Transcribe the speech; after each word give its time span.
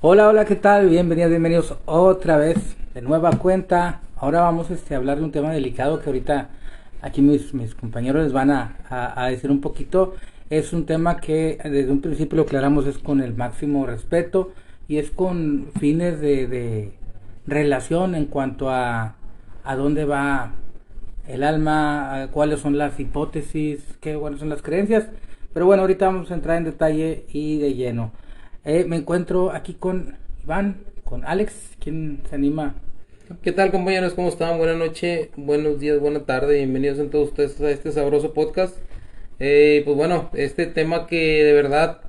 Hola, 0.00 0.28
hola, 0.28 0.44
¿qué 0.44 0.54
tal? 0.54 0.88
Bienvenidos, 0.88 1.30
bienvenidos 1.30 1.74
otra 1.84 2.36
vez 2.36 2.76
de 2.94 3.02
nueva 3.02 3.32
cuenta. 3.32 4.00
Ahora 4.16 4.42
vamos 4.42 4.70
este, 4.70 4.94
a 4.94 4.98
hablar 4.98 5.18
de 5.18 5.24
un 5.24 5.32
tema 5.32 5.50
delicado 5.50 6.00
que 6.00 6.06
ahorita 6.06 6.50
aquí 7.02 7.20
mis, 7.20 7.52
compañeros 7.74 8.22
les 8.22 8.32
van 8.32 8.52
a, 8.52 9.26
decir 9.28 9.50
un 9.50 9.60
poquito. 9.60 10.14
Es 10.50 10.72
un 10.72 10.86
tema 10.86 11.16
que 11.16 11.58
desde 11.64 11.90
un 11.90 12.00
principio 12.00 12.36
lo 12.36 12.42
aclaramos 12.42 12.86
es 12.86 12.96
con 12.98 13.20
el 13.20 13.34
máximo 13.34 13.86
respeto 13.86 14.52
y 14.86 14.98
es 14.98 15.10
con 15.10 15.72
fines 15.80 16.20
de, 16.20 16.46
de 16.46 16.92
relación 17.48 18.14
en 18.14 18.26
cuanto 18.26 18.70
a 18.70 19.16
a 19.64 19.74
dónde 19.74 20.04
va 20.04 20.52
el 21.26 21.42
alma, 21.42 22.28
cuáles 22.32 22.60
son 22.60 22.78
las 22.78 23.00
hipótesis, 23.00 23.84
qué 24.00 24.14
cuáles 24.14 24.38
son 24.38 24.48
las 24.48 24.62
creencias. 24.62 25.08
Pero 25.52 25.66
bueno, 25.66 25.82
ahorita 25.82 26.06
vamos 26.06 26.30
a 26.30 26.34
entrar 26.34 26.56
en 26.56 26.64
detalle 26.64 27.26
y 27.32 27.58
de 27.58 27.74
lleno. 27.74 28.12
Eh, 28.68 28.84
me 28.84 28.96
encuentro 28.96 29.50
aquí 29.50 29.72
con 29.72 30.18
Iván, 30.44 30.84
con 31.02 31.24
Alex, 31.24 31.54
¿quién 31.82 32.20
se 32.28 32.34
anima? 32.34 32.74
¿Qué 33.40 33.50
tal 33.50 33.70
compañeros? 33.70 34.12
¿Cómo 34.12 34.28
están? 34.28 34.58
Buenas 34.58 34.76
noches, 34.76 35.30
buenos 35.36 35.80
días, 35.80 35.98
buena 35.98 36.26
tarde, 36.26 36.56
bienvenidos 36.56 36.98
a 36.98 37.08
todos 37.08 37.28
ustedes 37.28 37.58
a 37.62 37.70
este 37.70 37.92
sabroso 37.92 38.34
podcast. 38.34 38.76
Eh, 39.38 39.80
pues 39.86 39.96
bueno, 39.96 40.28
este 40.34 40.66
tema 40.66 41.06
que 41.06 41.44
de 41.44 41.54
verdad 41.54 42.02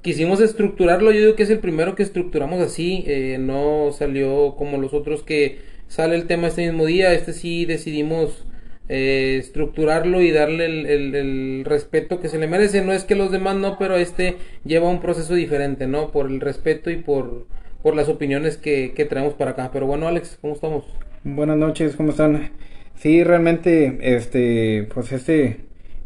quisimos 0.00 0.40
estructurarlo, 0.40 1.10
yo 1.10 1.18
digo 1.18 1.34
que 1.34 1.42
es 1.42 1.50
el 1.50 1.58
primero 1.58 1.96
que 1.96 2.04
estructuramos 2.04 2.60
así, 2.60 3.02
eh, 3.08 3.38
no 3.40 3.90
salió 3.90 4.54
como 4.54 4.78
los 4.78 4.94
otros 4.94 5.24
que 5.24 5.58
sale 5.88 6.14
el 6.14 6.28
tema 6.28 6.46
este 6.46 6.64
mismo 6.64 6.86
día, 6.86 7.12
este 7.12 7.32
sí 7.32 7.64
decidimos 7.64 8.46
eh, 8.88 9.36
estructurarlo 9.38 10.20
y 10.22 10.30
darle 10.30 10.66
el, 10.66 11.64
respeto 11.64 12.20
que 12.20 12.28
se 12.28 12.38
le 12.38 12.46
merece. 12.46 12.84
No 12.84 12.92
es 12.92 13.04
que 13.04 13.14
los 13.14 13.30
demás 13.30 13.56
no, 13.56 13.78
pero 13.78 13.96
este 13.96 14.36
lleva 14.64 14.88
un 14.88 15.00
proceso 15.00 15.34
diferente, 15.34 15.86
¿no? 15.86 16.10
Por 16.10 16.26
el 16.26 16.40
respeto 16.40 16.90
y 16.90 16.96
por, 16.96 17.46
por 17.82 17.94
las 17.94 18.08
opiniones 18.08 18.56
que, 18.56 18.92
que 18.94 19.04
traemos 19.04 19.34
para 19.34 19.52
acá. 19.52 19.70
Pero 19.72 19.86
bueno, 19.86 20.08
Alex, 20.08 20.38
¿cómo 20.40 20.54
estamos? 20.54 20.84
Buenas 21.24 21.56
noches, 21.56 21.96
¿cómo 21.96 22.10
están? 22.10 22.50
Sí, 22.94 23.22
realmente, 23.22 23.98
este, 24.00 24.88
pues 24.92 25.12
este, 25.12 25.60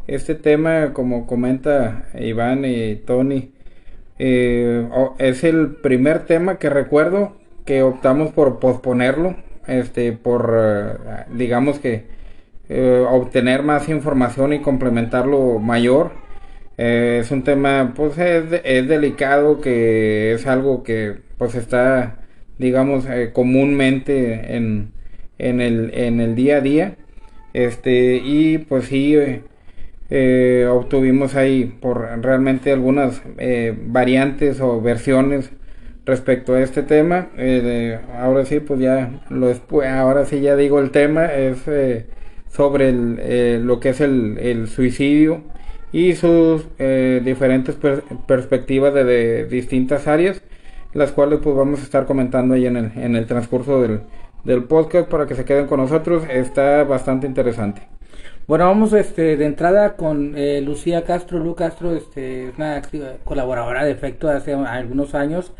este 0.07 0.35
tema, 0.35 0.93
como 0.93 1.25
comenta 1.25 2.07
Iván 2.19 2.65
y 2.65 2.95
Tony, 2.97 3.51
eh, 4.19 4.87
es 5.17 5.43
el 5.43 5.75
primer 5.77 6.25
tema 6.25 6.59
que 6.59 6.69
recuerdo 6.69 7.37
que 7.65 7.81
optamos 7.81 8.31
por 8.31 8.59
posponerlo, 8.59 9.35
este, 9.67 10.11
por, 10.11 10.53
eh, 10.55 11.25
digamos 11.35 11.79
que, 11.79 12.05
eh, 12.69 13.05
obtener 13.09 13.61
más 13.61 13.89
información 13.89 14.53
y 14.53 14.59
complementarlo 14.59 15.59
mayor. 15.59 16.11
Eh, 16.77 17.19
es 17.21 17.31
un 17.31 17.43
tema, 17.43 17.93
pues 17.95 18.17
es, 18.17 18.49
delicado, 18.87 19.59
que 19.61 20.33
es 20.33 20.47
algo 20.47 20.83
que 20.83 21.17
pues 21.37 21.55
está, 21.55 22.19
digamos, 22.57 23.05
eh, 23.09 23.31
comúnmente 23.33 24.55
en, 24.55 24.91
en, 25.37 25.61
el, 25.61 25.91
en 25.93 26.21
el 26.21 26.35
día 26.35 26.57
a 26.57 26.61
día. 26.61 26.95
Este, 27.53 28.15
y 28.23 28.59
pues 28.59 28.85
sí, 28.85 29.15
obtuvimos 30.69 31.35
ahí 31.35 31.65
por 31.65 32.01
realmente 32.23 32.71
algunas 32.71 33.21
variantes 33.85 34.61
o 34.61 34.81
versiones 34.81 35.51
respecto 36.05 36.55
a 36.55 36.61
este 36.61 36.83
tema. 36.83 37.29
ahora 38.17 38.45
sí, 38.45 38.59
pues 38.59 38.79
ya 38.79 39.21
lo 39.29 39.53
ahora 39.85 40.25
sí 40.25 40.41
ya 40.41 40.55
digo 40.55 40.79
el 40.79 40.91
tema 40.91 41.25
es 41.25 41.67
sobre 42.53 42.89
eh, 42.91 43.59
lo 43.61 43.79
que 43.79 43.89
es 43.89 44.01
el, 44.01 44.67
suicidio 44.67 45.41
y 45.91 46.13
sus 46.13 46.65
eh, 46.77 47.21
diferentes 47.23 47.75
perspectivas 48.27 48.93
de, 48.93 49.45
distintas 49.45 50.07
áreas, 50.07 50.41
las 50.93 51.11
cuales 51.11 51.39
pues 51.41 51.55
vamos 51.55 51.79
a 51.79 51.83
estar 51.83 52.05
comentando 52.05 52.53
ahí 52.53 52.67
en 52.67 52.77
el, 52.77 52.91
en 52.95 53.15
el 53.15 53.25
transcurso 53.25 53.81
del, 53.81 54.01
del 54.43 54.65
podcast 54.65 55.09
para 55.09 55.25
que 55.25 55.35
se 55.35 55.45
queden 55.45 55.67
con 55.67 55.79
nosotros. 55.79 56.23
Está 56.29 56.83
bastante 56.83 57.25
interesante. 57.25 57.87
Bueno, 58.47 58.65
vamos 58.65 58.93
este, 58.93 59.37
de 59.37 59.45
entrada 59.45 59.95
con 59.95 60.37
eh, 60.37 60.61
Lucía 60.61 61.05
Castro. 61.05 61.39
Lu 61.39 61.55
Castro 61.55 61.95
este, 61.95 62.49
es 62.49 62.57
una 62.57 62.81
colaboradora 63.23 63.83
de 63.83 63.91
efecto 63.91 64.29
hace 64.29 64.53
algunos 64.53 65.15
años. 65.15 65.53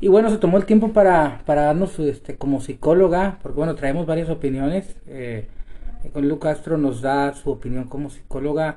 Y 0.00 0.08
bueno, 0.08 0.30
se 0.30 0.38
tomó 0.38 0.56
el 0.56 0.64
tiempo 0.64 0.92
para, 0.92 1.42
para 1.44 1.62
darnos 1.62 1.98
este, 1.98 2.36
como 2.36 2.60
psicóloga, 2.60 3.38
porque 3.42 3.56
bueno, 3.56 3.74
traemos 3.74 4.06
varias 4.06 4.30
opiniones. 4.30 4.96
Eh, 5.06 5.46
Lu 6.14 6.38
Castro 6.38 6.78
nos 6.78 7.00
da 7.00 7.32
su 7.34 7.50
opinión 7.50 7.84
como 7.84 8.10
psicóloga. 8.10 8.76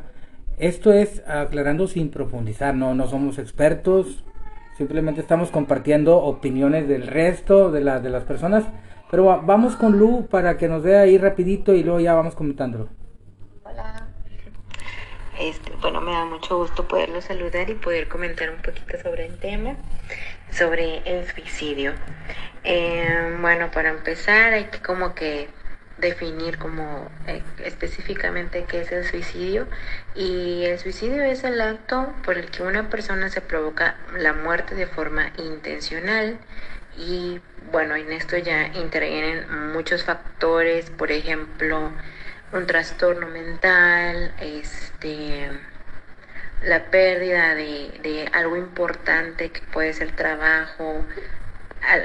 Esto 0.58 0.94
es 0.94 1.24
aclarando 1.28 1.88
sin 1.88 2.10
profundizar, 2.12 2.76
no, 2.76 2.94
no 2.94 3.08
somos 3.08 3.40
expertos, 3.40 4.24
simplemente 4.78 5.22
estamos 5.22 5.50
compartiendo 5.50 6.18
opiniones 6.18 6.88
del 6.88 7.08
resto 7.08 7.72
de, 7.72 7.82
la, 7.82 8.00
de 8.00 8.10
las 8.10 8.24
personas. 8.24 8.66
Pero 9.10 9.42
vamos 9.44 9.76
con 9.76 9.98
Lu 9.98 10.28
para 10.28 10.58
que 10.58 10.70
nos 10.70 10.84
dé 10.84 10.98
ahí 10.98 11.18
rapidito 11.18 11.74
y 11.74 11.84
luego 11.84 12.00
ya 12.00 12.14
vamos 12.14 12.36
comentándolo. 12.36 12.88
Hola. 13.64 14.08
Este, 15.40 15.72
bueno, 15.82 16.00
me 16.02 16.12
da 16.12 16.26
mucho 16.26 16.58
gusto 16.58 16.88
poderlo 16.88 17.20
saludar 17.22 17.70
y 17.70 17.74
poder 17.74 18.08
comentar 18.08 18.50
un 18.52 18.62
poquito 18.62 18.98
sobre 19.02 19.26
el 19.26 19.38
tema, 19.38 19.76
sobre 20.52 21.00
el 21.00 21.28
suicidio. 21.28 21.94
Eh, 22.64 23.38
bueno, 23.42 23.72
para 23.72 23.90
empezar 23.90 24.54
hay 24.54 24.66
que 24.66 24.80
como 24.80 25.16
que 25.16 25.50
definir 26.02 26.58
como 26.58 27.10
eh, 27.28 27.42
específicamente 27.64 28.66
qué 28.68 28.82
es 28.82 28.92
el 28.92 29.06
suicidio. 29.06 29.68
Y 30.16 30.66
el 30.66 30.80
suicidio 30.80 31.24
es 31.24 31.44
el 31.44 31.62
acto 31.62 32.14
por 32.26 32.38
el 32.38 32.50
que 32.52 32.64
una 32.64 32.90
persona 32.90 33.30
se 33.30 33.42
provoca 33.42 33.96
la 34.18 34.34
muerte 34.34 34.76
de 34.76 34.88
forma 34.88 35.32
intencional. 35.38 36.38
Y 36.98 37.40
bueno, 37.72 37.96
en 37.96 38.12
esto 38.12 38.38
ya 38.38 38.68
intervienen 38.68 39.72
muchos 39.72 40.04
factores, 40.04 40.90
por 40.90 41.12
ejemplo, 41.12 41.92
un 42.52 42.68
trastorno 42.68 43.28
mental, 43.28 44.34
este 44.42 45.50
la 46.64 46.92
pérdida 46.92 47.56
de, 47.56 47.92
de 48.04 48.30
algo 48.34 48.56
importante 48.56 49.52
que 49.52 49.62
puede 49.62 49.94
ser 49.94 50.12
trabajo, 50.16 51.04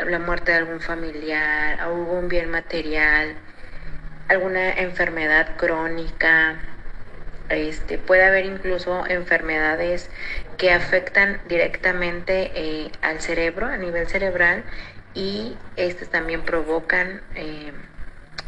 la 0.07 0.19
muerte 0.19 0.53
de 0.53 0.59
algún 0.59 0.81
familiar, 0.81 1.79
algún 1.79 2.29
bien 2.29 2.51
material, 2.51 3.37
alguna 4.29 4.73
enfermedad 4.73 5.57
crónica, 5.57 6.61
este, 7.49 7.99
puede 7.99 8.25
haber 8.25 8.45
incluso 8.45 9.07
enfermedades 9.07 10.11
que 10.57 10.73
afectan 10.73 11.41
directamente 11.49 12.51
eh, 12.55 12.91
al 13.03 13.21
cerebro, 13.21 13.67
a 13.67 13.77
nivel 13.77 14.09
cerebral, 14.09 14.65
y 15.15 15.57
estas 15.77 16.09
también 16.09 16.43
provocan 16.43 17.23
eh, 17.35 17.73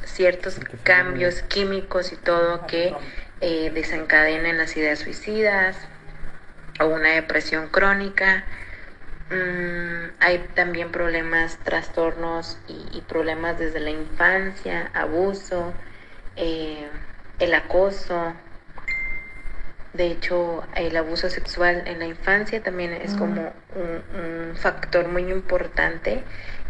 ciertos 0.05 0.61
cambios 0.83 1.43
químicos 1.43 2.13
y 2.13 2.17
todo 2.17 2.67
que 2.67 2.95
eh, 3.41 3.71
desencadenen 3.73 4.59
las 4.59 4.77
ideas 4.77 4.99
suicidas 4.99 5.77
o 6.81 6.87
una 6.87 7.11
depresión 7.11 7.69
crónica. 7.69 8.45
Mm, 9.31 10.11
hay 10.21 10.39
también 10.55 10.91
problemas, 10.91 11.59
trastornos 11.59 12.59
y, 12.67 13.03
problemas 13.03 13.59
desde 13.59 13.81
la 13.81 13.91
infancia, 13.91 14.91
abuso, 14.95 15.75
eh, 16.37 16.89
el 17.39 17.55
acoso. 17.55 18.35
De 19.93 20.07
hecho, 20.07 20.65
el 20.75 20.97
abuso 20.97 21.29
sexual 21.29 21.83
en 21.87 21.99
la 21.99 22.07
infancia 22.07 22.63
también 22.63 22.93
es 22.93 23.15
mm. 23.15 23.19
como 23.19 23.53
un, 23.75 24.57
factor 24.57 25.09
muy 25.09 25.31
importante 25.31 26.23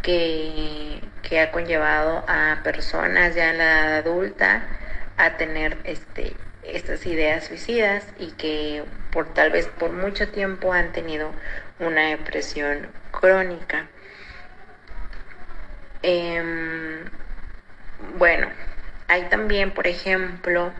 que, 0.02 1.00
que, 1.22 1.40
ha 1.40 1.52
conllevado 1.52 2.24
a 2.28 2.60
personas 2.64 3.34
ya 3.34 3.50
en 3.50 3.58
la 3.58 3.64
edad 3.64 3.98
adulta 3.98 4.62
a 5.16 5.36
tener 5.36 5.78
este, 5.84 6.36
estas 6.64 7.06
ideas 7.06 7.44
suicidas 7.44 8.04
y 8.18 8.32
que 8.32 8.84
por 9.10 9.32
tal 9.32 9.50
vez 9.50 9.68
por 9.68 9.92
mucho 9.92 10.28
tiempo 10.28 10.72
han 10.72 10.92
tenido 10.92 11.30
una 11.80 12.08
depresión 12.08 12.88
crónica. 13.10 13.86
Em, 16.02 17.04
bueno, 18.16 18.48
hay 19.08 19.28
también, 19.28 19.72
por 19.72 19.86
ejemplo, 19.86 20.72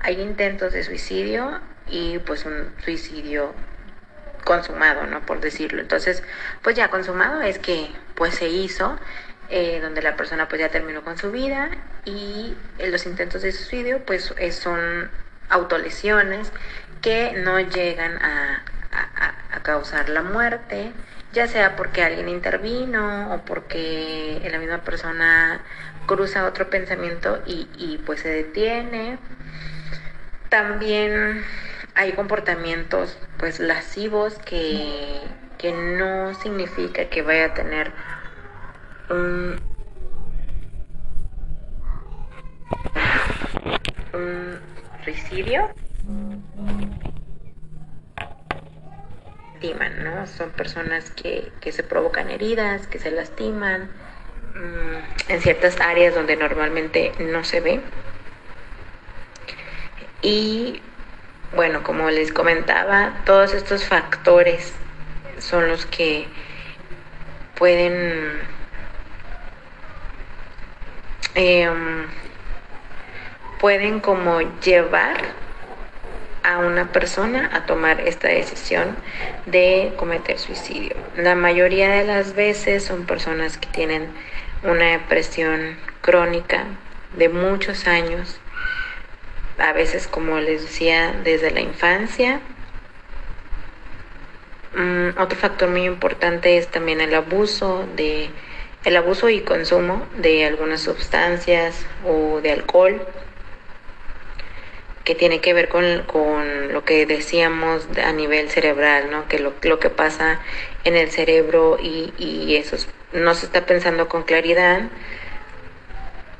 hay 0.00 0.20
intentos 0.20 0.72
de 0.72 0.84
suicidio 0.84 1.60
y 1.86 2.18
pues 2.20 2.44
un 2.44 2.72
suicidio 2.84 3.54
consumado, 4.44 5.06
¿no? 5.06 5.20
Por 5.26 5.40
decirlo. 5.40 5.80
Entonces, 5.80 6.22
pues 6.62 6.76
ya 6.76 6.88
consumado 6.88 7.42
es 7.42 7.58
que 7.58 7.90
pues 8.14 8.34
se 8.34 8.48
hizo, 8.48 8.98
eh, 9.48 9.80
donde 9.80 10.02
la 10.02 10.16
persona 10.16 10.48
pues 10.48 10.60
ya 10.60 10.68
terminó 10.68 11.02
con 11.02 11.18
su 11.18 11.30
vida 11.30 11.70
y 12.04 12.56
los 12.78 13.06
intentos 13.06 13.42
de 13.42 13.52
suicidio 13.52 14.04
pues 14.04 14.34
son 14.52 15.10
autolesiones 15.48 16.52
que 17.02 17.32
no 17.32 17.60
llegan 17.60 18.22
a, 18.22 18.62
a, 18.92 19.60
causar 19.62 20.08
la 20.08 20.22
muerte, 20.22 20.92
ya 21.32 21.46
sea 21.46 21.76
porque 21.76 22.02
alguien 22.02 22.28
intervino 22.28 23.34
o 23.34 23.44
porque 23.44 24.40
la 24.50 24.58
misma 24.58 24.78
persona 24.78 25.60
cruza 26.06 26.46
otro 26.46 26.70
pensamiento 26.70 27.42
y, 27.46 27.98
pues 28.06 28.20
se 28.20 28.28
detiene. 28.28 29.18
También 30.48 31.44
hay 31.94 32.12
comportamientos 32.12 33.18
pues 33.38 33.60
lascivos 33.60 34.38
que, 34.38 35.20
que 35.58 35.72
no 35.72 36.34
significa 36.34 37.10
que 37.10 37.22
vaya 37.22 37.46
a 37.46 37.54
tener 37.54 37.92
un, 39.10 39.60
un. 44.14 44.70
¿No? 49.62 50.26
Son 50.26 50.50
personas 50.50 51.10
que, 51.10 51.52
que 51.60 51.72
se 51.72 51.82
provocan 51.82 52.30
heridas, 52.30 52.86
que 52.86 52.98
se 52.98 53.10
lastiman 53.10 53.90
mm, 54.54 55.32
en 55.32 55.40
ciertas 55.40 55.80
áreas 55.80 56.14
donde 56.14 56.36
normalmente 56.36 57.12
no 57.18 57.44
se 57.44 57.60
ve. 57.60 57.80
Y 60.22 60.80
bueno, 61.54 61.82
como 61.82 62.10
les 62.10 62.32
comentaba, 62.32 63.22
todos 63.24 63.54
estos 63.54 63.84
factores 63.84 64.74
son 65.38 65.68
los 65.68 65.86
que 65.86 66.28
pueden 67.54 68.40
em, 71.34 72.06
pueden 73.60 74.00
como 74.00 74.40
llevar 74.60 75.16
a 76.50 76.58
una 76.58 76.90
persona 76.90 77.48
a 77.52 77.64
tomar 77.64 78.00
esta 78.00 78.26
decisión 78.26 78.96
de 79.46 79.92
cometer 79.96 80.36
suicidio. 80.38 80.96
La 81.16 81.36
mayoría 81.36 81.90
de 81.90 82.04
las 82.04 82.34
veces 82.34 82.84
son 82.84 83.06
personas 83.06 83.56
que 83.56 83.68
tienen 83.68 84.08
una 84.64 84.86
depresión 84.86 85.78
crónica 86.00 86.64
de 87.16 87.28
muchos 87.28 87.86
años, 87.86 88.40
a 89.58 89.72
veces 89.72 90.08
como 90.08 90.40
les 90.40 90.62
decía 90.62 91.14
desde 91.22 91.52
la 91.52 91.60
infancia. 91.60 92.40
Mm, 94.74 95.20
otro 95.20 95.38
factor 95.38 95.68
muy 95.68 95.84
importante 95.84 96.56
es 96.56 96.66
también 96.68 97.00
el 97.00 97.14
abuso 97.14 97.86
de 97.94 98.30
el 98.82 98.96
abuso 98.96 99.28
y 99.28 99.42
consumo 99.42 100.06
de 100.16 100.46
algunas 100.46 100.80
sustancias 100.80 101.84
o 102.06 102.40
de 102.40 102.52
alcohol 102.52 103.06
que 105.10 105.16
tiene 105.16 105.40
que 105.40 105.52
ver 105.54 105.68
con, 105.68 106.04
con, 106.04 106.72
lo 106.72 106.84
que 106.84 107.04
decíamos 107.04 107.88
a 108.00 108.12
nivel 108.12 108.48
cerebral, 108.48 109.10
¿no? 109.10 109.26
que 109.26 109.40
lo, 109.40 109.54
lo 109.62 109.80
que 109.80 109.90
pasa 109.90 110.38
en 110.84 110.94
el 110.94 111.10
cerebro 111.10 111.78
y, 111.82 112.14
y 112.16 112.54
eso 112.54 112.76
no 113.12 113.34
se 113.34 113.46
está 113.46 113.66
pensando 113.66 114.08
con 114.08 114.22
claridad, 114.22 114.82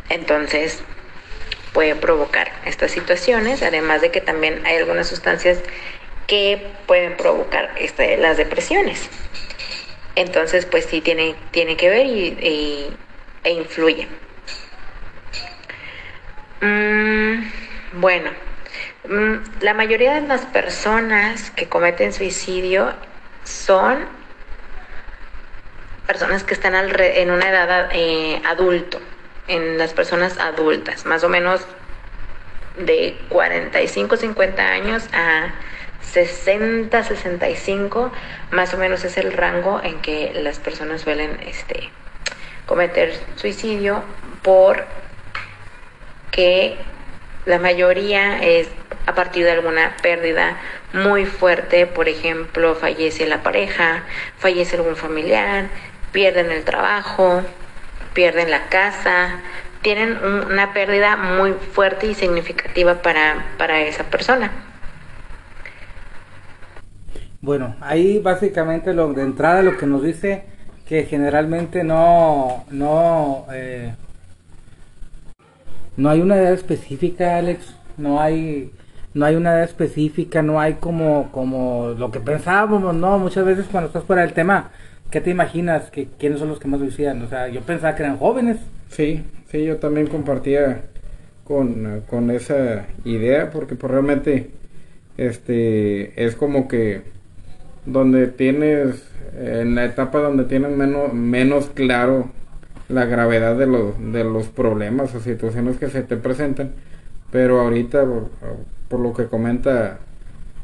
entonces 0.09 0.85
puede 1.73 1.97
provocar 1.97 2.53
estas 2.65 2.93
situaciones, 2.93 3.65
además 3.65 4.03
de 4.03 4.13
que 4.13 4.21
también 4.21 4.65
hay 4.65 4.77
algunas 4.77 5.09
sustancias 5.09 5.59
que 6.29 6.65
pueden 6.87 7.17
provocar 7.17 7.75
este, 7.77 8.19
las 8.19 8.37
depresiones. 8.37 9.11
Entonces, 10.15 10.65
pues 10.65 10.85
sí 10.85 11.01
tiene, 11.01 11.35
tiene 11.51 11.77
que 11.77 11.91
ver 11.91 12.07
y, 12.07 12.97
e 13.43 13.51
influye. 13.51 14.07
Mm, 16.61 17.51
bueno, 17.95 18.31
la 19.05 19.75
mayoría 19.75 20.15
de 20.15 20.27
las 20.27 20.43
personas 20.47 21.51
que 21.51 21.69
cometen 21.69 22.13
suicidio 22.13 22.93
son 23.45 24.07
personas 26.07 26.45
que 26.45 26.55
están 26.55 26.75
en 26.75 27.31
una 27.31 27.49
edad 27.49 27.89
eh, 27.93 28.43
adulto, 28.45 29.01
en 29.49 29.79
las 29.79 29.95
personas 29.95 30.39
adultas, 30.39 31.07
más 31.07 31.25
o 31.25 31.29
menos 31.29 31.67
de 32.77 33.17
45, 33.29 34.17
50 34.17 34.63
años 34.63 35.09
a 35.13 35.55
60, 36.03 37.05
65, 37.05 38.13
más 38.51 38.75
o 38.75 38.79
menos 38.79 39.05
es 39.05 39.17
el 39.17 39.33
rango 39.33 39.81
en 39.83 40.01
que 40.01 40.33
las 40.35 40.59
personas 40.59 41.03
suelen 41.03 41.39
este, 41.47 41.91
cometer 42.67 43.15
suicidio 43.37 44.03
por 44.43 44.85
que 46.31 46.77
la 47.47 47.59
mayoría 47.59 48.43
es 48.43 48.69
a 49.07 49.15
partir 49.15 49.45
de 49.45 49.53
alguna 49.53 49.97
pérdida 50.03 50.57
muy 50.93 51.25
fuerte, 51.27 51.87
por 51.87 52.09
ejemplo, 52.09 52.75
fallece 52.75 53.27
la 53.27 53.43
pareja, 53.43 54.03
fallece 54.39 54.77
algún 54.77 54.97
familiar, 54.97 55.69
pierden 56.13 56.51
el 56.51 56.65
trabajo, 56.65 57.43
pierden 58.13 58.51
la 58.51 58.69
casa, 58.69 59.41
tienen 59.83 60.19
una 60.23 60.73
pérdida 60.73 61.17
muy 61.17 61.53
fuerte 61.53 62.09
y 62.09 62.15
significativa 62.15 63.03
para, 63.03 63.47
para 63.57 63.81
esa 63.81 64.05
persona. 64.05 64.51
Bueno, 67.41 67.75
ahí 67.81 68.19
básicamente 68.19 68.93
lo 68.93 69.13
de 69.15 69.23
entrada 69.23 69.63
lo 69.63 69.79
que 69.79 69.87
nos 69.87 70.03
dice 70.03 70.45
que 70.87 71.05
generalmente 71.05 71.85
no 71.85 72.65
no 72.71 73.47
eh, 73.53 73.95
no 76.01 76.09
hay 76.09 76.23
una 76.23 76.37
edad 76.39 76.55
específica, 76.55 77.37
Alex, 77.37 77.75
no 77.99 78.21
hay 78.23 78.73
no 79.13 79.27
hay 79.27 79.35
una 79.35 79.53
edad 79.53 79.65
específica, 79.65 80.41
no 80.41 80.59
hay 80.59 80.75
como, 80.75 81.31
como 81.31 81.95
lo 81.99 82.11
que 82.11 82.21
pensábamos, 82.21 82.95
¿no? 82.95 83.19
Muchas 83.19 83.45
veces 83.45 83.67
cuando 83.71 83.89
estás 83.89 84.05
fuera 84.05 84.23
del 84.23 84.33
tema, 84.33 84.71
¿qué 85.11 85.21
te 85.21 85.29
imaginas? 85.29 85.91
que 85.91 86.09
¿Quiénes 86.19 86.39
son 86.39 86.49
los 86.49 86.59
que 86.59 86.69
más 86.69 86.81
suicidan? 86.81 87.21
O 87.23 87.29
sea, 87.29 87.49
yo 87.49 87.61
pensaba 87.61 87.95
que 87.97 88.05
eran 88.05 88.17
jóvenes. 88.17 88.57
Sí, 88.89 89.25
sí, 89.51 89.63
yo 89.65 89.77
también 89.77 90.07
compartía 90.07 90.85
con, 91.45 92.03
con 92.09 92.31
esa 92.31 92.87
idea, 93.05 93.51
porque 93.51 93.75
pues 93.75 93.91
realmente 93.93 94.53
este 95.19 96.25
es 96.25 96.35
como 96.35 96.67
que 96.67 97.03
donde 97.85 98.29
tienes, 98.29 99.07
en 99.39 99.75
la 99.75 99.85
etapa 99.85 100.21
donde 100.21 100.45
tienes 100.45 100.71
menos, 100.71 101.13
menos 101.13 101.67
claro 101.67 102.31
la 102.91 103.07
gravedad 103.07 103.57
de 103.57 103.67
los, 103.67 104.13
de 104.13 104.25
los 104.25 104.49
problemas 104.49 105.15
o 105.15 105.21
situaciones 105.21 105.79
que 105.79 105.89
se 105.89 106.03
te 106.03 106.17
presentan, 106.17 106.73
pero 107.31 107.61
ahorita 107.61 108.05
por 108.89 109.01
lo 109.01 109.13
que 109.13 109.27
comenta 109.27 109.99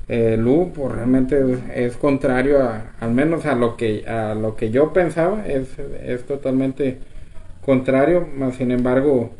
eh, 0.08 0.36
Lu, 0.36 0.72
pues 0.74 0.94
realmente 0.94 1.42
es, 1.74 1.96
contrario 1.96 2.62
a, 2.62 2.92
al 3.00 3.12
menos 3.12 3.46
a 3.46 3.54
lo 3.54 3.76
que 3.76 4.06
a 4.06 4.34
lo 4.34 4.56
que 4.56 4.70
yo 4.70 4.92
pensaba, 4.92 5.46
es, 5.46 5.78
es 5.78 6.24
totalmente 6.26 6.98
contrario, 7.64 8.28
sin 8.56 8.70
embargo, 8.70 9.30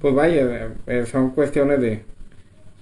pues 0.00 0.14
vaya, 0.14 0.70
eh, 0.86 1.04
son 1.06 1.30
cuestiones 1.30 1.80
de 1.80 2.02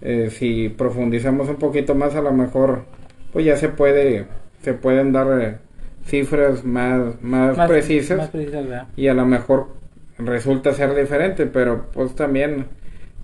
eh, 0.02 0.30
si 0.30 0.68
profundizamos 0.68 1.48
un 1.48 1.56
poquito 1.56 1.94
más 1.94 2.14
a 2.14 2.20
lo 2.20 2.32
mejor 2.32 2.84
pues 3.32 3.46
ya 3.46 3.56
se 3.56 3.70
puede 3.70 4.26
se 4.62 4.74
pueden 4.74 5.10
dar 5.12 5.40
eh, 5.40 5.56
cifras 6.06 6.64
más 6.64 7.20
más, 7.22 7.58
precisas 7.68 8.30
y 8.96 9.08
a 9.08 9.14
lo 9.14 9.26
mejor 9.26 9.76
resulta 10.18 10.72
ser 10.72 10.94
diferente, 10.94 11.46
pero 11.46 11.86
pues 11.92 12.14
también 12.14 12.66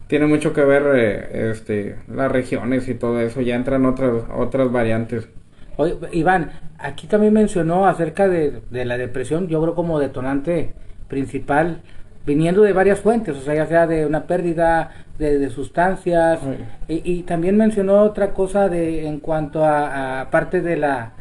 tiene 0.08 0.26
mucho 0.26 0.52
que 0.52 0.62
ver 0.62 0.82
eh, 0.94 1.50
este, 1.50 1.96
las 2.12 2.30
regiones 2.30 2.88
y 2.88 2.94
todo 2.94 3.20
eso, 3.20 3.40
ya 3.40 3.54
entran 3.54 3.86
otras, 3.86 4.24
otras 4.36 4.70
variantes. 4.70 5.28
Oye, 5.76 5.96
Iván, 6.12 6.50
aquí 6.78 7.06
también 7.06 7.32
mencionó 7.32 7.86
acerca 7.86 8.28
de, 8.28 8.60
la 8.70 8.98
depresión, 8.98 9.48
yo 9.48 9.62
creo 9.62 9.74
como 9.74 9.98
detonante 9.98 10.74
principal, 11.08 11.80
viniendo 12.26 12.62
de 12.62 12.74
varias 12.74 13.00
fuentes, 13.00 13.36
o 13.36 13.40
sea, 13.40 13.54
ya 13.54 13.66
sea 13.66 13.86
de 13.86 14.04
una 14.04 14.24
pérdida 14.24 14.90
de, 15.18 15.48
sustancias, 15.48 16.40
y, 16.88 17.22
también 17.22 17.56
mencionó 17.56 18.02
otra 18.02 18.34
cosa 18.34 18.68
de 18.68 19.06
en 19.06 19.18
cuanto 19.18 19.64
a, 19.64 20.28
parte 20.30 20.60
de 20.60 20.76
la, 20.76 21.12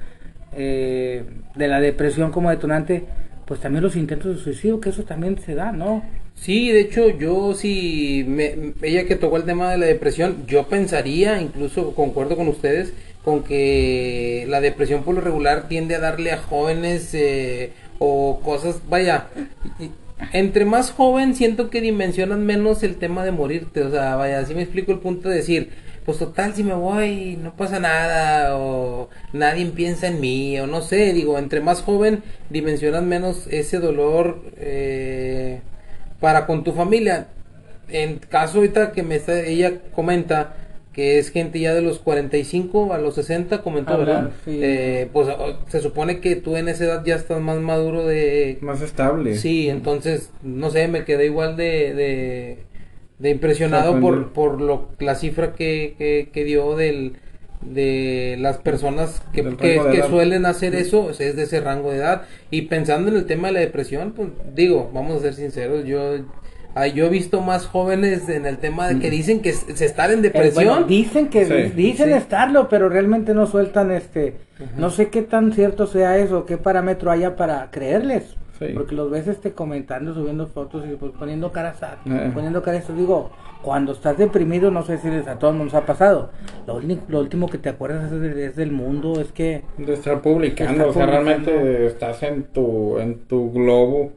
eh, 0.54 1.24
de 1.56 1.68
la 1.68 1.80
depresión 1.80 2.32
como 2.32 2.50
detonante, 2.50 3.04
pues 3.46 3.60
también 3.60 3.84
los 3.84 3.96
intentos 3.96 4.36
de 4.36 4.42
suicidio, 4.42 4.80
que 4.80 4.90
eso 4.90 5.04
también 5.04 5.38
se 5.40 5.56
da, 5.56 5.72
¿no? 5.72 6.04
Sí, 6.36 6.72
de 6.72 6.82
hecho, 6.82 7.10
yo 7.10 7.54
sí, 7.54 8.26
me, 8.28 8.74
ella 8.82 9.06
que 9.06 9.16
tocó 9.16 9.38
el 9.38 9.44
tema 9.44 9.72
de 9.72 9.78
la 9.78 9.86
depresión, 9.86 10.46
yo 10.48 10.68
pensaría, 10.68 11.42
incluso 11.42 11.94
concuerdo 11.94 12.36
con 12.36 12.48
ustedes, 12.48 12.94
con 13.24 13.44
que 13.44 14.46
la 14.50 14.62
depresión 14.62 15.04
por 15.04 15.16
lo 15.16 15.22
regular 15.22 15.68
tiende 15.68 15.96
a 15.96 16.00
darle 16.00 16.32
a 16.32 16.38
jóvenes 16.38 17.14
eh, 17.14 17.74
o 18.00 18.40
cosas, 18.44 18.82
vaya, 18.90 19.28
entre 20.34 20.66
más 20.66 20.92
joven 20.92 21.36
siento 21.36 21.70
que 21.70 21.82
dimensionan 21.82 22.46
menos 22.46 22.84
el 22.84 22.96
tema 22.96 23.24
de 23.24 23.32
morirte, 23.32 23.84
o 23.84 23.92
sea, 23.92 24.16
vaya, 24.16 24.40
así 24.40 24.56
me 24.56 24.64
explico 24.64 24.92
el 24.92 25.00
punto 25.00 25.30
de 25.30 25.36
decir, 25.36 25.70
pues 26.06 26.18
total, 26.18 26.54
si 26.54 26.64
me 26.64 26.74
voy, 26.74 27.38
no 27.42 27.56
pasa 27.56 27.80
nada, 27.80 28.58
o 28.58 29.10
nadie 29.34 29.66
piensa 29.68 30.08
en 30.08 30.20
mí, 30.20 30.60
o 30.60 30.68
no 30.68 30.82
sé, 30.82 31.14
digo, 31.14 31.38
entre 31.38 31.62
más 31.62 31.82
joven 31.82 32.24
dimensionan 32.50 33.08
menos 33.08 33.48
ese 33.48 33.80
dolor. 33.80 34.42
Eh, 34.58 35.62
para 36.22 36.46
con 36.46 36.64
tu 36.64 36.72
familia. 36.72 37.28
En 37.90 38.20
caso 38.20 38.60
ahorita 38.60 38.94
que 38.94 39.04
me 39.04 39.16
está, 39.16 39.42
ella 39.42 39.74
comenta 39.94 40.56
que 40.94 41.20
es 41.20 41.32
gente 41.32 41.60
ya 41.60 41.74
de 41.74 41.82
los 41.82 42.00
45 42.00 42.94
a 42.94 42.98
los 42.98 43.16
60, 43.16 43.62
comentó, 43.62 43.98
¿verdad? 43.98 44.32
Eh, 44.46 45.10
pues 45.12 45.28
se 45.68 45.82
supone 45.82 46.20
que 46.20 46.36
tú 46.36 46.56
en 46.58 46.70
esa 46.70 46.86
edad 46.86 47.04
ya 47.06 47.16
estás 47.16 47.42
más 47.42 47.58
maduro 47.60 48.06
de... 48.06 48.58
Más 48.62 48.82
estable. 48.82 49.38
Sí, 49.38 49.70
entonces, 49.70 50.32
no 50.44 50.70
sé, 50.70 50.88
me 50.90 51.06
quedé 51.06 51.26
igual 51.26 51.56
de, 51.56 51.94
de, 51.94 52.60
impresionado 53.30 54.00
por, 54.00 54.30
por 54.34 54.60
lo, 54.62 54.90
la 55.00 55.16
cifra 55.16 55.54
que, 55.54 56.30
que, 56.34 56.44
dio 56.44 56.76
del, 56.76 57.14
de 57.62 58.36
las 58.40 58.58
personas 58.58 59.22
que, 59.34 59.44
que, 59.56 59.80
de 59.80 60.04
suelen 60.10 60.46
hacer 60.46 60.74
eso 60.76 61.06
o 61.06 61.14
sea, 61.14 61.28
es 61.28 61.36
de 61.36 61.44
ese 61.44 61.60
rango 61.62 61.92
de 61.92 61.98
edad 61.98 62.24
y 62.50 62.64
pensando 62.64 63.10
en 63.10 63.18
el 63.18 63.26
tema 63.26 63.50
de 63.50 63.54
la 63.54 63.60
depresión 63.60 64.14
pues 64.14 64.30
digo 64.56 64.90
vamos 64.94 65.18
a 65.18 65.22
ser 65.22 65.36
sinceros 65.36 65.86
yo 65.86 66.16
ah, 66.74 66.88
yo 66.88 67.06
he 67.06 67.10
visto 67.10 67.42
más 67.42 67.68
jóvenes 67.68 68.28
en 68.30 68.46
el 68.48 68.58
tema 68.58 68.88
de 68.88 68.98
que 69.00 69.12
dicen 69.12 69.42
que 69.42 69.54
se 69.54 69.86
están 69.86 70.12
en 70.12 70.20
Eh, 70.20 70.22
depresión 70.24 70.66
bueno, 70.66 70.88
dicen 70.88 71.28
que 71.30 71.46
Sí. 71.46 71.74
dicen 71.76 72.08
Sí. 72.08 72.14
estarlo, 72.14 72.68
pero 72.70 72.90
realmente 72.90 73.34
no 73.36 73.46
sueltan 73.46 73.92
este. 73.92 74.38
No 74.78 74.90
sé 74.90 75.10
qué 75.10 75.22
tan 75.24 75.54
cierto 75.54 75.86
sea 75.88 76.18
eso, 76.18 76.46
qué 76.46 76.58
parámetro 76.58 77.12
haya 77.12 77.36
para 77.36 77.70
creerles. 77.72 78.36
Sí. 78.68 78.74
Porque 78.76 78.94
los 78.94 79.10
ves 79.10 79.28
este 79.28 79.54
comentando, 79.54 80.14
subiendo 80.14 80.46
fotos 80.46 80.84
y 80.88 80.96
pues, 80.96 81.12
poniendo 81.18 81.52
caras 81.52 81.78
Eh. 82.06 82.30
poniendo 82.32 82.62
caras. 82.62 82.86
Digo, 82.96 83.32
cuando 83.64 83.94
estás 83.94 84.18
deprimido, 84.20 84.70
no 84.70 84.84
sé 84.84 85.00
si 85.00 85.10
les 85.10 85.28
a 85.28 85.40
todos 85.40 85.56
nos 85.56 85.74
ha 85.74 85.86
pasado. 85.86 86.30
Lo, 86.68 86.76
uni- 86.76 87.00
lo 87.08 87.22
último 87.22 87.50
que 87.50 87.58
te 87.58 87.70
acuerdas 87.70 88.12
es, 88.12 88.22
de- 88.22 88.46
es 88.46 88.56
del 88.56 88.72
mundo, 88.72 89.20
es 89.20 89.32
que 89.32 89.64
De 89.80 89.94
estar 89.94 90.22
publicando, 90.22 90.90
o 90.90 90.94
sea, 90.94 91.06
publicando. 91.08 91.12
realmente 91.52 91.86
estás 91.88 92.22
en 92.22 92.44
tu, 92.44 93.00
en 93.00 93.20
tu 93.26 93.52
globo, 93.52 94.12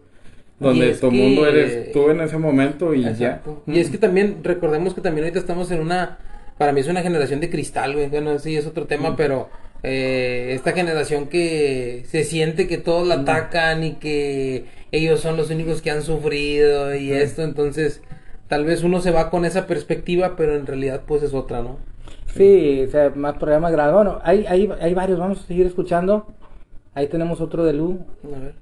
donde 0.61 0.93
tu 0.95 1.09
que- 1.11 1.17
mundo 1.17 1.47
eres 1.47 1.91
tú 1.93 2.11
en 2.11 2.21
ese 2.21 2.37
momento 2.37 2.93
y 2.95 3.07
Exacto. 3.07 3.63
ya. 3.67 3.73
Y 3.75 3.79
es 3.81 3.89
que 3.89 3.97
también, 3.99 4.41
recordemos 4.43 4.93
que 4.95 5.01
también 5.01 5.25
ahorita 5.25 5.39
estamos 5.41 5.71
en 5.71 5.81
una, 5.81 6.19
para 6.59 6.73
mí 6.73 6.81
es 6.81 6.89
una 6.89 7.01
generación 7.03 7.41
de 7.41 7.49
cristal, 7.51 7.95
güey, 7.95 8.09
bueno, 8.11 8.39
sí, 8.39 8.57
es 8.57 8.67
otro 8.67 8.87
tema, 8.87 9.17
pero 9.17 9.49
eh, 9.85 10.55
esta 10.55 10.73
generación 10.73 11.29
que 11.29 12.05
se 12.09 12.25
siente 12.25 12.67
que 12.67 12.79
todos 12.79 13.07
la 13.07 13.17
atacan 13.17 13.85
y 13.85 13.93
que 13.95 14.65
ellos 14.93 15.21
son 15.21 15.37
los 15.37 15.51
únicos 15.51 15.83
que 15.83 15.91
han 15.91 16.03
sufrido 16.03 16.95
y 16.95 17.13
esto, 17.13 17.43
entonces 17.43 18.03
tal 18.49 18.65
vez 18.65 18.83
uno 18.83 19.01
se 19.01 19.11
va 19.11 19.31
con 19.31 19.45
esa 19.45 19.67
perspectiva, 19.67 20.37
pero 20.37 20.57
en 20.57 20.67
realidad 20.67 21.03
pues 21.07 21.23
es 21.23 21.35
otra, 21.35 21.63
¿no? 21.63 21.79
sí, 22.35 22.85
o 22.87 22.91
sea, 22.91 23.11
más 23.15 23.37
problemas 23.37 23.73
graves. 23.73 23.95
Bueno, 23.95 24.21
hay, 24.25 24.47
hay, 24.47 24.71
hay 24.81 24.95
varios, 24.95 25.19
vamos 25.19 25.41
a 25.41 25.47
seguir 25.47 25.67
escuchando. 25.67 26.27
Ahí 26.95 27.09
tenemos 27.09 27.41
otro 27.41 27.65
de 27.65 27.73
Lu. 27.73 28.05
A 28.25 28.39
ver. 28.39 28.55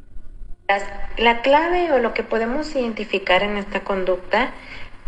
La 1.18 1.42
clave 1.42 1.92
o 1.92 1.98
lo 1.98 2.14
que 2.14 2.22
podemos 2.22 2.74
identificar 2.74 3.42
en 3.42 3.58
esta 3.58 3.80
conducta 3.80 4.52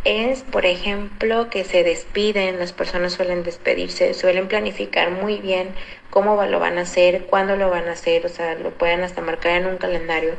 es, 0.04 0.42
por 0.42 0.66
ejemplo, 0.66 1.50
que 1.50 1.64
se 1.64 1.82
despiden, 1.82 2.58
las 2.58 2.72
personas 2.72 3.14
suelen 3.14 3.42
despedirse, 3.42 4.14
suelen 4.14 4.48
planificar 4.48 5.10
muy 5.10 5.38
bien 5.38 5.74
cómo 6.10 6.42
lo 6.44 6.60
van 6.60 6.78
a 6.78 6.82
hacer, 6.82 7.26
cuándo 7.26 7.56
lo 7.56 7.70
van 7.70 7.88
a 7.88 7.92
hacer, 7.92 8.24
o 8.26 8.28
sea, 8.28 8.54
lo 8.54 8.70
pueden 8.72 9.02
hasta 9.02 9.22
marcar 9.22 9.52
en 9.52 9.66
un 9.66 9.78
calendario 9.78 10.34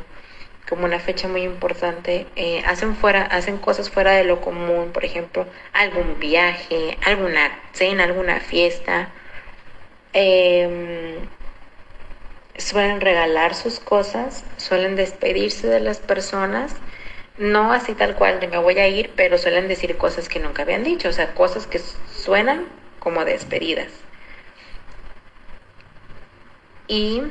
como 0.68 0.84
una 0.84 0.98
fecha 0.98 1.28
muy 1.28 1.42
importante. 1.42 2.26
Eh, 2.36 2.62
hacen 2.66 2.96
fuera, 2.96 3.22
hacen 3.22 3.58
cosas 3.58 3.90
fuera 3.90 4.12
de 4.12 4.24
lo 4.24 4.40
común, 4.40 4.90
por 4.92 5.04
ejemplo, 5.04 5.46
algún 5.72 6.18
viaje, 6.18 6.98
alguna 7.04 7.50
cena, 7.72 8.04
alguna 8.04 8.40
fiesta. 8.40 9.10
Em, 10.12 11.28
suelen 12.56 13.00
regalar 13.00 13.54
sus 13.54 13.80
cosas, 13.80 14.44
suelen 14.56 14.96
despedirse 14.96 15.66
de 15.68 15.80
las 15.80 15.98
personas, 15.98 16.74
no 17.38 17.72
así 17.72 17.94
tal 17.94 18.14
cual 18.14 18.40
de 18.40 18.48
me 18.48 18.58
voy 18.58 18.78
a 18.78 18.88
ir, 18.88 19.12
pero 19.16 19.38
suelen 19.38 19.68
decir 19.68 19.96
cosas 19.96 20.28
que 20.28 20.40
nunca 20.40 20.62
habían 20.62 20.84
dicho, 20.84 21.08
o 21.08 21.12
sea, 21.12 21.34
cosas 21.34 21.66
que 21.66 21.78
suenan 21.78 22.66
como 22.98 23.24
despedidas. 23.24 23.88
Y 26.88 27.22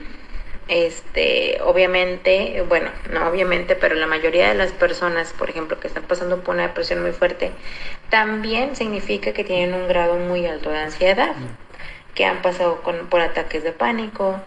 este, 0.68 1.60
obviamente, 1.64 2.64
bueno, 2.68 2.90
no 3.12 3.28
obviamente, 3.28 3.76
pero 3.76 3.96
la 3.96 4.08
mayoría 4.08 4.50
de 4.50 4.56
las 4.56 4.72
personas, 4.72 5.34
por 5.34 5.50
ejemplo, 5.50 5.80
que 5.80 5.88
están 5.88 6.04
pasando 6.04 6.44
por 6.44 6.56
una 6.56 6.68
depresión 6.68 7.02
muy 7.02 7.12
fuerte, 7.12 7.52
también 8.10 8.76
significa 8.76 9.34
que 9.34 9.44
tienen 9.44 9.74
un 9.74 9.88
grado 9.88 10.16
muy 10.16 10.46
alto 10.46 10.70
de 10.70 10.80
ansiedad, 10.80 11.36
que 12.14 12.26
han 12.26 12.42
pasado 12.42 12.82
con, 12.84 13.08
por 13.08 13.22
ataques 13.22 13.64
de 13.64 13.72
pánico, 13.72 14.40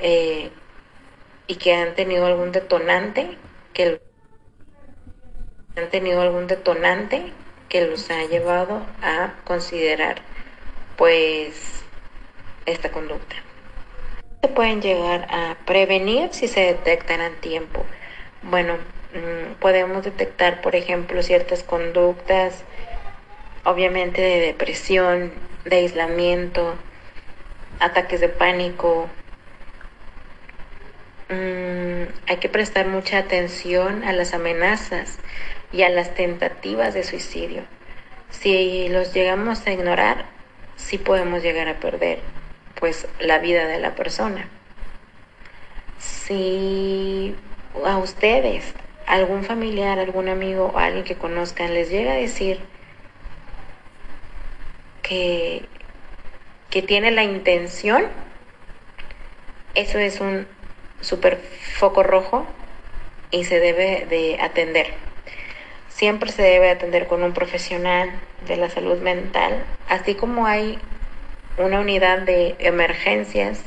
eh, 0.00 0.50
y 1.46 1.56
que 1.56 1.74
han 1.74 1.94
tenido 1.94 2.26
algún 2.26 2.52
detonante 2.52 3.36
que 3.74 4.00
han 5.76 5.90
tenido 5.90 6.22
algún 6.22 6.46
detonante 6.46 7.32
que 7.68 7.86
los 7.86 8.10
ha 8.10 8.24
llevado 8.24 8.86
a 9.02 9.34
considerar 9.44 10.22
pues 10.96 11.82
esta 12.66 12.90
conducta. 12.90 13.36
Se 14.42 14.48
pueden 14.48 14.80
llegar 14.80 15.26
a 15.30 15.56
prevenir 15.66 16.28
si 16.32 16.48
se 16.48 16.60
detectan 16.60 17.20
a 17.20 17.30
tiempo. 17.40 17.84
Bueno 18.42 18.74
mm, 19.12 19.54
podemos 19.60 20.04
detectar 20.04 20.62
por 20.62 20.76
ejemplo 20.76 21.22
ciertas 21.22 21.62
conductas 21.62 22.62
obviamente 23.64 24.20
de 24.20 24.40
depresión 24.40 25.32
de 25.64 25.76
aislamiento 25.76 26.74
ataques 27.80 28.20
de 28.20 28.28
pánico 28.28 29.08
Mm, 31.28 32.04
hay 32.26 32.36
que 32.38 32.48
prestar 32.50 32.86
mucha 32.86 33.18
atención 33.18 34.04
a 34.04 34.12
las 34.12 34.34
amenazas 34.34 35.18
y 35.72 35.82
a 35.82 35.88
las 35.88 36.14
tentativas 36.14 36.92
de 36.92 37.02
suicidio. 37.02 37.62
Si 38.30 38.88
los 38.88 39.14
llegamos 39.14 39.66
a 39.66 39.72
ignorar, 39.72 40.26
sí 40.76 40.98
podemos 40.98 41.42
llegar 41.42 41.68
a 41.68 41.80
perder 41.80 42.20
pues 42.78 43.08
la 43.20 43.38
vida 43.38 43.66
de 43.66 43.78
la 43.78 43.94
persona. 43.94 44.48
Si 45.98 47.34
a 47.86 47.96
ustedes, 47.96 48.74
algún 49.06 49.44
familiar, 49.44 49.98
algún 49.98 50.28
amigo 50.28 50.72
o 50.74 50.78
alguien 50.78 51.04
que 51.04 51.16
conozcan 51.16 51.72
les 51.72 51.88
llega 51.88 52.12
a 52.12 52.16
decir 52.16 52.60
que, 55.02 55.64
que 56.68 56.82
tiene 56.82 57.10
la 57.10 57.24
intención, 57.24 58.04
eso 59.74 59.98
es 59.98 60.20
un 60.20 60.46
super 61.04 61.40
foco 61.76 62.02
rojo 62.02 62.46
y 63.30 63.44
se 63.44 63.60
debe 63.60 64.06
de 64.08 64.38
atender. 64.40 64.94
Siempre 65.88 66.32
se 66.32 66.42
debe 66.42 66.70
atender 66.70 67.06
con 67.06 67.22
un 67.22 67.32
profesional 67.32 68.10
de 68.46 68.56
la 68.56 68.68
salud 68.68 68.98
mental, 68.98 69.64
así 69.88 70.14
como 70.14 70.46
hay 70.46 70.78
una 71.56 71.80
unidad 71.80 72.18
de 72.18 72.56
emergencias 72.58 73.60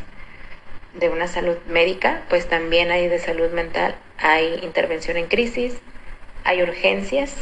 de 0.94 1.10
una 1.10 1.28
salud 1.28 1.58
médica, 1.68 2.24
pues 2.30 2.48
también 2.48 2.92
hay 2.92 3.08
de 3.08 3.20
salud 3.20 3.52
mental, 3.52 3.96
hay 4.18 4.60
intervención 4.64 5.18
en 5.18 5.28
crisis, 5.28 5.78
hay 6.44 6.64
urgencias. 6.64 7.34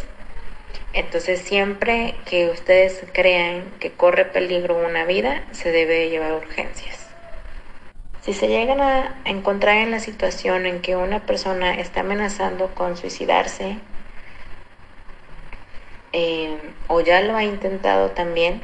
Entonces 0.93 1.39
siempre 1.41 2.15
que 2.25 2.49
ustedes 2.49 3.03
crean 3.13 3.63
que 3.79 3.91
corre 3.91 4.25
peligro 4.25 4.77
una 4.77 5.05
vida, 5.05 5.43
se 5.51 5.71
debe 5.71 6.09
llevar 6.09 6.33
urgencias. 6.33 7.04
Si 8.25 8.33
se 8.33 8.47
llegan 8.47 8.81
a 8.81 9.21
encontrar 9.25 9.77
en 9.77 9.91
la 9.91 9.99
situación 9.99 10.65
en 10.65 10.81
que 10.81 10.95
una 10.95 11.27
persona 11.27 11.75
está 11.75 11.99
amenazando 11.99 12.73
con 12.73 12.97
suicidarse 12.97 13.77
eh, 16.11 16.57
o 16.87 17.01
ya 17.01 17.21
lo 17.21 17.35
ha 17.35 17.43
intentado 17.43 18.09
también, 18.09 18.63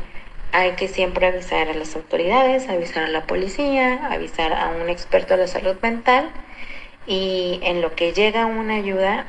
hay 0.51 0.72
que 0.72 0.88
siempre 0.88 1.27
avisar 1.27 1.70
a 1.70 1.75
las 1.75 1.96
autoridades, 1.96 2.70
avisar 2.70 3.03
a 3.03 3.10
la 3.10 3.27
policía, 3.27 4.08
avisar 4.08 4.51
a 4.51 4.70
un 4.70 4.89
experto 4.89 5.36
de 5.36 5.41
la 5.41 5.48
salud 5.48 5.75
mental 5.84 6.32
y 7.06 7.60
en 7.62 7.84
lo 7.84 7.94
que 7.94 8.13
llega 8.13 8.48
una 8.48 8.77
ayuda, 8.77 9.27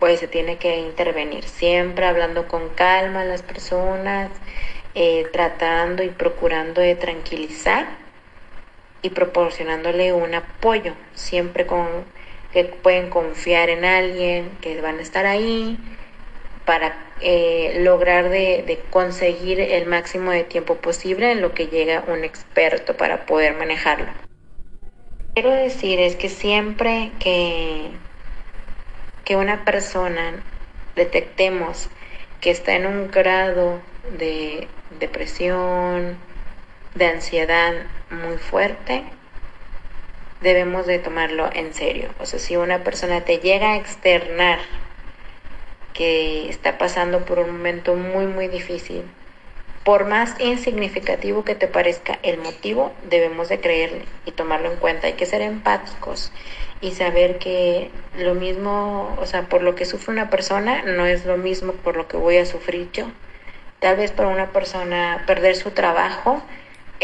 pues 0.00 0.20
se 0.20 0.28
tiene 0.28 0.58
que 0.58 0.80
intervenir, 0.80 1.44
siempre 1.44 2.04
hablando 2.04 2.46
con 2.46 2.68
calma 2.74 3.22
a 3.22 3.24
las 3.24 3.40
personas, 3.40 4.30
eh, 4.94 5.26
tratando 5.32 6.02
y 6.02 6.10
procurando 6.10 6.82
de 6.82 6.94
tranquilizar 6.94 8.03
y 9.04 9.10
proporcionándole 9.10 10.14
un 10.14 10.34
apoyo, 10.34 10.94
siempre 11.12 11.66
con 11.66 11.86
que 12.52 12.64
pueden 12.64 13.10
confiar 13.10 13.68
en 13.68 13.84
alguien, 13.84 14.48
que 14.62 14.80
van 14.80 14.98
a 14.98 15.02
estar 15.02 15.26
ahí 15.26 15.76
para 16.64 16.96
eh, 17.20 17.80
lograr 17.82 18.30
de, 18.30 18.64
de, 18.66 18.78
conseguir 18.88 19.60
el 19.60 19.84
máximo 19.84 20.30
de 20.30 20.44
tiempo 20.44 20.76
posible 20.76 21.32
en 21.32 21.42
lo 21.42 21.52
que 21.52 21.66
llega 21.66 22.02
un 22.08 22.24
experto 22.24 22.96
para 22.96 23.26
poder 23.26 23.54
manejarlo. 23.58 24.06
Quiero 25.34 25.50
decir 25.50 26.00
es 26.00 26.16
que 26.16 26.30
siempre 26.30 27.10
que, 27.20 27.90
que 29.26 29.36
una 29.36 29.66
persona 29.66 30.42
detectemos 30.96 31.90
que 32.40 32.50
está 32.50 32.74
en 32.74 32.86
un 32.86 33.10
grado 33.10 33.82
de 34.16 34.66
depresión, 34.98 36.16
de 36.94 37.06
ansiedad 37.06 37.74
muy 38.14 38.38
fuerte, 38.38 39.04
debemos 40.40 40.86
de 40.86 40.98
tomarlo 40.98 41.50
en 41.52 41.74
serio. 41.74 42.08
O 42.18 42.26
sea, 42.26 42.38
si 42.38 42.56
una 42.56 42.84
persona 42.84 43.22
te 43.22 43.38
llega 43.38 43.72
a 43.72 43.76
externar 43.76 44.58
que 45.92 46.48
está 46.48 46.78
pasando 46.78 47.24
por 47.24 47.38
un 47.38 47.52
momento 47.52 47.94
muy, 47.94 48.26
muy 48.26 48.48
difícil, 48.48 49.04
por 49.84 50.06
más 50.06 50.40
insignificativo 50.40 51.44
que 51.44 51.54
te 51.54 51.68
parezca 51.68 52.18
el 52.22 52.38
motivo, 52.38 52.92
debemos 53.08 53.48
de 53.48 53.60
creerle 53.60 54.06
y 54.24 54.32
tomarlo 54.32 54.72
en 54.72 54.78
cuenta. 54.78 55.06
Hay 55.06 55.12
que 55.12 55.26
ser 55.26 55.42
empáticos 55.42 56.32
y 56.80 56.92
saber 56.92 57.38
que 57.38 57.90
lo 58.16 58.34
mismo, 58.34 59.14
o 59.20 59.26
sea, 59.26 59.42
por 59.48 59.62
lo 59.62 59.74
que 59.74 59.84
sufre 59.84 60.12
una 60.12 60.30
persona, 60.30 60.82
no 60.82 61.06
es 61.06 61.26
lo 61.26 61.36
mismo 61.36 61.72
por 61.72 61.96
lo 61.96 62.08
que 62.08 62.16
voy 62.16 62.38
a 62.38 62.46
sufrir 62.46 62.90
yo 62.92 63.06
Tal 63.84 63.96
vez 63.96 64.12
para 64.12 64.30
una 64.30 64.50
persona 64.50 65.24
perder 65.26 65.56
su 65.56 65.72
trabajo 65.72 66.42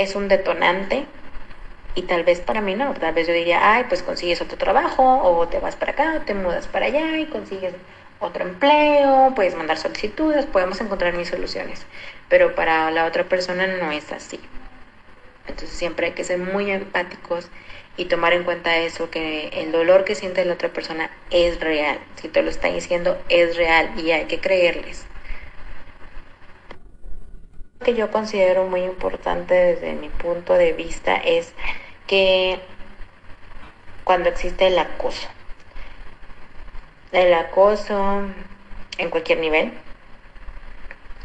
es 0.02 0.14
un 0.14 0.28
detonante 0.28 1.06
y 1.94 2.02
tal 2.02 2.24
vez 2.24 2.40
para 2.40 2.60
mí 2.60 2.74
no. 2.74 2.94
Tal 2.94 3.14
vez 3.14 3.26
yo 3.26 3.34
diría, 3.34 3.74
ay, 3.74 3.84
pues 3.88 4.02
consigues 4.02 4.40
otro 4.40 4.58
trabajo 4.58 5.22
o 5.22 5.48
te 5.48 5.58
vas 5.58 5.76
para 5.76 5.92
acá, 5.92 6.22
te 6.24 6.34
mudas 6.34 6.66
para 6.68 6.86
allá 6.86 7.18
y 7.18 7.26
consigues 7.26 7.74
otro 8.20 8.44
empleo, 8.44 9.32
puedes 9.34 9.56
mandar 9.56 9.78
solicitudes, 9.78 10.46
podemos 10.46 10.80
encontrar 10.80 11.14
mis 11.14 11.28
soluciones. 11.28 11.86
Pero 12.28 12.54
para 12.54 12.90
la 12.90 13.06
otra 13.06 13.24
persona 13.24 13.66
no 13.66 13.90
es 13.92 14.12
así. 14.12 14.40
Entonces 15.46 15.76
siempre 15.76 16.06
hay 16.06 16.12
que 16.12 16.24
ser 16.24 16.38
muy 16.38 16.70
empáticos 16.70 17.48
y 17.96 18.04
tomar 18.06 18.32
en 18.32 18.44
cuenta 18.44 18.76
eso, 18.78 19.10
que 19.10 19.48
el 19.48 19.72
dolor 19.72 20.04
que 20.04 20.14
siente 20.14 20.44
la 20.44 20.54
otra 20.54 20.68
persona 20.68 21.10
es 21.30 21.60
real. 21.60 21.98
Si 22.16 22.28
te 22.28 22.42
lo 22.42 22.50
está 22.50 22.68
diciendo, 22.68 23.20
es 23.28 23.56
real 23.56 23.90
y 23.98 24.12
hay 24.12 24.26
que 24.26 24.40
creerles. 24.40 25.06
Que 27.84 27.94
yo 27.94 28.10
considero 28.10 28.66
muy 28.66 28.82
importante 28.82 29.54
desde 29.54 29.94
mi 29.94 30.10
punto 30.10 30.52
de 30.52 30.74
vista 30.74 31.16
es 31.16 31.54
que 32.06 32.60
cuando 34.04 34.28
existe 34.28 34.66
el 34.66 34.78
acoso, 34.78 35.28
el 37.12 37.32
acoso 37.32 38.24
en 38.98 39.08
cualquier 39.08 39.38
nivel, 39.38 39.72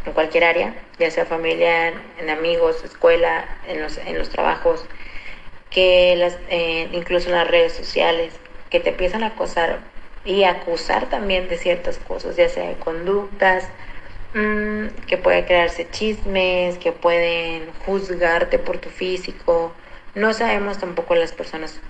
en 0.05 0.13
cualquier 0.13 0.45
área, 0.45 0.73
ya 0.97 1.11
sea 1.11 1.25
familiar, 1.25 1.93
en 2.19 2.29
amigos, 2.29 2.83
escuela, 2.85 3.43
en 3.67 3.81
los, 3.81 3.97
en 3.97 4.17
los 4.17 4.29
trabajos, 4.29 4.85
que 5.69 6.15
las, 6.15 6.37
eh, 6.49 6.87
incluso 6.93 7.27
en 7.27 7.35
las 7.35 7.49
redes 7.49 7.73
sociales, 7.73 8.33
que 8.69 8.79
te 8.79 8.91
empiezan 8.91 9.23
a 9.23 9.27
acosar 9.27 9.79
y 10.23 10.43
acusar 10.45 11.09
también 11.09 11.49
de 11.49 11.57
ciertas 11.57 11.97
cosas, 11.97 12.37
ya 12.37 12.47
sea 12.47 12.69
de 12.69 12.75
conductas, 12.75 13.67
mmm, 14.35 14.87
que 15.07 15.17
puede 15.17 15.45
crearse 15.45 15.89
chismes, 15.89 16.77
que 16.77 16.91
pueden 16.91 17.71
juzgarte 17.85 18.59
por 18.59 18.77
tu 18.77 18.89
físico. 18.89 19.73
No 20.13 20.33
sabemos 20.33 20.77
tampoco 20.77 21.15
las 21.15 21.31
personas 21.31 21.81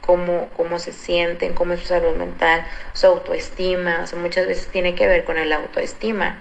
cómo, 0.00 0.48
cómo 0.56 0.78
se 0.78 0.92
sienten, 0.92 1.54
cómo 1.54 1.74
es 1.74 1.80
su 1.80 1.86
salud 1.86 2.16
mental, 2.16 2.66
su 2.94 3.06
autoestima, 3.06 4.00
o 4.02 4.06
sea, 4.06 4.18
muchas 4.18 4.46
veces 4.46 4.68
tiene 4.68 4.94
que 4.94 5.06
ver 5.06 5.24
con 5.24 5.38
el 5.38 5.52
autoestima. 5.52 6.38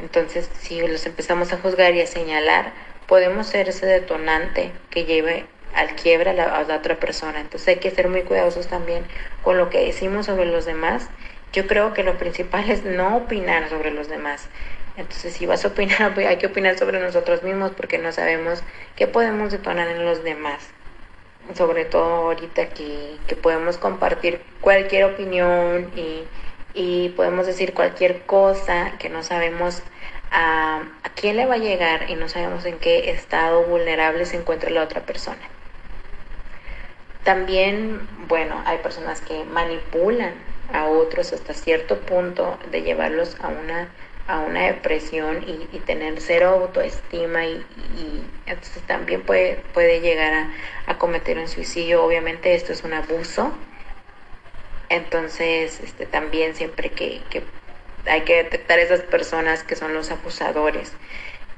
Entonces, 0.00 0.50
si 0.58 0.80
los 0.86 1.04
empezamos 1.06 1.52
a 1.52 1.58
juzgar 1.58 1.94
y 1.94 2.00
a 2.00 2.06
señalar, 2.06 2.72
podemos 3.06 3.46
ser 3.48 3.68
ese 3.68 3.86
detonante 3.86 4.72
que 4.90 5.04
lleve 5.04 5.46
al 5.74 5.94
quiebre 5.94 6.30
a 6.30 6.32
la, 6.32 6.44
a 6.56 6.62
la 6.64 6.76
otra 6.76 6.98
persona. 6.98 7.40
Entonces 7.40 7.68
hay 7.68 7.76
que 7.76 7.90
ser 7.90 8.08
muy 8.08 8.22
cuidadosos 8.22 8.68
también 8.68 9.04
con 9.42 9.58
lo 9.58 9.70
que 9.70 9.84
decimos 9.84 10.26
sobre 10.26 10.46
los 10.46 10.64
demás. 10.64 11.08
Yo 11.52 11.66
creo 11.66 11.94
que 11.94 12.04
lo 12.04 12.16
principal 12.18 12.70
es 12.70 12.84
no 12.84 13.16
opinar 13.16 13.68
sobre 13.68 13.90
los 13.90 14.08
demás. 14.08 14.48
Entonces, 14.96 15.34
si 15.34 15.46
vas 15.46 15.64
a 15.64 15.68
opinar, 15.68 16.18
hay 16.18 16.36
que 16.38 16.46
opinar 16.46 16.78
sobre 16.78 17.00
nosotros 17.00 17.42
mismos 17.42 17.72
porque 17.72 17.98
no 17.98 18.12
sabemos 18.12 18.62
qué 18.96 19.06
podemos 19.06 19.50
detonar 19.52 19.88
en 19.88 20.04
los 20.04 20.22
demás 20.22 20.70
sobre 21.54 21.84
todo 21.84 22.26
ahorita 22.26 22.68
que, 22.70 23.16
que 23.26 23.36
podemos 23.36 23.78
compartir 23.78 24.40
cualquier 24.60 25.04
opinión 25.04 25.90
y, 25.96 26.24
y, 26.74 27.10
podemos 27.10 27.46
decir 27.46 27.74
cualquier 27.74 28.22
cosa 28.22 28.92
que 28.98 29.08
no 29.08 29.22
sabemos 29.22 29.82
a, 30.30 30.82
a 31.02 31.08
quién 31.10 31.36
le 31.36 31.46
va 31.46 31.54
a 31.54 31.58
llegar 31.58 32.08
y 32.08 32.14
no 32.14 32.28
sabemos 32.28 32.64
en 32.64 32.78
qué 32.78 33.10
estado 33.10 33.64
vulnerable 33.64 34.24
se 34.26 34.36
encuentra 34.36 34.70
la 34.70 34.82
otra 34.82 35.00
persona. 35.02 35.40
También, 37.24 38.08
bueno, 38.28 38.62
hay 38.64 38.78
personas 38.78 39.20
que 39.20 39.44
manipulan 39.44 40.34
a 40.72 40.88
otros 40.88 41.32
hasta 41.32 41.54
cierto 41.54 42.00
punto 42.00 42.58
de 42.70 42.82
llevarlos 42.82 43.36
a 43.40 43.48
una 43.48 43.88
a 44.30 44.38
una 44.38 44.66
depresión 44.66 45.44
y, 45.44 45.78
tener 45.80 46.20
cero 46.20 46.50
autoestima 46.50 47.46
y, 47.46 47.64
entonces 48.46 48.82
también 48.84 49.22
puede, 49.22 49.56
puede 49.74 50.00
llegar 50.00 50.32
a, 50.32 50.54
a, 50.86 50.98
cometer 50.98 51.36
un 51.38 51.48
suicidio. 51.48 52.04
Obviamente 52.04 52.54
esto 52.54 52.72
es 52.72 52.84
un 52.84 52.92
abuso. 52.92 53.52
Entonces 54.88 55.80
este, 55.80 56.06
también 56.06 56.54
siempre 56.54 56.90
que, 56.90 57.22
que 57.28 57.42
hay 58.06 58.22
que 58.22 58.36
detectar 58.36 58.78
esas 58.78 59.00
personas 59.00 59.64
que 59.64 59.74
son 59.74 59.94
los 59.94 60.10
abusadores 60.12 60.92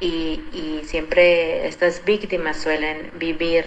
y, 0.00 0.42
y 0.52 0.82
siempre 0.86 1.66
estas 1.66 2.04
víctimas 2.04 2.56
suelen 2.56 3.10
vivir 3.14 3.66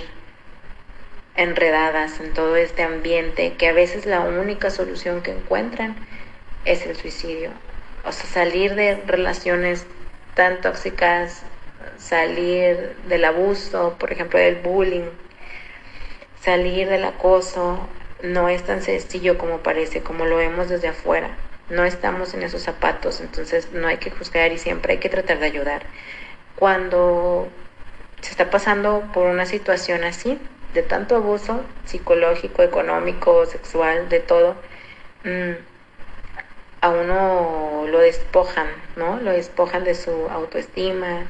enredadas 1.36 2.20
en 2.20 2.34
todo 2.34 2.56
este 2.56 2.84
ambiente 2.84 3.54
que 3.54 3.68
a 3.68 3.74
veces 3.74 4.06
la 4.06 4.22
única 4.22 4.70
solución 4.70 5.22
que 5.22 5.32
encuentran 5.32 5.96
es 6.64 6.86
el 6.86 6.96
suicidio 6.96 7.52
o 8.06 8.12
sea, 8.12 8.26
salir 8.30 8.76
de 8.76 8.96
relaciones 9.08 9.86
tan 10.36 10.62
tóxicas, 10.62 11.42
salir 11.98 12.96
del 13.08 13.26
abuso, 13.26 13.96
por 14.00 14.12
ejemplo, 14.12 14.38
del 14.38 14.58
bullying, 14.58 15.10
salir 16.42 16.88
del 16.88 17.04
acoso, 17.04 17.88
no 18.22 18.48
es 18.50 18.64
tan 18.64 18.82
sencillo 18.82 19.38
como 19.38 19.60
parece, 19.60 20.02
como 20.02 20.26
lo 20.26 20.38
vemos 20.38 20.70
desde 20.70 20.90
afuera. 20.90 21.36
No 21.70 21.84
estamos 21.84 22.36
en 22.36 22.44
esos 22.44 22.62
zapatos, 22.62 23.22
entonces 23.22 23.72
no 23.72 23.88
hay 23.88 23.98
que 23.98 24.12
juzgar 24.12 24.52
y 24.52 24.60
siempre 24.60 24.94
hay 24.94 25.00
que 25.00 25.10
tratar 25.10 25.40
de 25.40 25.48
ayudar. 25.48 25.82
Cuando 26.56 27.48
se 28.22 28.32
está 28.32 28.52
pasando 28.52 29.10
por 29.14 29.28
una 29.28 29.48
situación 29.48 30.04
así, 30.04 30.40
de 30.76 30.84
tanto 30.84 31.16
abuso 31.16 31.66
psicológico, 31.86 32.62
económico, 32.62 33.46
sexual, 33.48 34.10
de 34.10 34.20
todo, 34.20 34.56
mmm, 35.24 35.54
a 36.82 36.90
uno 36.90 37.86
lo 37.88 38.00
despojan, 38.00 38.68
¿no? 38.96 39.18
Lo 39.20 39.32
despojan 39.32 39.84
de 39.84 39.96
su 39.96 40.12
autoestima, 40.30 41.28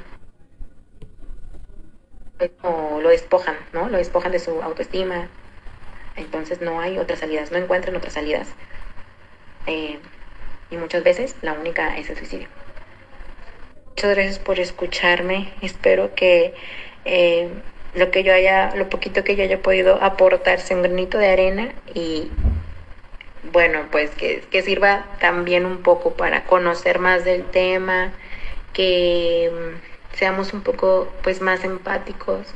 o 2.64 3.00
lo 3.02 3.10
despojan, 3.10 3.56
¿no? 3.72 3.88
Lo 3.90 3.98
despojan 3.98 4.32
de 4.32 4.40
su 4.40 4.62
autoestima. 4.62 5.30
Entonces 6.16 6.62
no 6.62 6.82
hay 6.82 6.98
otras 6.98 7.20
salidas, 7.20 7.52
no 7.52 7.58
encuentran 7.58 7.96
otras 7.96 8.14
salidas. 8.14 8.48
Eh, 9.68 10.00
y 10.70 10.78
muchas 10.78 11.04
veces 11.04 11.36
la 11.42 11.54
única 11.54 11.98
es 11.98 12.10
el 12.10 12.18
suicidio. 12.18 12.50
Muchas 13.90 14.12
gracias 14.16 14.40
por 14.40 14.60
escucharme. 14.60 15.54
Espero 15.62 16.16
que 16.16 16.54
eh, 17.06 17.50
lo 17.96 18.12
que 18.12 18.24
yo 18.24 18.34
haya, 18.34 18.76
lo 18.76 18.90
poquito 18.90 19.24
que 19.24 19.36
yo 19.36 19.44
haya 19.44 19.62
podido 19.62 20.02
aportar 20.04 20.60
sea 20.60 20.78
un 20.78 20.84
granito 20.84 21.18
de 21.18 21.30
arena 21.30 21.74
y 21.94 22.30
bueno, 23.52 23.88
pues 23.92 24.12
que, 24.12 24.42
que, 24.52 24.62
sirva 24.62 25.06
también 25.20 25.66
un 25.66 25.78
poco 25.78 26.14
para 26.14 26.44
conocer 26.46 27.00
más 27.00 27.24
del 27.24 27.46
tema, 27.46 28.12
que 28.74 29.52
mm, 29.52 30.16
seamos 30.18 30.54
un 30.54 30.62
poco 30.62 31.12
pues 31.24 31.42
más 31.42 31.64
empáticos, 31.64 32.48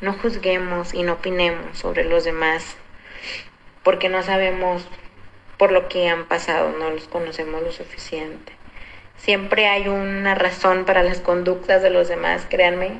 no 0.00 0.12
juzguemos 0.12 0.92
y 0.92 1.02
no 1.02 1.14
opinemos 1.14 1.78
sobre 1.78 2.04
los 2.04 2.24
demás, 2.24 2.76
porque 3.82 4.08
no 4.08 4.22
sabemos 4.22 4.86
por 5.56 5.72
lo 5.72 5.88
que 5.88 6.08
han 6.08 6.26
pasado, 6.26 6.72
no 6.78 6.90
los 6.90 7.08
conocemos 7.08 7.62
lo 7.62 7.72
suficiente. 7.72 8.52
Siempre 9.16 9.68
hay 9.68 9.88
una 9.88 10.34
razón 10.34 10.84
para 10.84 11.02
las 11.02 11.20
conductas 11.20 11.80
de 11.82 11.90
los 11.90 12.08
demás, 12.08 12.46
créanme. 12.50 12.98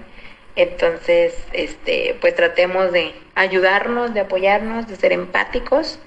Entonces, 0.57 1.35
este, 1.53 2.17
pues 2.21 2.35
tratemos 2.37 2.93
de 2.93 3.13
ayudarnos, 3.35 4.15
de 4.15 4.21
apoyarnos, 4.21 4.87
de 4.87 4.97
ser 4.97 5.13
empáticos 5.13 5.99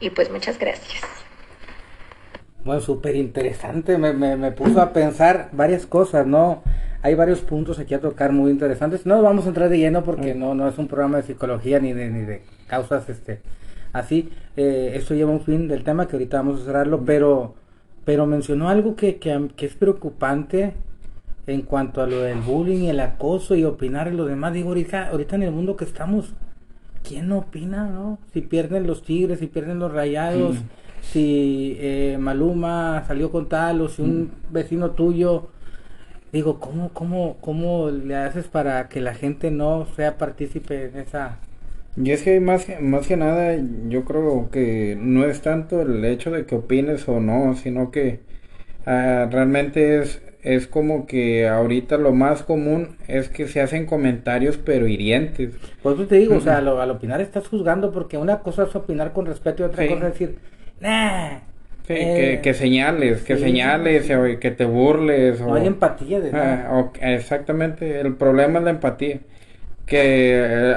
y 0.00 0.10
pues 0.10 0.30
muchas 0.30 0.58
gracias. 0.58 1.02
Bueno, 2.64 2.80
súper 2.80 3.16
interesante, 3.16 3.98
me, 3.98 4.12
me, 4.12 4.36
me, 4.36 4.52
puso 4.52 4.80
a 4.80 4.92
pensar 4.92 5.48
varias 5.52 5.86
cosas, 5.86 6.26
¿no? 6.26 6.62
Hay 7.02 7.14
varios 7.14 7.40
puntos 7.40 7.78
aquí 7.78 7.94
a 7.94 8.00
tocar 8.00 8.32
muy 8.32 8.50
interesantes. 8.50 9.06
No 9.06 9.22
vamos 9.22 9.46
a 9.46 9.48
entrar 9.48 9.68
de 9.68 9.78
lleno 9.78 10.04
porque 10.04 10.34
no, 10.34 10.54
no 10.54 10.68
es 10.68 10.76
un 10.78 10.88
programa 10.88 11.18
de 11.18 11.22
psicología 11.22 11.78
ni 11.78 11.92
de, 11.92 12.10
ni 12.10 12.20
de 12.20 12.42
causas 12.66 13.08
este 13.08 13.40
así. 13.92 14.30
Eh, 14.56 14.92
esto 14.94 15.14
lleva 15.14 15.30
un 15.30 15.40
fin 15.40 15.68
del 15.68 15.84
tema 15.84 16.06
que 16.06 16.16
ahorita 16.16 16.38
vamos 16.38 16.60
a 16.60 16.64
cerrarlo, 16.64 17.04
pero, 17.04 17.54
pero 18.04 18.26
mencionó 18.26 18.68
algo 18.68 18.96
que, 18.96 19.16
que, 19.16 19.48
que 19.56 19.66
es 19.66 19.74
preocupante 19.74 20.74
en 21.48 21.62
cuanto 21.62 22.02
a 22.02 22.06
lo 22.06 22.20
del 22.20 22.40
bullying, 22.40 22.88
el 22.88 23.00
acoso 23.00 23.56
y 23.56 23.64
opinar 23.64 24.06
en 24.06 24.18
lo 24.18 24.26
demás. 24.26 24.52
Digo, 24.52 24.68
ahorita, 24.68 25.08
ahorita 25.08 25.36
en 25.36 25.44
el 25.44 25.50
mundo 25.50 25.76
que 25.76 25.86
estamos, 25.86 26.34
¿quién 27.02 27.32
opina, 27.32 27.88
no? 27.88 28.18
Si 28.34 28.42
pierden 28.42 28.86
los 28.86 29.02
Tigres, 29.02 29.38
si 29.38 29.46
pierden 29.46 29.78
los 29.78 29.90
Rayados, 29.90 30.56
mm. 30.56 30.68
si 31.00 31.76
eh, 31.80 32.18
Maluma 32.20 33.02
salió 33.06 33.32
con 33.32 33.48
tal 33.48 33.80
o 33.80 33.88
si 33.88 34.02
un 34.02 34.24
mm. 34.24 34.52
vecino 34.52 34.90
tuyo, 34.90 35.48
digo, 36.32 36.60
¿cómo, 36.60 36.90
cómo, 36.90 37.38
¿cómo 37.40 37.90
le 37.90 38.14
haces 38.14 38.46
para 38.46 38.90
que 38.90 39.00
la 39.00 39.14
gente 39.14 39.50
no 39.50 39.86
sea 39.96 40.18
partícipe 40.18 40.90
en 40.90 40.98
esa... 40.98 41.38
Y 41.96 42.10
es 42.10 42.22
que 42.22 42.38
más, 42.40 42.66
más 42.80 43.06
que 43.06 43.16
nada 43.16 43.56
yo 43.88 44.04
creo 44.04 44.50
que 44.52 44.96
no 45.00 45.24
es 45.24 45.40
tanto 45.40 45.80
el 45.80 46.04
hecho 46.04 46.30
de 46.30 46.44
que 46.44 46.54
opines 46.54 47.08
o 47.08 47.20
no, 47.20 47.56
sino 47.56 47.90
que 47.90 48.20
uh, 48.86 49.28
realmente 49.30 50.00
es 50.00 50.22
es 50.42 50.66
como 50.66 51.06
que 51.06 51.48
ahorita 51.48 51.96
lo 51.98 52.12
más 52.12 52.42
común 52.42 52.96
es 53.08 53.28
que 53.28 53.48
se 53.48 53.60
hacen 53.60 53.86
comentarios 53.86 54.58
pero 54.58 54.86
hirientes. 54.86 55.54
Por 55.82 55.94
eso 55.94 56.06
te 56.06 56.16
digo, 56.16 56.36
o 56.36 56.40
sea, 56.40 56.58
al, 56.58 56.68
al, 56.68 56.90
opinar 56.90 57.20
estás 57.20 57.48
juzgando 57.48 57.92
porque 57.92 58.18
una 58.18 58.40
cosa 58.42 58.64
es 58.64 58.74
opinar 58.74 59.12
con 59.12 59.26
respeto 59.26 59.62
y 59.62 59.66
otra 59.66 59.82
sí. 59.82 59.86
cosa 59.86 60.06
es 60.08 60.12
decir, 60.14 60.38
nah. 60.80 61.40
Sí, 61.86 61.94
Eh, 61.94 62.14
que, 62.14 62.40
que 62.42 62.54
señales, 62.54 63.22
que 63.22 63.36
sí, 63.36 63.40
señales, 63.44 64.10
o 64.10 64.38
que 64.38 64.50
te 64.50 64.64
burles. 64.66 65.40
No 65.40 65.54
o, 65.54 65.54
hay 65.54 65.66
empatía 65.66 66.20
de 66.20 66.32
Ah, 66.32 66.34
nada. 66.34 66.72
o- 66.72 66.92
exactamente, 67.00 68.00
el 68.00 68.14
problema 68.16 68.58
es 68.58 68.64
la 68.66 68.70
empatía. 68.70 69.20
Que 69.86 70.00
eh, 70.36 70.74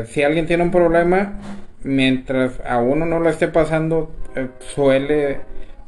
eh, 0.00 0.04
si 0.06 0.22
alguien 0.22 0.46
tiene 0.46 0.62
un 0.64 0.70
problema, 0.70 1.40
mientras 1.84 2.60
a 2.66 2.80
uno 2.80 3.06
no 3.06 3.20
lo 3.20 3.30
esté 3.30 3.48
pasando, 3.48 4.10
eh, 4.36 4.48
suele, 4.60 5.40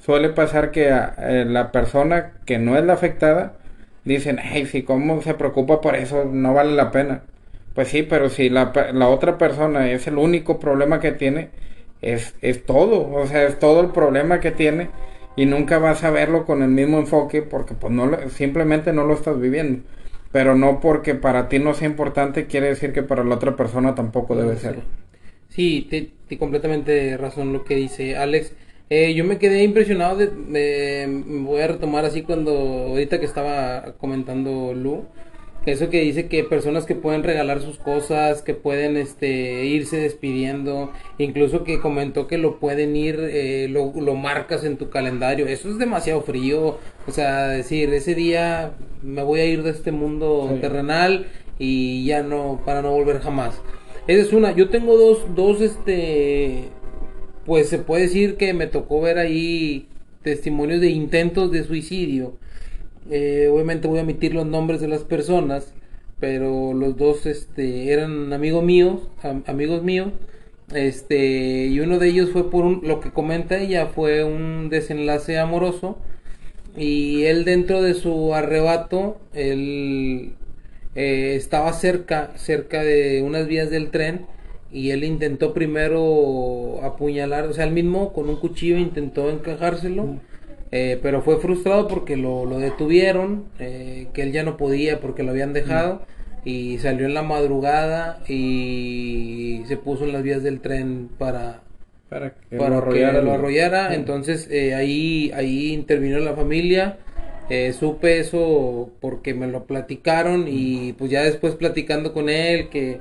suele 0.05 0.31
pasar 0.31 0.71
que 0.71 0.91
a- 0.93 1.15
eh, 1.19 1.45
la 1.47 1.73
persona 1.73 2.33
que 2.47 2.59
no 2.59 2.77
es 2.79 2.85
la 2.85 2.95
afectada, 2.95 3.55
dicen, 4.05 4.39
hey, 4.43 4.67
si 4.67 4.83
cómo 4.83 5.23
se 5.23 5.35
preocupa 5.35 5.81
por 5.81 5.97
eso, 5.97 6.25
no 6.27 6.55
vale 6.55 6.73
la 6.75 6.91
pena. 6.91 7.23
Pues 7.75 7.89
sí, 7.89 8.03
pero 8.03 8.29
si 8.31 8.49
la, 8.51 8.73
la 8.93 9.09
otra 9.09 9.39
persona 9.39 9.91
es 9.91 10.07
el 10.07 10.19
único 10.19 10.61
problema 10.61 11.01
que 11.01 11.13
tiene, 11.13 11.51
es, 12.03 12.35
es 12.43 12.65
todo, 12.67 13.11
o 13.13 13.27
sea, 13.27 13.45
es 13.45 13.59
todo 13.59 13.81
el 13.81 13.91
problema 13.91 14.41
que 14.41 14.51
tiene 14.53 14.91
y 15.37 15.47
nunca 15.47 15.79
vas 15.79 16.05
a 16.05 16.11
verlo 16.11 16.45
con 16.45 16.63
el 16.63 16.69
mismo 16.69 16.99
enfoque 16.99 17.43
porque 17.43 17.75
pues 17.75 17.93
no 17.93 18.07
lo- 18.07 18.29
simplemente 18.31 18.93
no 18.93 19.05
lo 19.05 19.15
estás 19.15 19.41
viviendo. 19.41 19.83
Pero 20.33 20.55
no 20.55 20.81
porque 20.81 21.15
para 21.15 21.49
ti 21.49 21.59
no 21.59 21.75
sea 21.75 21.89
importante 21.89 22.47
quiere 22.47 22.69
decir 22.69 22.93
que 22.93 23.03
para 23.03 23.25
la 23.25 23.37
otra 23.37 23.57
persona 23.57 23.95
tampoco 23.95 24.37
debe 24.37 24.57
ser. 24.57 24.77
Sí, 25.49 25.87
te, 25.91 26.11
te 26.29 26.39
completamente 26.39 27.17
razón 27.17 27.53
lo 27.53 27.65
que 27.65 27.77
dice 27.77 28.17
Alex. 28.17 28.53
Eh, 28.91 29.15
yo 29.15 29.25
me 29.25 29.39
quedé 29.39 29.63
impresionado 29.65 30.17
de, 30.17 30.27
de- 30.29 31.23
voy 31.27 31.61
a 31.63 31.67
retomar 31.69 32.05
así 32.05 32.23
cuando 32.23 32.53
ahorita 32.53 33.19
que 33.19 33.27
estaba 33.27 33.95
comentando 33.99 34.75
Lu, 34.75 35.05
eso 35.65 35.89
que 35.89 36.03
dice 36.03 36.29
que 36.29 36.45
personas 36.45 36.85
que 36.85 36.95
pueden 36.95 37.23
regalar 37.23 37.63
sus 37.63 37.79
cosas, 37.79 38.43
que 38.43 38.53
pueden 38.53 38.99
este 38.99 39.65
irse 39.65 39.97
despidiendo, 39.97 40.93
incluso 41.17 41.65
que 41.65 41.81
comentó 41.81 42.27
que 42.27 42.37
lo 42.37 42.61
pueden 42.61 42.95
ir, 42.95 43.19
eh, 43.21 43.69
lo, 43.71 43.93
lo 43.99 44.15
marcas 44.15 44.65
en 44.65 44.77
tu 44.77 44.91
calendario, 44.91 45.47
eso 45.47 45.71
es 45.71 45.79
demasiado 45.79 46.21
frío, 46.21 46.77
o 47.07 47.11
sea, 47.11 47.49
decir, 47.49 47.93
ese 47.95 48.15
día 48.15 48.73
me 49.03 49.23
voy 49.23 49.41
a 49.41 49.47
ir 49.47 49.63
de 49.63 49.71
este 49.71 49.91
mundo 49.93 50.51
Sí. 50.53 50.61
terrenal 50.61 51.27
y 51.59 52.05
ya 52.05 52.23
no, 52.23 52.61
para 52.67 52.83
no 52.83 52.91
volver 52.93 53.21
jamás. 53.21 53.59
Esa 54.07 54.21
es 54.21 54.33
una. 54.35 54.53
Yo 54.55 54.69
tengo 54.69 54.99
dos, 54.99 55.35
dos, 55.35 55.63
este, 55.63 56.65
pues 57.47 57.69
se 57.69 57.79
puede 57.79 58.03
decir 58.05 58.37
que 58.37 58.55
me 58.55 58.67
tocó 58.67 59.01
ver 59.01 59.19
ahí 59.19 59.89
testimonios 60.23 60.81
de 60.81 60.91
intentos 60.91 61.51
de 61.53 61.65
suicidio. 61.65 62.39
Eh, 63.11 63.49
obviamente 63.53 63.89
voy 63.89 63.99
a 64.01 64.03
omitir 64.03 64.35
los 64.35 64.47
nombres 64.47 64.81
de 64.81 64.89
las 64.89 65.05
personas, 65.05 65.75
pero 66.21 66.75
los 66.75 66.97
dos, 66.97 67.27
este, 67.27 67.93
eran 67.93 68.33
amigos 68.33 68.65
míos, 68.65 69.09
am- 69.23 69.45
amigos 69.47 69.83
míos. 69.83 70.11
Este, 70.75 71.67
y 71.67 71.81
uno 71.81 71.99
de 71.99 72.09
ellos 72.09 72.31
fue 72.31 72.51
por 72.51 72.65
un, 72.65 72.81
lo 72.85 73.01
que 73.01 73.11
comenta 73.11 73.59
ella, 73.59 73.87
fue 73.87 74.25
un 74.25 74.71
desenlace 74.71 75.39
amoroso. 75.39 75.99
Y 76.77 77.25
él 77.25 77.45
dentro 77.45 77.83
de 77.83 77.95
su 77.95 78.35
arrebato, 78.35 79.19
él 79.33 80.35
eh, 80.95 81.35
estaba 81.37 81.73
cerca, 81.73 82.33
cerca 82.37 82.83
de 82.83 83.23
unas 83.23 83.47
vías 83.47 83.71
del 83.71 83.91
tren 83.91 84.27
y 84.75 84.91
él 84.91 85.05
intentó 85.05 85.55
primero 85.55 86.81
apuñalar, 86.83 87.45
o 87.47 87.53
sea, 87.53 87.65
él 87.65 87.71
mismo 87.71 88.13
con 88.13 88.29
un 88.29 88.37
cuchillo 88.37 88.77
intentó 88.77 89.31
encajárselo, 89.31 90.17
eh, 90.73 90.99
pero 91.01 91.23
fue 91.23 91.39
frustrado 91.39 91.87
porque 91.87 92.17
lo, 92.17 92.45
lo 92.45 92.59
detuvieron, 92.59 93.45
eh, 93.61 94.09
que 94.13 94.23
él 94.23 94.33
ya 94.33 94.43
no 94.43 94.57
podía 94.57 94.99
porque 94.99 95.23
lo 95.23 95.31
habían 95.31 95.53
dejado 95.53 96.03
y 96.45 96.79
salió 96.79 97.07
en 97.07 97.15
la 97.15 97.23
madrugada 97.23 98.19
y 98.29 99.63
se 99.69 99.77
puso 99.77 100.05
en 100.05 100.13
las 100.13 100.25
vías 100.25 100.43
del 100.43 100.61
tren 100.61 101.09
para 101.19 101.63
Para 102.11 102.35
que 102.51 102.57
para 102.57 102.71
lo 102.71 102.79
arrollara 102.79 103.21
que 103.21 103.25
lo 103.25 103.33
arrollara. 103.33 103.89
Sí. 103.91 103.95
Entonces 103.95 104.49
eh, 104.51 104.75
ahí, 104.75 105.31
ahí 105.35 105.73
intervino 105.73 106.19
la 106.19 106.35
familia. 106.35 106.99
Eh, 107.49 107.73
supe 107.75 108.19
eso 108.21 108.91
porque 109.01 109.35
me 109.35 109.47
lo 109.47 109.67
platicaron 109.67 110.47
y 110.49 110.95
pues 110.95 111.11
ya 111.11 111.23
después 111.23 111.55
platicando 111.55 112.13
con 112.13 112.29
él 112.29 112.71
que, 112.71 113.01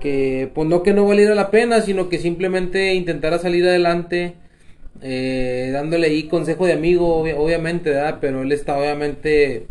que 0.00 0.50
pues 0.54 0.68
no 0.68 0.82
que 0.82 0.92
no 0.94 1.06
valiera 1.06 1.34
la 1.34 1.50
pena, 1.50 1.80
sino 1.82 2.08
que 2.08 2.18
simplemente 2.18 2.94
intentara 2.94 3.38
salir 3.38 3.64
adelante. 3.66 4.34
eh, 5.02 5.70
dándole 5.72 6.08
ahí 6.08 6.24
consejo 6.28 6.66
de 6.66 6.72
amigo, 6.74 7.16
obvia- 7.22 7.36
obviamente, 7.38 7.90
¿verdad? 7.90 8.18
Pero 8.20 8.42
él 8.42 8.52
estaba 8.52 8.80
obviamente, 8.80 9.66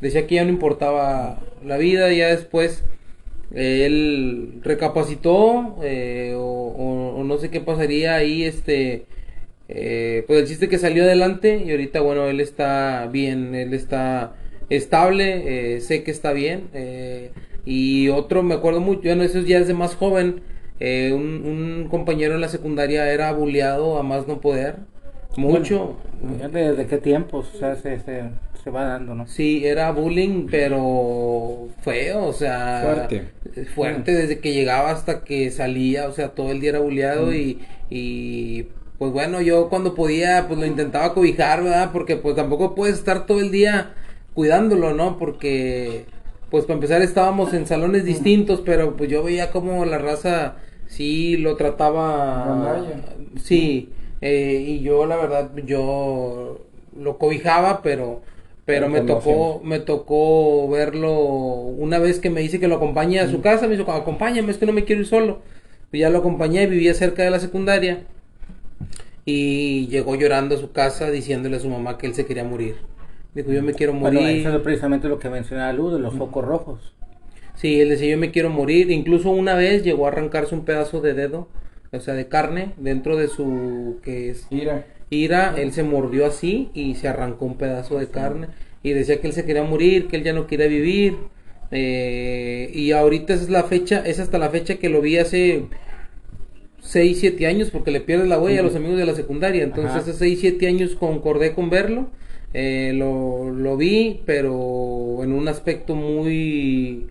decía 0.00 0.26
que 0.26 0.36
ya 0.36 0.44
no 0.44 0.50
importaba 0.50 1.40
la 1.64 1.76
vida, 1.78 2.12
y 2.12 2.18
ya 2.18 2.28
después 2.28 2.84
eh, 3.54 3.84
él 3.86 4.60
recapacitó 4.62 5.76
eh, 5.82 6.34
o, 6.36 7.14
o- 7.18 7.24
no 7.24 7.38
sé 7.38 7.50
qué 7.50 7.60
pasaría 7.60 8.14
ahí 8.16 8.44
este 8.44 9.06
pues 10.26 10.40
el 10.40 10.46
chiste 10.48 10.68
que 10.68 10.78
salió 10.78 11.04
adelante 11.04 11.62
y 11.64 11.70
ahorita 11.70 12.00
bueno 12.00 12.28
él 12.28 12.40
está 12.40 13.08
bien 13.12 13.54
él 13.54 13.74
está 13.74 14.34
estable 14.70 15.80
sé 15.80 16.02
que 16.04 16.10
está 16.10 16.32
bien 16.32 16.68
eh, 16.74 17.30
y 17.64 18.08
otro 18.08 18.42
me 18.42 18.54
acuerdo 18.54 18.80
mucho 18.80 19.02
bueno 19.04 19.22
esos 19.22 19.46
ya 19.46 19.58
es 19.58 19.68
de 19.68 19.74
más 19.74 19.94
joven 19.94 20.42
eh, 20.80 21.12
un, 21.14 21.44
un 21.46 21.88
compañero 21.88 22.34
en 22.34 22.40
la 22.40 22.48
secundaria 22.48 23.10
era 23.12 23.32
bulleado 23.32 23.98
a 23.98 24.02
más 24.02 24.26
no 24.26 24.40
poder 24.40 24.76
mucho 25.36 25.96
¿Desde 26.52 26.86
qué 26.86 26.98
tiempos 26.98 27.54
o 27.54 27.58
sea, 27.58 27.74
se, 27.76 27.98
se, 28.00 28.30
se 28.62 28.70
va 28.70 28.84
dando, 28.84 29.14
no? 29.14 29.26
Sí, 29.26 29.64
era 29.66 29.90
bullying, 29.90 30.46
pero 30.50 31.68
feo, 31.80 32.26
o 32.26 32.32
sea, 32.32 32.80
Fuerte. 32.84 33.28
fuerte 33.74 34.12
desde 34.12 34.38
que 34.40 34.52
llegaba 34.52 34.90
hasta 34.90 35.24
que 35.24 35.50
salía, 35.50 36.08
o 36.08 36.12
sea, 36.12 36.28
todo 36.30 36.50
el 36.52 36.60
día 36.60 36.70
era 36.70 36.78
bulleado 36.80 37.34
y, 37.34 37.60
y 37.90 38.68
pues 38.98 39.12
bueno, 39.12 39.40
yo 39.40 39.68
cuando 39.68 39.94
podía, 39.94 40.46
pues 40.46 40.60
lo 40.60 40.66
intentaba 40.66 41.12
cobijar, 41.14 41.62
¿verdad? 41.64 41.90
Porque 41.92 42.16
pues 42.16 42.36
tampoco 42.36 42.74
puedes 42.74 42.96
estar 42.98 43.26
todo 43.26 43.40
el 43.40 43.50
día 43.50 43.94
cuidándolo, 44.34 44.94
¿no? 44.94 45.18
Porque, 45.18 46.06
pues 46.52 46.66
para 46.66 46.74
empezar 46.74 47.00
estábamos 47.00 47.54
en 47.54 47.66
salones 47.66 48.04
distintos, 48.04 48.60
pero 48.60 48.94
pues 48.94 49.08
yo 49.08 49.22
veía 49.22 49.50
como 49.50 49.86
la 49.86 49.96
raza 49.96 50.56
sí 50.86 51.38
lo 51.38 51.56
trataba, 51.56 52.84
sí, 53.42 53.88
eh, 54.20 54.62
y 54.68 54.82
yo 54.82 55.06
la 55.06 55.16
verdad, 55.16 55.50
yo 55.64 56.66
lo 56.94 57.16
cobijaba, 57.16 57.80
pero 57.82 58.20
pero 58.66 58.90
me 58.90 59.00
pues 59.00 59.24
tocó 59.24 59.62
me 59.64 59.80
tocó 59.80 60.68
verlo 60.68 61.10
una 61.18 61.98
vez 61.98 62.20
que 62.20 62.28
me 62.28 62.42
dice 62.42 62.60
que 62.60 62.68
lo 62.68 62.76
acompañe 62.76 63.18
a 63.18 63.28
su 63.28 63.40
casa 63.40 63.66
me 63.66 63.76
dijo 63.76 63.90
acompáñame 63.90 64.52
es 64.52 64.58
que 64.58 64.66
no 64.66 64.72
me 64.72 64.84
quiero 64.84 65.00
ir 65.00 65.08
solo 65.08 65.40
y 65.90 65.98
ya 65.98 66.10
lo 66.10 66.18
acompañé 66.18 66.68
vivía 66.68 66.94
cerca 66.94 67.24
de 67.24 67.30
la 67.30 67.40
secundaria 67.40 68.04
y 69.24 69.88
llegó 69.88 70.14
llorando 70.14 70.54
a 70.54 70.58
su 70.58 70.70
casa 70.70 71.10
diciéndole 71.10 71.56
a 71.56 71.60
su 71.60 71.68
mamá 71.68 71.98
que 71.98 72.06
él 72.06 72.14
se 72.14 72.24
quería 72.24 72.44
morir 72.44 72.76
dijo 73.34 73.52
yo 73.52 73.62
me 73.62 73.74
quiero 73.74 73.92
Bueno, 73.92 74.20
morir 74.20 74.38
eso 74.38 74.56
es 74.56 74.62
precisamente 74.62 75.08
lo 75.08 75.18
que 75.18 75.30
mencionaba 75.30 75.72
Luz, 75.72 75.92
de 75.92 75.98
los 75.98 76.14
focos 76.14 76.44
rojos. 76.44 76.94
Sí, 77.54 77.80
él 77.80 77.90
decía 77.90 78.10
yo 78.10 78.18
me 78.18 78.30
quiero 78.30 78.50
morir. 78.50 78.90
Incluso 78.90 79.30
una 79.30 79.54
vez 79.54 79.84
llegó 79.84 80.06
a 80.06 80.08
arrancarse 80.08 80.54
un 80.54 80.64
pedazo 80.64 81.00
de 81.00 81.14
dedo, 81.14 81.48
o 81.92 82.00
sea, 82.00 82.14
de 82.14 82.28
carne, 82.28 82.72
dentro 82.76 83.16
de 83.16 83.28
su 83.28 83.98
que 84.02 84.30
es 84.30 84.46
Mira, 84.50 84.86
ira. 85.10 85.54
Él 85.56 85.72
se 85.72 85.82
mordió 85.82 86.26
así 86.26 86.70
y 86.74 86.94
se 86.94 87.08
arrancó 87.08 87.44
un 87.44 87.56
pedazo 87.56 87.98
de 87.98 88.08
carne 88.08 88.48
y 88.82 88.92
decía 88.92 89.20
que 89.20 89.28
él 89.28 89.32
se 89.32 89.44
quería 89.44 89.62
morir, 89.62 90.08
que 90.08 90.16
él 90.16 90.24
ya 90.24 90.32
no 90.32 90.46
quería 90.46 90.66
vivir. 90.66 91.16
Eh, 91.70 92.70
y 92.74 92.92
ahorita 92.92 93.32
esa 93.34 93.44
es 93.44 93.50
la 93.50 93.62
fecha, 93.64 94.02
es 94.04 94.18
hasta 94.20 94.38
la 94.38 94.50
fecha 94.50 94.76
que 94.76 94.90
lo 94.90 95.00
vi 95.00 95.18
hace 95.18 95.64
6, 96.80 97.18
7 97.20 97.46
años 97.46 97.70
porque 97.70 97.90
le 97.90 98.00
pierdes 98.00 98.28
la 98.28 98.38
huella 98.38 98.60
a 98.60 98.62
los 98.62 98.76
amigos 98.76 98.98
de 98.98 99.06
la 99.06 99.14
secundaria. 99.14 99.62
Entonces, 99.62 99.92
Ajá. 99.92 100.00
hace 100.00 100.12
6, 100.12 100.38
7 100.40 100.66
años 100.66 100.94
concordé 100.96 101.54
con 101.54 101.70
verlo. 101.70 102.08
Eh, 102.54 102.92
lo, 102.94 103.50
lo 103.50 103.76
vi, 103.76 104.22
pero 104.26 105.22
en 105.22 105.32
un 105.32 105.48
aspecto 105.48 105.94
muy. 105.94 107.08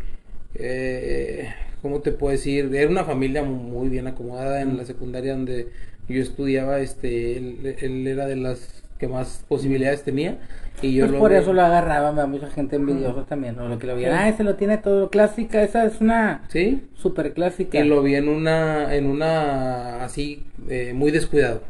Eh, 0.55 1.49
¿Cómo 1.81 2.01
te 2.01 2.11
puedo 2.11 2.31
decir? 2.31 2.73
Era 2.75 2.89
una 2.89 3.05
familia 3.05 3.43
muy 3.43 3.89
bien 3.89 4.07
acomodada 4.07 4.61
en 4.61 4.77
la 4.77 4.85
secundaria 4.85 5.33
donde 5.33 5.69
yo 6.07 6.21
estudiaba. 6.21 6.79
Este, 6.79 7.37
él, 7.37 7.75
él 7.81 8.07
era 8.07 8.27
de 8.27 8.35
las 8.35 8.83
que 8.99 9.07
más 9.07 9.43
posibilidades 9.47 10.03
tenía. 10.03 10.37
Y 10.83 10.93
yo 10.93 11.05
Pues 11.05 11.13
lo 11.13 11.19
por 11.19 11.33
eso 11.33 11.53
lo 11.53 11.61
agarraba, 11.63 12.11
me 12.11 12.19
da 12.19 12.27
mucha 12.27 12.49
gente 12.51 12.75
envidiosa 12.75 13.25
también, 13.25 13.55
¿no? 13.55 13.67
Lo 13.67 13.79
que 13.79 13.87
lo 13.87 13.95
veía, 13.95 14.19
ah, 14.19 14.29
ese 14.29 14.43
lo 14.43 14.55
tiene 14.55 14.77
todo 14.77 15.09
clásica, 15.09 15.63
esa 15.63 15.85
es 15.85 16.01
una 16.01 16.43
¿Sí? 16.49 16.83
super 16.93 17.33
clásica. 17.33 17.79
Y 17.79 17.83
lo 17.87 18.03
vi 18.03 18.15
en 18.15 18.29
una, 18.29 18.95
en 18.95 19.07
una, 19.07 20.03
así, 20.03 20.43
eh, 20.69 20.93
muy 20.93 21.11
descuidado. 21.11 21.61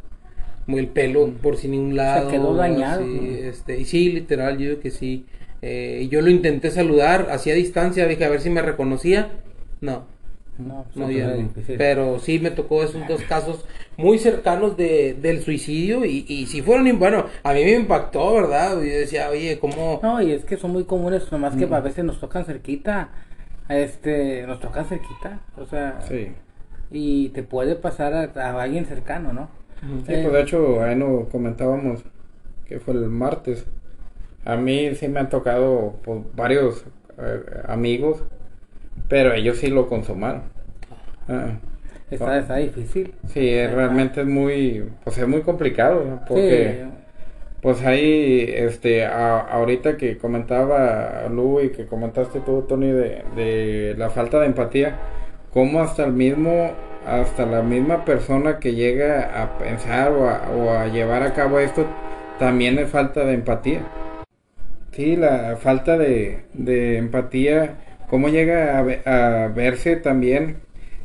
Muy 0.68 0.80
el 0.82 0.90
pelo 0.90 1.34
por 1.42 1.58
sin 1.58 1.72
ningún 1.72 1.96
lado. 1.96 2.30
quedó 2.30 2.56
dañado, 2.56 3.10
¿no? 3.10 3.38
este, 3.50 3.80
y 3.80 3.86
sí, 3.86 4.12
literal, 4.12 4.58
yo 4.58 4.70
digo 4.70 4.82
que 4.82 4.92
sí. 4.92 5.26
Eh, 5.62 6.08
yo 6.12 6.22
lo 6.22 6.30
intenté 6.30 6.72
saludar, 6.72 7.30
hacía 7.32 7.54
distancia, 7.56 8.08
dije 8.08 8.26
a 8.26 8.30
ver 8.30 8.42
si 8.42 8.50
me 8.50 8.62
reconocía. 8.62 9.44
No, 9.82 10.08
No, 10.58 10.86
no, 10.96 11.08
pues, 11.08 11.16
ya 11.16 11.26
era 11.26 11.36
no. 11.36 11.38
difícil. 11.38 11.78
Pero 11.78 12.20
sí 12.20 12.40
me 12.40 12.52
tocó 12.52 12.84
esos 12.84 13.08
dos 13.08 13.24
casos 13.24 13.66
muy 13.98 14.20
cercanos 14.20 14.78
de, 14.78 15.14
del 15.16 15.42
suicidio 15.42 16.06
y, 16.06 16.26
y 16.28 16.46
si 16.48 16.62
fueron, 16.62 17.00
bueno, 17.00 17.26
a 17.44 17.54
mí 17.54 17.64
me 17.64 17.72
impactó, 17.76 18.34
¿verdad? 18.36 18.76
Yo 18.76 18.82
decía, 18.82 19.30
oye, 19.30 19.60
¿cómo? 19.60 20.00
No, 20.02 20.22
y 20.22 20.32
es 20.32 20.46
que 20.46 20.58
son 20.58 20.72
muy 20.72 20.86
comunes, 20.86 21.32
nomás 21.32 21.56
que 21.56 21.66
a 21.66 21.80
veces 21.80 22.04
nos 22.04 22.20
tocan 22.20 22.46
cerquita, 22.46 23.10
este, 23.70 24.46
nos 24.48 24.60
tocan 24.60 24.86
cerquita, 24.86 25.46
o 25.56 25.66
sea, 25.66 26.00
sí. 26.08 26.32
y 26.90 27.30
te 27.30 27.44
puede 27.44 27.76
pasar 27.76 28.14
a, 28.14 28.32
a 28.52 28.62
alguien 28.62 28.86
cercano, 28.86 29.34
¿no? 29.34 29.50
Sí, 29.82 30.14
pues 30.22 30.32
de 30.34 30.42
hecho, 30.42 30.84
ahí 30.84 30.96
nos 30.96 31.28
comentábamos 31.30 32.04
que 32.68 32.80
fue 32.80 32.94
el 32.94 33.08
martes. 33.10 33.66
A 34.46 34.58
mí 34.58 34.96
sí 34.96 35.08
me 35.08 35.20
han 35.20 35.30
tocado 35.30 35.96
pues, 36.04 36.22
varios 36.36 36.86
eh, 37.20 37.42
amigos, 37.68 38.24
pero 39.10 39.34
ellos 39.34 39.58
sí 39.58 39.68
lo 39.70 39.88
consumaron. 39.88 40.44
Ah, 41.28 41.54
Está, 42.10 42.38
está 42.40 42.56
difícil. 42.58 43.14
Sí, 43.28 43.48
es- 43.50 43.72
realmente 43.74 44.22
es 44.22 44.28
muy, 44.28 44.86
pues 45.04 45.18
es 45.18 45.28
muy 45.28 45.42
complicado, 45.42 46.04
¿no? 46.06 46.22
porque 46.28 46.86
pues 47.62 47.82
ahí, 47.86 48.46
este, 48.50 49.06
a- 49.06 49.40
ahorita 49.40 49.98
que 49.98 50.18
comentaba 50.18 51.28
Lu 51.30 51.62
y 51.62 51.70
que 51.72 51.86
comentaste 51.86 52.40
tú, 52.42 52.64
Tony, 52.68 52.88
de, 52.92 53.24
de 53.36 53.96
la 53.98 54.10
falta 54.10 54.40
de 54.40 54.48
empatía, 54.48 54.98
cómo 55.54 55.82
hasta 55.82 56.04
el 56.06 56.14
mismo, 56.14 56.72
hasta 57.06 57.46
la 57.46 57.62
misma 57.62 58.06
persona 58.06 58.60
que 58.60 58.74
llega 58.74 59.42
a 59.42 59.58
pensar 59.58 60.12
o 60.12 60.72
a, 60.72 60.88
llevar 60.88 61.24
a 61.24 61.34
cabo 61.34 61.60
esto, 61.60 61.86
también 62.40 62.78
es 62.80 62.90
falta 62.90 63.26
de 63.26 63.34
empatía. 63.34 63.82
Sí, 64.92 65.16
la 65.16 65.58
falta 65.58 65.98
de, 65.98 66.44
empatía, 66.98 67.76
cómo 68.10 68.30
llega 68.30 68.78
a, 68.78 69.46
a 69.46 69.48
verse 69.48 69.96
también 69.96 70.58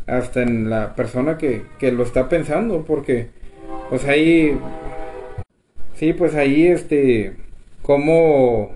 hasta 0.06 0.42
en 0.42 0.70
la 0.70 0.94
persona 0.94 1.38
que, 1.38 1.64
lo 1.92 2.02
está 2.02 2.28
pensando, 2.28 2.84
porque 2.84 3.28
pues 3.90 4.04
ahí, 4.04 4.58
sí, 5.94 6.12
pues 6.12 6.34
ahí 6.34 6.66
este, 6.66 7.36
como 7.82 8.72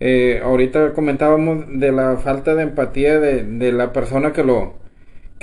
eh, 0.00 0.40
ahorita 0.44 0.92
comentábamos 0.92 1.64
de 1.68 1.92
la 1.92 2.16
falta 2.16 2.54
de 2.54 2.64
empatía 2.64 3.18
de 3.20 3.72
la 3.72 3.92
persona 3.92 4.32
que 4.32 4.44
lo, 4.44 4.83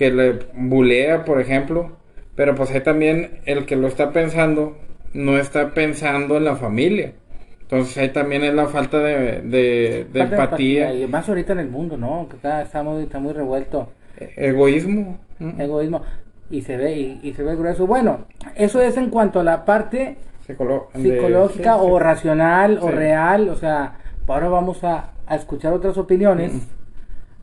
que 0.02 0.10
le 0.10 0.40
bulea, 0.56 1.26
por 1.26 1.40
ejemplo, 1.40 1.92
pero 2.36 2.56
pues 2.56 2.72
ahí 2.72 2.82
también 2.82 3.40
el 3.46 3.68
que 3.68 3.76
lo 3.76 3.88
está 3.88 4.12
pensando 4.12 4.76
no 5.14 5.38
está 5.38 5.76
pensando 5.76 6.38
en 6.38 6.46
la 6.46 6.56
familia. 6.56 7.14
Entonces 7.62 7.96
ahí 8.00 8.10
también 8.10 8.44
es 8.44 8.52
la 8.56 8.66
falta 8.66 8.98
de, 8.98 9.42
de- 9.44 10.08
de 10.12 10.20
Falta 10.20 10.36
empatía, 10.46 10.92
Y 10.96 11.06
más 11.06 11.30
ahorita 11.30 11.54
en 11.54 11.60
el 11.60 11.70
mundo, 11.70 11.98
¿no? 11.98 12.26
Que 12.28 12.38
está, 12.38 12.64
está 12.64 12.82
muy, 12.82 13.04
está 13.04 13.20
muy 13.20 13.32
revuelto. 13.34 13.92
egoísmo. 14.38 15.20
¿no? 15.38 15.62
Egoísmo. 15.62 16.02
Y 16.50 16.64
se 16.64 16.78
ve, 16.78 16.98
y, 16.98 17.20
y 17.22 17.34
se 17.36 17.44
ve 17.44 17.56
grueso. 17.56 17.86
Bueno, 17.86 18.26
eso 18.56 18.82
es 18.82 18.98
en 18.98 19.12
cuanto 19.12 19.40
a 19.40 19.44
la 19.44 19.66
parte 19.66 20.18
Psicolo- 20.48 20.88
de- 20.96 21.02
psicológica 21.18 21.76
sí, 21.76 21.80
o 21.80 21.98
sí. 22.00 22.04
racional 22.04 22.80
o 22.82 22.90
real. 22.90 23.50
O 23.50 23.56
sea, 23.56 24.00
ahora 24.28 24.50
vamos 24.50 24.84
a, 24.84 25.12
a 25.28 25.36
escuchar 25.36 25.74
otras 25.74 25.96
opiniones. 26.00 26.54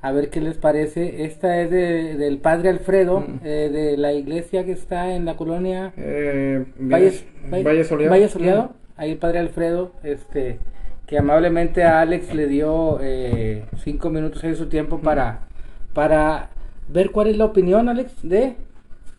A 0.01 0.13
ver 0.13 0.31
qué 0.31 0.41
les 0.41 0.57
parece. 0.57 1.25
Esta 1.25 1.61
es 1.61 1.71
de, 1.71 2.17
del 2.17 2.39
padre 2.39 2.69
Alfredo, 2.69 3.25
eh, 3.45 3.69
de 3.73 3.97
la 3.97 4.13
iglesia 4.13 4.65
que 4.65 4.73
está 4.73 5.15
en 5.15 5.25
la 5.25 5.37
colonia 5.37 5.93
Eh, 5.97 6.65
Valle, 6.79 7.25
Valle, 7.51 7.65
Valle 7.65 7.85
Soleado. 7.85 8.11
Valle 8.13 8.29
Soleado. 8.29 8.73
Ahí 8.97 9.13
el 9.13 9.19
padre 9.19 9.39
Alfredo, 9.39 9.93
este, 10.03 10.59
que 11.07 11.19
amablemente 11.19 11.85
a 11.85 12.01
Alex 12.01 12.35
le 12.35 12.47
dio 12.49 12.99
eh, 13.01 13.65
cinco 13.85 14.11
minutos 14.11 14.43
de 14.43 14.55
su 14.57 14.67
tiempo 14.69 14.99
para, 15.01 15.47
para 15.95 16.51
ver 16.89 17.11
cuál 17.11 17.29
es 17.29 17.37
la 17.37 17.45
opinión, 17.45 17.89
Alex, 17.89 18.13
de 18.23 18.57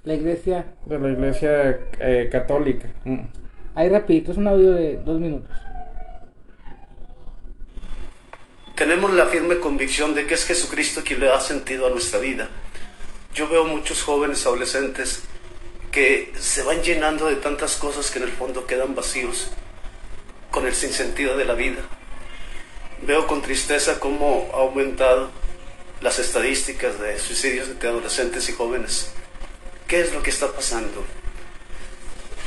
la 0.04 0.14
iglesia. 0.16 0.66
De 0.86 1.00
la 1.00 1.10
iglesia 1.10 1.80
eh, 2.00 2.30
católica. 2.32 2.90
Mm. 3.06 3.20
Ahí 3.76 3.90
rapidito, 3.90 4.32
es 4.32 4.38
un 4.38 4.48
audio 4.48 4.72
de 4.74 4.98
dos 4.98 5.20
minutos. 5.20 5.50
Tenemos 8.80 9.12
la 9.12 9.26
firme 9.26 9.60
convicción 9.60 10.16
de 10.16 10.26
que 10.26 10.36
es 10.36 10.46
Jesucristo 10.46 11.02
quien 11.04 11.20
le 11.20 11.26
da 11.26 11.42
sentido 11.42 11.86
a 11.86 11.90
nuestra 11.90 12.18
vida. 12.18 12.48
Yo 13.34 13.50
veo 13.50 13.66
muchos 13.66 14.02
jóvenes 14.04 14.46
adolescentes 14.46 15.24
que 15.92 16.32
se 16.40 16.64
van 16.64 16.82
llenando 16.82 17.26
de 17.26 17.36
tantas 17.36 17.76
cosas 17.76 18.10
que 18.10 18.20
en 18.20 18.24
el 18.24 18.32
fondo 18.32 18.66
quedan 18.66 18.96
vacíos 18.96 19.50
con 20.50 20.66
el 20.66 20.74
sinsentido 20.74 21.36
de 21.36 21.44
la 21.44 21.56
vida. 21.56 21.82
Veo 23.02 23.28
con 23.28 23.42
tristeza 23.42 24.00
cómo 24.00 24.50
ha 24.54 24.60
aumentado 24.60 25.30
las 26.00 26.18
estadísticas 26.18 27.02
de 27.02 27.20
suicidios 27.20 27.68
entre 27.68 27.90
adolescentes 27.90 28.48
y 28.48 28.54
jóvenes. 28.54 29.12
¿Qué 29.90 30.00
es 30.00 30.14
lo 30.14 30.24
que 30.24 30.30
está 30.30 30.54
pasando? 30.54 31.04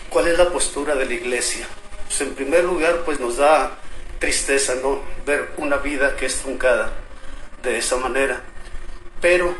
¿Cuál 0.08 0.28
es 0.28 0.38
la 0.38 0.48
postura 0.48 0.94
de 0.94 1.04
la 1.04 1.12
iglesia? 1.12 1.68
Pues 2.06 2.22
en 2.22 2.34
primer 2.34 2.64
lugar, 2.64 3.02
pues 3.04 3.20
nos 3.20 3.36
da 3.36 3.82
tristeza, 4.22 4.76
¿no? 4.76 5.00
Ver 5.26 5.50
una 5.56 5.78
vida 5.78 6.14
que 6.14 6.26
es 6.26 6.36
truncada 6.42 6.92
de 7.64 7.76
esa 7.76 7.96
manera. 7.96 8.40
Pero 9.20 9.52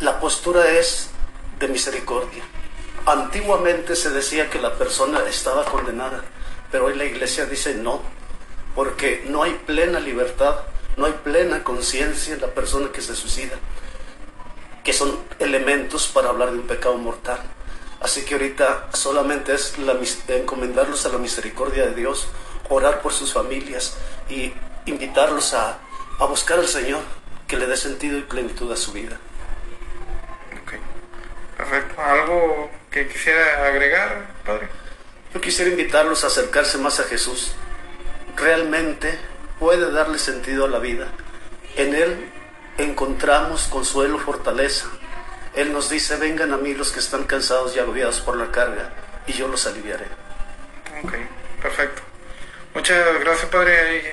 la 0.00 0.20
postura 0.20 0.68
es 0.72 1.08
de 1.58 1.66
misericordia. 1.68 2.44
Antiguamente 3.06 3.96
se 3.96 4.10
decía 4.10 4.50
que 4.50 4.60
la 4.60 4.74
persona 4.74 5.26
estaba 5.26 5.64
condenada, 5.64 6.24
pero 6.70 6.84
hoy 6.84 6.94
la 6.94 7.06
iglesia 7.06 7.46
dice 7.46 7.72
no, 7.76 8.02
porque 8.74 9.24
no 9.26 9.44
hay 9.44 9.52
plena 9.64 9.98
libertad, 9.98 10.56
no 10.98 11.06
hay 11.06 11.14
plena 11.24 11.64
conciencia 11.64 12.34
en 12.34 12.42
la 12.42 12.48
persona 12.48 12.92
que 12.92 13.00
se 13.00 13.16
suicida, 13.16 13.56
que 14.84 14.92
son 14.92 15.18
elementos 15.38 16.06
para 16.08 16.28
hablar 16.28 16.50
de 16.50 16.58
un 16.58 16.66
pecado 16.66 16.98
mortal. 16.98 17.40
Así 18.02 18.26
que 18.26 18.34
ahorita 18.34 18.90
solamente 18.92 19.54
es 19.54 19.72
encomendarlos 20.28 21.06
a 21.06 21.08
la 21.08 21.16
misericordia 21.16 21.86
de 21.86 21.94
Dios, 21.94 22.28
orar 22.68 23.02
por 23.02 23.12
sus 23.12 23.32
familias 23.32 23.96
y 24.28 24.52
invitarlos 24.86 25.54
a, 25.54 25.78
a 26.18 26.24
buscar 26.26 26.58
al 26.58 26.68
Señor 26.68 27.00
que 27.46 27.56
le 27.56 27.66
dé 27.66 27.76
sentido 27.76 28.18
y 28.18 28.22
plenitud 28.22 28.70
a 28.72 28.76
su 28.76 28.92
vida. 28.92 29.18
Ok. 30.62 30.74
Perfecto. 31.56 32.02
¿Algo 32.02 32.70
que 32.90 33.08
quisiera 33.08 33.66
agregar, 33.66 34.26
padre? 34.44 34.68
Yo 35.32 35.40
quisiera 35.40 35.70
invitarlos 35.70 36.24
a 36.24 36.28
acercarse 36.28 36.78
más 36.78 37.00
a 37.00 37.04
Jesús. 37.04 37.52
Realmente 38.36 39.18
puede 39.58 39.90
darle 39.90 40.18
sentido 40.18 40.64
a 40.64 40.68
la 40.68 40.78
vida. 40.78 41.08
En 41.76 41.94
Él 41.94 42.30
encontramos 42.78 43.66
consuelo, 43.68 44.18
fortaleza. 44.18 44.86
Él 45.54 45.72
nos 45.72 45.88
dice, 45.88 46.16
vengan 46.16 46.52
a 46.52 46.58
mí 46.58 46.74
los 46.74 46.90
que 46.90 47.00
están 47.00 47.24
cansados 47.24 47.74
y 47.74 47.78
agobiados 47.78 48.20
por 48.20 48.36
la 48.36 48.50
carga, 48.50 48.92
y 49.26 49.32
yo 49.32 49.48
los 49.48 49.66
aliviaré. 49.66 50.04
Ok, 51.02 51.12
perfecto. 51.62 52.02
Muchas 52.76 53.20
gracias, 53.20 53.46
padre. 53.50 53.72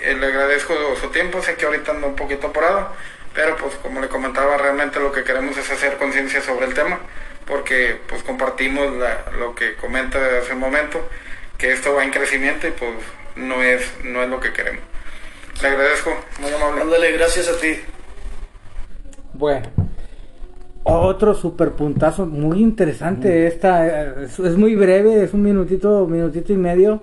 Eh, 0.10 0.16
Le 0.18 0.26
agradezco 0.28 0.74
su 0.96 1.10
tiempo. 1.10 1.42
Sé 1.42 1.56
que 1.56 1.66
ahorita 1.66 1.92
ando 1.92 2.08
un 2.08 2.16
poquito 2.16 2.48
apurado, 2.48 2.88
pero 3.36 3.58
pues 3.58 3.76
como 3.76 4.00
le 4.00 4.08
comentaba, 4.08 4.56
realmente 4.58 5.02
lo 5.02 5.12
que 5.12 5.26
queremos 5.26 5.58
es 5.58 5.70
hacer 5.70 5.98
conciencia 5.98 6.40
sobre 6.42 6.68
el 6.68 6.74
tema, 6.74 7.00
porque 7.46 7.98
pues 8.08 8.24
compartimos 8.24 8.96
la- 8.96 9.26
lo 9.38 9.54
que 9.54 9.76
comenta 9.76 10.18
hace 10.42 10.54
un 10.54 10.60
momento, 10.60 10.98
que 11.58 11.74
esto 11.74 11.94
va 11.94 12.06
en 12.06 12.12
crecimiento 12.12 12.66
y 12.66 12.72
pues 12.72 12.92
no 13.36 13.62
es, 13.62 13.82
no 14.06 14.24
es 14.24 14.30
lo 14.30 14.40
que 14.40 14.54
queremos. 14.54 14.82
Le 15.62 15.68
agradezco, 15.68 16.16
muy 16.40 16.54
amable. 16.54 16.84
Ándale, 16.84 17.12
gracias 17.12 17.50
a 17.50 17.58
ti. 17.60 17.80
Bueno, 19.34 19.68
otro 20.84 21.34
super 21.34 21.72
puntazo 21.72 22.26
muy 22.26 22.62
interesante. 22.62 23.46
Esta 23.46 23.88
eh, 23.88 24.14
es, 24.26 24.40
es 24.40 24.56
muy 24.56 24.76
breve, 24.76 25.22
es 25.22 25.34
un 25.34 25.42
minutito, 25.42 26.08
minutito 26.08 26.54
y 26.54 26.58
medio, 26.58 27.02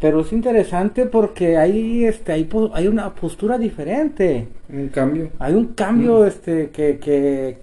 pero 0.00 0.20
es 0.20 0.32
interesante 0.32 1.06
porque 1.06 1.56
hay, 1.58 2.04
este, 2.06 2.32
hay, 2.32 2.48
hay 2.72 2.88
una 2.88 3.14
postura 3.14 3.58
diferente. 3.58 4.48
Un 4.72 4.88
cambio. 4.88 5.30
Hay 5.38 5.54
un 5.54 5.66
cambio, 5.74 6.24
este, 6.26 6.70
que, 6.70 6.98
que, 6.98 7.58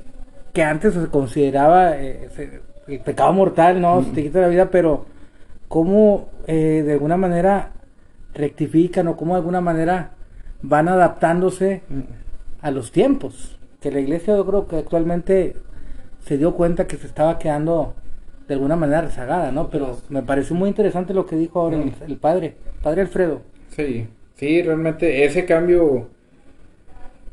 que 0.54 0.64
antes 0.64 0.94
se 0.94 1.08
consideraba 1.08 1.98
eh, 1.98 2.30
se- 2.36 2.62
el 2.88 3.00
pecado 3.00 3.34
mortal, 3.34 3.82
¿no? 3.82 4.04
Se 4.04 4.12
te 4.12 4.24
quita 4.24 4.40
la 4.42 4.48
vida, 4.48 4.70
pero 4.70 5.06
cómo 5.68 6.30
eh, 6.48 6.84
de 6.86 6.94
alguna 6.94 7.18
manera 7.18 7.72
rectifican 8.34 9.08
o 9.08 9.18
cómo 9.18 9.34
de 9.34 9.40
alguna 9.40 9.62
manera 9.62 10.12
van 10.62 10.88
adaptándose 10.88 11.82
a 12.62 12.72
los 12.72 12.92
tiempos. 12.92 13.58
Que 13.82 13.92
la 13.92 14.00
iglesia 14.00 14.36
yo 14.36 14.46
creo 14.46 14.68
que 14.68 14.78
actualmente 14.78 15.56
se 16.26 16.38
dio 16.38 16.54
cuenta 16.56 16.88
que 16.88 16.98
se 16.98 17.08
estaba 17.08 17.38
quedando 17.40 17.96
de 18.48 18.54
alguna 18.54 18.76
manera 18.76 19.02
rezagada, 19.02 19.52
¿no? 19.52 19.70
Pero 19.70 19.98
me 20.10 20.24
pareció 20.24 20.56
muy 20.56 20.70
interesante 20.70 21.14
lo 21.14 21.26
que 21.26 21.36
dijo 21.36 21.62
ahora 21.62 21.78
el, 21.78 21.94
el 22.08 22.18
padre, 22.18 22.56
padre 22.82 23.02
Alfredo. 23.02 23.42
Sí, 23.76 24.08
sí, 24.36 24.62
realmente 24.62 25.26
ese 25.26 25.46
cambio 25.46 26.08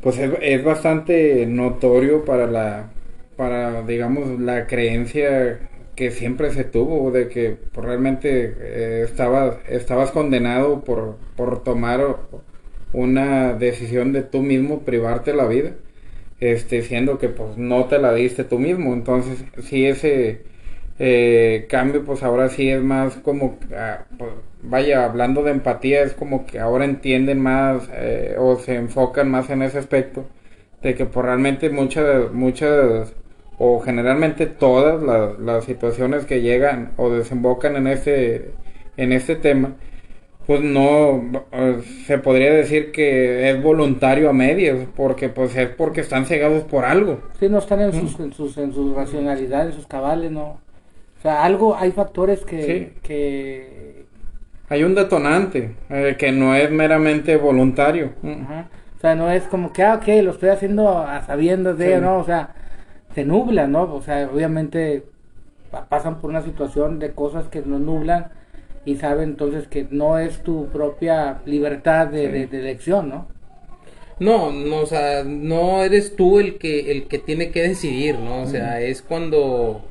pues 0.05 0.19
es, 0.19 0.31
es 0.43 0.63
bastante 0.63 1.47
notorio 1.47 2.25
para 2.25 2.47
la 2.47 2.91
para 3.37 3.83
digamos 3.83 4.39
la 4.39 4.67
creencia 4.67 5.61
que 5.97 6.11
siempre 6.11 6.53
se 6.53 6.65
tuvo 6.65 7.11
de 7.11 7.29
que 7.29 7.57
pues, 7.73 7.87
realmente 7.87 8.55
eh, 8.59 9.03
estabas 9.05 9.57
estabas 9.67 10.11
condenado 10.11 10.85
por 10.85 11.17
por 11.37 11.65
tomar 11.65 12.19
una 12.93 13.55
decisión 13.55 14.13
de 14.13 14.23
tú 14.23 14.43
mismo 14.43 14.81
privarte 14.81 15.33
la 15.33 15.47
vida 15.47 15.73
este 16.39 16.83
siendo 16.83 17.19
que 17.19 17.31
pues 17.31 17.57
no 17.57 17.87
te 17.87 17.99
la 17.99 18.13
diste 18.13 18.45
tú 18.45 18.59
mismo 18.59 18.93
entonces 18.93 19.43
sí 19.63 19.87
ese 19.87 20.43
eh, 20.99 21.67
cambio 21.69 22.05
pues 22.05 22.23
ahora 22.23 22.49
sí 22.49 22.71
es 22.71 22.83
más 22.83 23.17
como 23.17 23.59
ah, 23.77 24.05
pues, 24.17 24.31
vaya 24.63 25.05
hablando 25.05 25.43
de 25.43 25.51
empatía 25.51 26.03
es 26.03 26.15
como 26.15 26.47
que 26.47 26.61
ahora 26.61 26.85
entienden 26.85 27.41
más 27.41 27.89
eh, 27.93 28.37
o 28.39 28.57
se 28.57 28.77
enfocan 28.77 29.31
más 29.31 29.51
en 29.51 29.63
ese 29.63 29.79
aspecto 29.79 30.25
de 30.83 30.95
que 30.95 31.07
pues 31.07 31.27
realmente 31.27 31.71
muchas 31.71 32.33
muchas 32.33 33.15
o 33.59 33.81
generalmente 33.81 34.47
todas 34.47 35.03
las, 35.03 35.39
las 35.39 35.65
situaciones 35.65 36.27
que 36.27 36.41
llegan 36.41 36.93
o 36.97 37.11
desembocan 37.11 37.77
en 37.77 37.87
este, 37.87 38.53
en 38.97 39.13
este 39.13 39.37
tema, 39.37 39.75
pues 40.47 40.61
no 40.61 41.23
se 42.07 42.19
podría 42.19 42.53
decir 42.53 42.93
que 42.93 43.51
es 43.51 43.63
voluntario 43.63 44.29
a 44.29 44.33
medias, 44.33 44.87
porque 44.97 45.29
pues 45.29 45.57
es 45.57 45.69
porque 45.71 46.01
están 46.01 46.27
cegados 46.27 46.65
por 46.65 46.85
algo. 46.85 47.21
Sí, 47.39 47.49
no 47.49 47.59
están 47.59 47.81
en 47.81 47.93
sus, 47.93 48.21
en 48.21 48.33
sus, 48.33 48.59
en 48.59 48.73
sus 48.73 48.95
racionalidades, 48.95 49.69
en 49.69 49.81
sus 49.81 49.87
cabales, 49.87 50.31
no. 50.31 50.64
O 51.25 51.27
sea, 51.27 51.43
algo, 51.43 51.75
hay 51.75 51.91
factores 51.91 52.45
que, 52.45 52.63
Sí. 52.63 53.01
que 53.03 54.05
Hay 54.69 54.83
un 54.85 54.95
detonante 54.95 55.75
eh, 55.89 56.17
que 56.19 56.33
no 56.33 56.55
es 56.55 56.71
meramente 56.71 57.37
voluntario. 57.39 58.13
Mm. 58.21 58.43
Ajá. 58.43 58.69
O 58.97 59.01
sea, 59.01 59.15
no 59.15 59.31
es 59.31 59.45
como 59.45 59.73
que, 59.73 59.83
ah, 59.83 59.95
ok, 59.95 60.07
lo 60.23 60.33
estoy 60.33 60.51
haciendo 60.51 60.99
a 60.99 61.23
sabiendas 61.23 61.79
de, 61.79 61.95
Sí. 61.95 62.01
¿no? 62.03 62.19
O 62.19 62.25
sea, 62.25 62.51
se 63.15 63.25
nubla, 63.25 63.67
¿no? 63.67 63.83
O 63.95 64.03
sea, 64.03 64.29
obviamente 64.31 65.05
pa- 65.71 65.87
pasan 65.87 66.21
por 66.21 66.29
una 66.29 66.43
situación 66.43 66.99
de 66.99 67.13
cosas 67.13 67.47
que 67.49 67.63
nos 67.63 67.81
nublan 67.81 68.29
y 68.85 68.97
saben 68.97 69.31
entonces 69.31 69.67
que 69.67 69.87
no 69.91 70.19
es 70.19 70.43
tu 70.43 70.67
propia 70.69 71.39
libertad 71.47 72.09
de, 72.09 72.29
de- 72.29 72.47
de 72.47 72.59
elección, 72.59 73.09
¿no? 73.09 73.29
No, 74.21 74.53
no, 74.53 74.77
o 74.81 74.87
sea, 74.87 75.25
no 75.25 75.83
eres 75.83 76.17
tú 76.17 76.39
el 76.39 76.59
que 76.59 76.93
el 76.93 77.09
que 77.09 77.19
tiene 77.19 77.51
que 77.51 77.63
decidir, 77.63 78.19
¿no? 78.19 78.43
O 78.43 78.47
sea, 78.47 78.81
es 78.83 79.01
cuando 79.03 79.83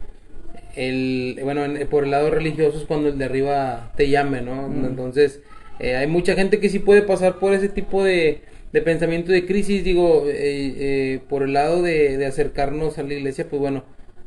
el 0.75 1.39
bueno, 1.43 1.65
en- 1.65 1.87
por 1.87 2.03
el 2.05 2.11
lado 2.11 2.29
religioso 2.31 2.77
es 2.79 2.85
cuando 2.85 3.09
el 3.09 3.17
de 3.17 3.25
arriba 3.25 3.91
te 3.95 4.09
llame, 4.09 4.41
¿no? 4.41 4.65
Entonces, 4.87 5.41
eh, 5.79 5.95
hay 5.95 6.07
mucha 6.07 6.35
gente 6.35 6.59
que 6.59 6.69
sí 6.69 6.79
puede 6.79 7.01
pasar 7.03 7.39
por 7.39 7.53
ese 7.53 7.69
tipo 7.69 8.03
de, 8.03 8.41
de 8.71 8.81
pensamiento 8.81 9.31
de 9.31 9.45
crisis, 9.45 9.83
digo, 9.83 10.23
eh, 10.27 10.33
eh, 10.35 11.19
por 11.29 11.43
el 11.43 11.53
lado 11.53 11.81
de, 11.81 12.17
de 12.17 12.25
acercarnos 12.25 12.97
a 12.97 13.03
la 13.03 13.13
iglesia, 13.13 13.47
pues 13.49 13.59
bueno, 13.61 13.83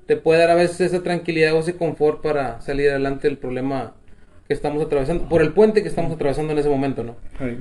te 0.07 0.17
puede 0.17 0.41
dar 0.41 0.51
a 0.51 0.55
veces 0.55 0.81
esa 0.81 1.03
tranquilidad 1.03 1.55
o 1.55 1.61
ese 1.61 1.75
confort 1.77 2.23
para 2.23 2.61
salir 2.61 2.91
adelante 2.91 3.27
del 3.29 3.39
problema 3.39 3.95
que 4.47 4.55
estamos 4.55 4.85
atravesando, 4.85 5.29
por 5.29 5.43
el 5.43 5.53
puente 5.53 5.83
que 5.83 5.89
estamos 5.89 6.13
atravesando 6.13 6.53
en 6.53 6.59
ese 6.61 6.69
momento, 6.69 7.03
¿no? 7.03 7.17
Sí. 7.39 7.57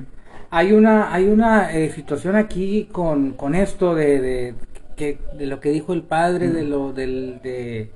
Hay 0.50 0.70
una, 0.72 1.12
hay 1.12 1.24
una 1.24 1.76
eh, 1.76 1.90
situación 1.90 2.36
aquí 2.36 2.88
con, 2.92 3.32
con 3.32 3.56
esto 3.56 3.96
de, 3.96 4.20
de, 4.20 4.54
que, 4.96 5.18
de 5.36 5.46
lo 5.46 5.58
que 5.58 5.70
dijo 5.70 5.92
el 5.92 6.02
padre, 6.02 6.48
de 6.50 6.62
lo 6.62 6.92
del... 6.92 7.40
De, 7.42 7.90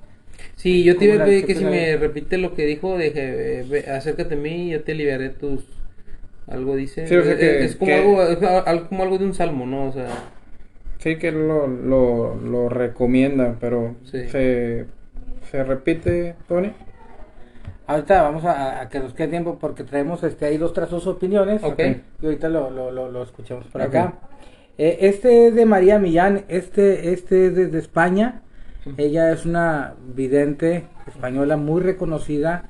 Sí, 0.57 0.85
yo 0.85 0.97
te 0.97 1.07
iba 1.07 1.15
¿Cómo 1.15 1.25
a 1.25 1.27
pedir 1.27 1.47
que 1.47 1.55
si 1.55 1.65
me 1.65 1.97
repite 1.97 2.39
lo 2.39 2.55
que 2.55 2.67
dijo, 2.67 2.97
de 2.99 3.13
eh, 3.15 3.67
ve, 3.69 3.91
acércate 3.91 4.35
a 4.35 4.37
mí 4.37 4.69
y 4.69 4.71
yo 4.71 4.83
te 4.83 4.93
aliviaré 4.93 5.31
tus... 5.31 5.65
Algo 6.47 6.75
dice. 6.77 7.07
Sí, 7.07 7.15
o 7.15 7.23
sea 7.23 7.37
que- 7.37 7.65
es 7.65 7.77
como, 7.77 7.87
que- 7.89 7.95
algo, 7.95 8.23
es 8.25 8.39
como 8.89 9.03
algo 9.05 9.19
de 9.19 9.25
un 9.25 9.35
salmo, 9.35 9.67
¿no? 9.67 9.85
O 9.89 9.93
sea, 9.93 10.09
Sí 10.99 11.17
que 11.17 11.33
lo, 11.33 11.67
lo, 11.67 12.35
lo 12.35 12.69
recomienda, 12.69 13.57
pero 13.61 13.95
Sí. 14.05 14.29
se, 14.29 14.85
se 15.51 15.65
repite, 15.65 16.35
Tony. 16.49 16.73
Ahorita 17.87 18.23
vamos 18.23 18.45
a, 18.45 18.81
a 18.83 18.89
que 18.89 19.01
nos 19.01 19.15
quede 19.15 19.29
tiempo 19.29 19.59
porque 19.59 19.83
traemos 19.83 20.23
este 20.23 20.45
ahí 20.47 20.59
dos 20.59 20.73
tras 20.73 20.91
dos 20.91 21.07
opiniones. 21.07 21.63
Ok. 21.65 21.81
Y 22.23 22.27
ahorita 22.27 22.49
lo, 22.49 22.71
lo, 22.71 22.91
lo, 22.91 23.11
lo 23.11 23.23
escuchamos 23.23 23.67
por 23.67 23.81
acá. 23.83 24.15
Eh, 24.79 24.99
este 25.03 25.49
es 25.49 25.55
de 25.55 25.67
María 25.67 25.99
Millán, 25.99 26.45
este, 26.49 27.13
este 27.13 27.47
es 27.47 27.55
desde 27.57 27.79
España. 27.79 28.43
Ella 28.97 29.33
es 29.33 29.45
una 29.45 29.95
vidente 30.15 30.87
española 31.07 31.57
muy 31.57 31.83
reconocida 31.83 32.65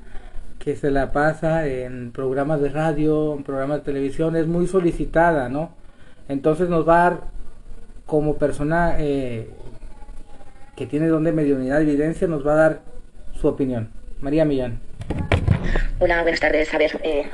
que 0.59 0.75
se 0.75 0.91
la 0.91 1.11
pasa 1.11 1.65
en 1.67 2.11
programas 2.11 2.61
de 2.61 2.69
radio, 2.69 3.33
en 3.35 3.43
programas 3.43 3.79
de 3.79 3.85
televisión, 3.85 4.35
es 4.35 4.45
muy 4.45 4.67
solicitada, 4.67 5.49
¿no? 5.49 5.73
Entonces 6.27 6.69
nos 6.69 6.87
va 6.87 6.95
a 6.95 7.09
dar 7.09 7.21
como 8.05 8.37
persona 8.37 8.95
eh, 8.99 9.49
que 10.75 10.85
tiene 10.85 11.07
don 11.07 11.23
de 11.23 11.31
mediunidad 11.31 11.79
y 11.79 11.89
evidencia, 11.89 12.27
nos 12.27 12.45
va 12.45 12.53
a 12.53 12.57
dar 12.57 12.81
su 13.33 13.47
opinión. 13.47 13.89
María 14.19 14.45
Millán. 14.45 14.79
Hola, 15.99 16.21
buenas 16.21 16.39
tardes. 16.39 16.73
A 16.73 16.77
ver, 16.77 16.91
eh, 17.03 17.25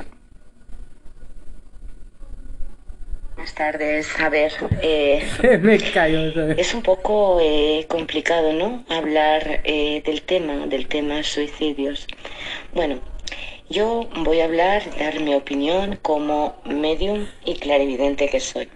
buenas 3.38 3.54
tardes. 3.54 4.08
A 4.18 4.28
ver, 4.30 4.52
eh, 4.82 5.22
es 6.58 6.74
un 6.74 6.82
poco 6.82 7.38
eh, 7.40 7.86
complicado, 7.88 8.52
¿no? 8.52 8.84
Hablar 8.88 9.60
eh, 9.62 10.02
del 10.04 10.22
tema, 10.22 10.66
del 10.66 10.88
tema 10.88 11.22
suicidios. 11.22 12.08
Bueno, 12.74 12.98
yo 13.70 14.08
voy 14.24 14.40
a 14.40 14.46
hablar, 14.46 14.82
dar 14.98 15.20
mi 15.20 15.36
opinión 15.36 16.00
como 16.02 16.56
medium 16.64 17.28
y 17.44 17.54
clarividente 17.54 18.28
que 18.28 18.40
soy. 18.40 18.68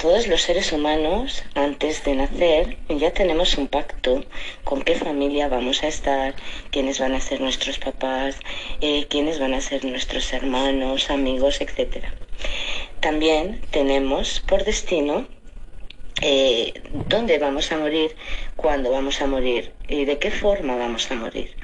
Todos 0.00 0.28
los 0.28 0.42
seres 0.42 0.72
humanos, 0.72 1.42
antes 1.54 2.04
de 2.04 2.14
nacer, 2.14 2.78
ya 2.88 3.12
tenemos 3.12 3.58
un 3.58 3.66
pacto 3.66 4.24
con 4.62 4.82
qué 4.82 4.94
familia 4.94 5.48
vamos 5.48 5.82
a 5.82 5.88
estar, 5.88 6.36
quiénes 6.70 7.00
van 7.00 7.14
a 7.14 7.20
ser 7.20 7.40
nuestros 7.40 7.80
papás, 7.80 8.36
eh, 8.80 9.06
quiénes 9.10 9.40
van 9.40 9.54
a 9.54 9.60
ser 9.60 9.84
nuestros 9.84 10.32
hermanos, 10.32 11.10
amigos, 11.10 11.60
etc. 11.60 12.04
También 13.00 13.62
tenemos 13.70 14.40
por 14.40 14.64
destino 14.64 15.26
eh, 16.20 16.74
dónde 17.08 17.38
vamos 17.38 17.72
a 17.72 17.78
morir, 17.78 18.14
cuándo 18.56 18.90
vamos 18.90 19.22
a 19.22 19.26
morir 19.26 19.72
y 19.88 20.04
de 20.04 20.18
qué 20.18 20.30
forma 20.30 20.76
vamos 20.76 21.10
a 21.10 21.14
morir. 21.14 21.56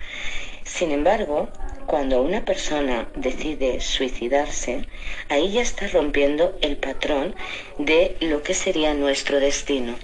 Sin 0.64 0.92
embargo, 0.92 1.51
cuando 1.87 2.22
una 2.22 2.44
persona 2.44 3.09
decide 3.14 3.81
suicidarse, 3.81 4.87
ahí 5.29 5.53
ya 5.53 5.61
está 5.61 5.87
rompiendo 5.88 6.57
el 6.62 6.79
patrón 6.79 7.35
de 7.79 8.16
lo 8.20 8.42
que 8.42 8.55
sería 8.55 8.94
nuestro 8.94 9.38
destino. 9.38 9.94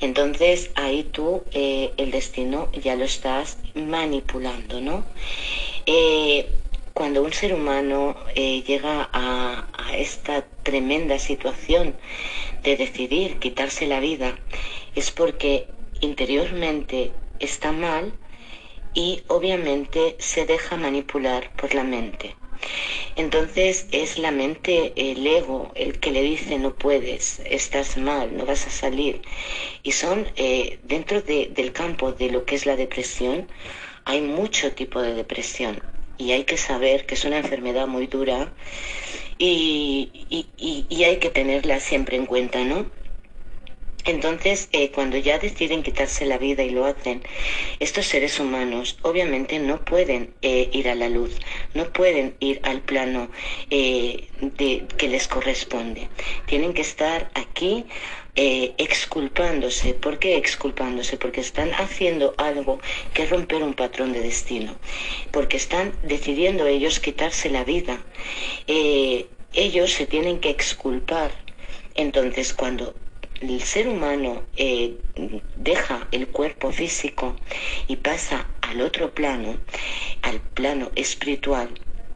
Entonces 0.00 0.70
ahí 0.74 1.04
tú 1.04 1.42
eh, 1.52 1.92
el 1.96 2.10
destino 2.10 2.70
ya 2.72 2.96
lo 2.96 3.04
estás 3.04 3.58
manipulando, 3.74 4.80
¿no? 4.80 5.04
Eh, 5.86 6.46
cuando 7.00 7.22
un 7.22 7.32
ser 7.32 7.54
humano 7.54 8.14
eh, 8.34 8.62
llega 8.62 9.08
a, 9.14 9.66
esta 9.96 10.46
tremenda 10.62 11.18
situación 11.18 11.96
de 12.62 12.76
decidir 12.76 13.38
quitarse 13.38 13.86
la 13.86 14.00
vida, 14.00 14.38
es 14.94 15.10
porque 15.10 15.66
interiormente 16.02 17.14
está 17.38 17.72
mal 17.72 18.12
y 18.92 19.22
obviamente 19.28 20.16
se 20.18 20.44
deja 20.44 20.76
manipular 20.76 21.50
por 21.56 21.74
la 21.74 21.84
mente. 21.84 22.36
Entonces 23.16 23.88
es 23.92 24.18
la 24.18 24.30
mente, 24.30 24.92
el 24.94 25.26
ego, 25.26 25.72
el 25.76 26.00
que 26.00 26.12
le 26.12 26.20
dice 26.20 26.58
no 26.58 26.74
puedes, 26.74 27.40
estás 27.46 27.96
mal, 27.96 28.36
no 28.36 28.44
vas 28.44 28.66
a 28.66 28.70
salir. 28.70 29.22
Y 29.82 29.92
son 29.92 30.28
eh, 30.36 30.80
dentro 30.82 31.22
de- 31.22 31.46
del 31.46 31.72
campo 31.72 32.12
de 32.12 32.30
lo 32.30 32.44
que 32.44 32.56
es 32.56 32.66
la 32.66 32.76
depresión, 32.76 33.48
hay 34.04 34.20
mucho 34.20 34.72
tipo 34.72 35.00
de 35.00 35.14
depresión. 35.14 35.89
Y 36.20 36.32
hay 36.32 36.44
que 36.44 36.58
saber 36.58 37.06
que 37.06 37.14
es 37.16 37.24
una 37.24 37.38
enfermedad 37.38 37.86
muy 37.88 38.06
dura 38.06 38.52
y, 39.38 40.10
y- 40.58 40.86
y- 40.90 41.04
hay 41.04 41.16
que 41.18 41.30
tenerla 41.30 41.80
siempre 41.80 42.16
en 42.16 42.26
cuenta, 42.26 42.62
¿no? 42.64 42.86
Entonces, 44.06 44.68
eh, 44.72 44.90
cuando 44.92 45.18
ya 45.18 45.38
deciden 45.38 45.82
quitarse 45.82 46.26
la 46.26 46.38
vida 46.38 46.62
y 46.62 46.70
lo 46.70 46.86
hacen, 46.86 47.22
estos 47.80 48.06
seres 48.06 48.40
humanos 48.40 48.98
obviamente 49.02 49.58
no 49.58 49.84
pueden 49.84 50.34
eh, 50.42 50.70
ir 50.72 50.88
a 50.88 50.94
la 50.94 51.08
luz, 51.10 51.38
no 51.74 51.84
pueden 51.92 52.36
ir 52.40 52.60
al 52.64 52.80
plano 52.82 53.30
eh, 53.70 54.28
de, 54.40 54.86
que 54.98 55.08
les 55.08 55.28
corresponde. 55.28 56.08
Tienen 56.46 56.74
que 56.74 56.82
estar 56.82 57.30
aquí 57.34 57.86
eh, 58.36 58.74
exculpándose. 58.78 59.94
¿Por 59.94 60.18
qué 60.18 60.36
exculpándose? 60.36 61.16
Porque 61.16 61.40
están 61.40 61.70
haciendo 61.74 62.34
algo 62.38 62.80
que 63.12 63.24
es 63.24 63.30
romper 63.30 63.62
un 63.62 63.74
patrón 63.74 64.12
de 64.12 64.20
destino. 64.20 64.76
Porque 65.30 65.56
están 65.56 65.92
decidiendo 66.02 66.66
ellos 66.66 67.00
quitarse 67.00 67.50
la 67.50 67.64
vida. 67.64 68.02
Eh, 68.66 69.26
ellos 69.52 69.92
se 69.92 70.06
tienen 70.06 70.38
que 70.40 70.50
exculpar. 70.50 71.32
Entonces, 71.94 72.54
cuando 72.54 72.94
el 73.40 73.62
ser 73.62 73.88
humano 73.88 74.42
eh, 74.56 74.96
deja 75.56 76.06
el 76.12 76.28
cuerpo 76.28 76.70
físico 76.72 77.36
y 77.88 77.96
pasa 77.96 78.46
al 78.60 78.80
otro 78.80 79.12
plano, 79.12 79.56
al 80.22 80.40
plano 80.40 80.90
espiritual, 80.94 81.70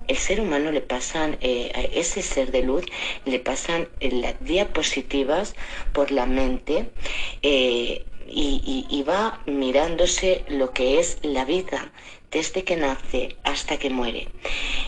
el 0.08 0.16
ser 0.16 0.40
humano 0.40 0.70
le 0.70 0.80
pasan, 0.80 1.38
eh, 1.40 1.70
a 1.74 1.80
ese 1.80 2.22
ser 2.22 2.50
de 2.50 2.62
luz, 2.62 2.84
le 3.24 3.38
pasan 3.38 3.88
eh, 4.00 4.10
las 4.10 4.34
diapositivas 4.40 5.54
por 5.92 6.10
la 6.10 6.26
mente 6.26 6.90
eh, 7.42 8.06
y, 8.26 9.04
va 9.06 9.42
mirándose 9.44 10.44
lo 10.48 10.72
que 10.72 10.98
es 10.98 11.18
la 11.20 11.44
vida 11.44 11.92
desde 12.30 12.64
que 12.64 12.76
nace 12.76 13.36
hasta 13.44 13.76
que 13.76 13.90
muere. 13.90 14.28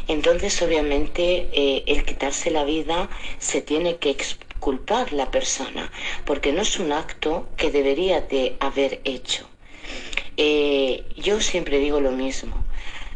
Entonces, 0.08 0.62
obviamente, 0.62 1.82
el 1.86 2.04
quitarse 2.06 2.50
la 2.50 2.64
vida 2.64 3.10
se 3.38 3.60
tiene 3.60 3.96
que 3.96 4.08
exculpar 4.08 5.12
la 5.12 5.30
persona, 5.30 5.92
porque 6.24 6.52
no 6.52 6.62
es 6.62 6.78
un 6.78 6.92
acto 6.92 7.46
que 7.58 7.70
debería 7.70 8.22
de 8.22 8.56
haber 8.58 9.02
hecho. 9.04 9.46
Yo 11.16 11.40
siempre 11.42 11.78
digo 11.78 12.00
lo 12.00 12.12
mismo. 12.12 12.64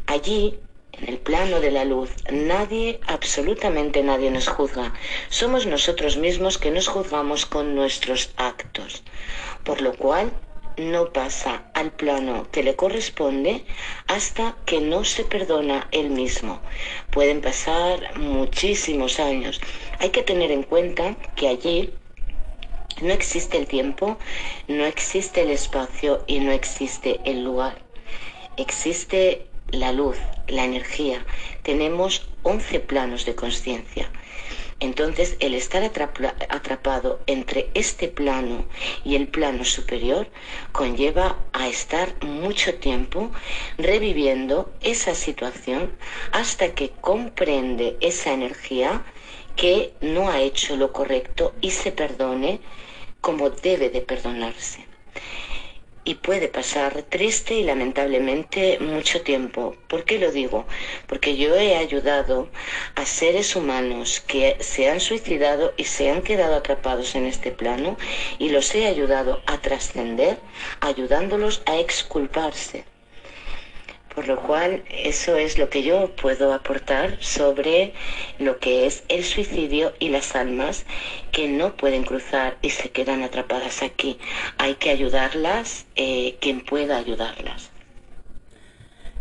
Allí, 0.06 0.58
en 1.00 1.08
el 1.08 1.18
plano 1.18 1.60
de 1.60 1.70
la 1.70 1.84
luz, 1.84 2.10
nadie, 2.30 3.00
absolutamente 3.06 4.02
nadie 4.02 4.30
nos 4.30 4.48
juzga. 4.48 4.92
Somos 5.28 5.66
nosotros 5.66 6.16
mismos 6.16 6.58
que 6.58 6.70
nos 6.70 6.88
juzgamos 6.88 7.46
con 7.46 7.74
nuestros 7.74 8.30
actos. 8.36 9.02
Por 9.64 9.80
lo 9.80 9.94
cual, 9.94 10.32
no 10.76 11.12
pasa 11.12 11.64
al 11.74 11.92
plano 11.92 12.46
que 12.50 12.62
le 12.62 12.76
corresponde 12.76 13.64
hasta 14.06 14.56
que 14.64 14.80
no 14.80 15.04
se 15.04 15.24
perdona 15.24 15.88
él 15.92 16.10
mismo. 16.10 16.60
Pueden 17.10 17.40
pasar 17.40 18.18
muchísimos 18.18 19.20
años. 19.20 19.60
Hay 19.98 20.10
que 20.10 20.22
tener 20.22 20.50
en 20.50 20.62
cuenta 20.62 21.16
que 21.36 21.48
allí 21.48 21.92
no 23.02 23.12
existe 23.12 23.58
el 23.58 23.66
tiempo, 23.66 24.18
no 24.68 24.84
existe 24.84 25.42
el 25.42 25.50
espacio 25.50 26.24
y 26.26 26.40
no 26.40 26.52
existe 26.52 27.20
el 27.24 27.44
lugar. 27.44 27.78
Existe 28.56 29.49
la 29.72 29.92
luz, 29.92 30.18
la 30.48 30.64
energía. 30.64 31.24
Tenemos 31.62 32.28
11 32.42 32.80
planos 32.80 33.24
de 33.24 33.34
conciencia. 33.34 34.10
Entonces, 34.80 35.36
el 35.40 35.54
estar 35.54 35.82
atrapado 35.82 37.20
entre 37.26 37.68
este 37.74 38.08
plano 38.08 38.64
y 39.04 39.14
el 39.14 39.28
plano 39.28 39.64
superior 39.66 40.26
conlleva 40.72 41.36
a 41.52 41.68
estar 41.68 42.14
mucho 42.24 42.74
tiempo 42.76 43.30
reviviendo 43.76 44.72
esa 44.80 45.14
situación 45.14 45.92
hasta 46.32 46.74
que 46.74 46.92
comprende 47.00 47.98
esa 48.00 48.32
energía 48.32 49.04
que 49.54 49.92
no 50.00 50.30
ha 50.30 50.40
hecho 50.40 50.76
lo 50.76 50.94
correcto 50.94 51.54
y 51.60 51.72
se 51.72 51.92
perdone 51.92 52.60
como 53.20 53.50
debe 53.50 53.90
de 53.90 54.00
perdonarse 54.00 54.89
y 56.10 56.16
puede 56.16 56.48
pasar 56.48 57.04
triste 57.04 57.54
y 57.54 57.62
lamentablemente 57.62 58.80
mucho 58.80 59.22
tiempo. 59.22 59.76
¿Por 59.86 60.04
qué 60.04 60.18
lo 60.18 60.32
digo? 60.32 60.66
Porque 61.06 61.36
yo 61.36 61.54
he 61.54 61.76
ayudado 61.76 62.48
a 62.96 63.06
seres 63.06 63.54
humanos 63.54 64.20
que 64.26 64.56
se 64.58 64.90
han 64.90 64.98
suicidado 64.98 65.72
y 65.76 65.84
se 65.84 66.10
han 66.10 66.22
quedado 66.22 66.56
atrapados 66.56 67.14
en 67.14 67.26
este 67.26 67.52
plano 67.52 67.96
y 68.40 68.48
los 68.48 68.74
he 68.74 68.88
ayudado 68.88 69.40
a 69.46 69.58
trascender 69.58 70.40
ayudándolos 70.80 71.62
a 71.64 71.78
exculparse. 71.78 72.89
Por 74.14 74.26
lo 74.26 74.40
cual, 74.40 74.82
eso 74.90 75.36
es 75.36 75.56
lo 75.56 75.70
que 75.70 75.82
yo 75.82 76.10
puedo 76.16 76.52
aportar 76.52 77.16
sobre 77.20 77.92
lo 78.38 78.58
que 78.58 78.86
es 78.86 79.04
el 79.08 79.22
suicidio 79.22 79.92
y 80.00 80.08
las 80.08 80.34
almas 80.34 80.84
que 81.30 81.48
no 81.48 81.76
pueden 81.76 82.02
cruzar 82.02 82.56
y 82.60 82.70
se 82.70 82.90
quedan 82.90 83.22
atrapadas 83.22 83.82
aquí. 83.82 84.18
Hay 84.58 84.74
que 84.74 84.90
ayudarlas, 84.90 85.86
eh, 85.94 86.36
quien 86.40 86.64
pueda 86.64 86.96
ayudarlas. 86.96 87.70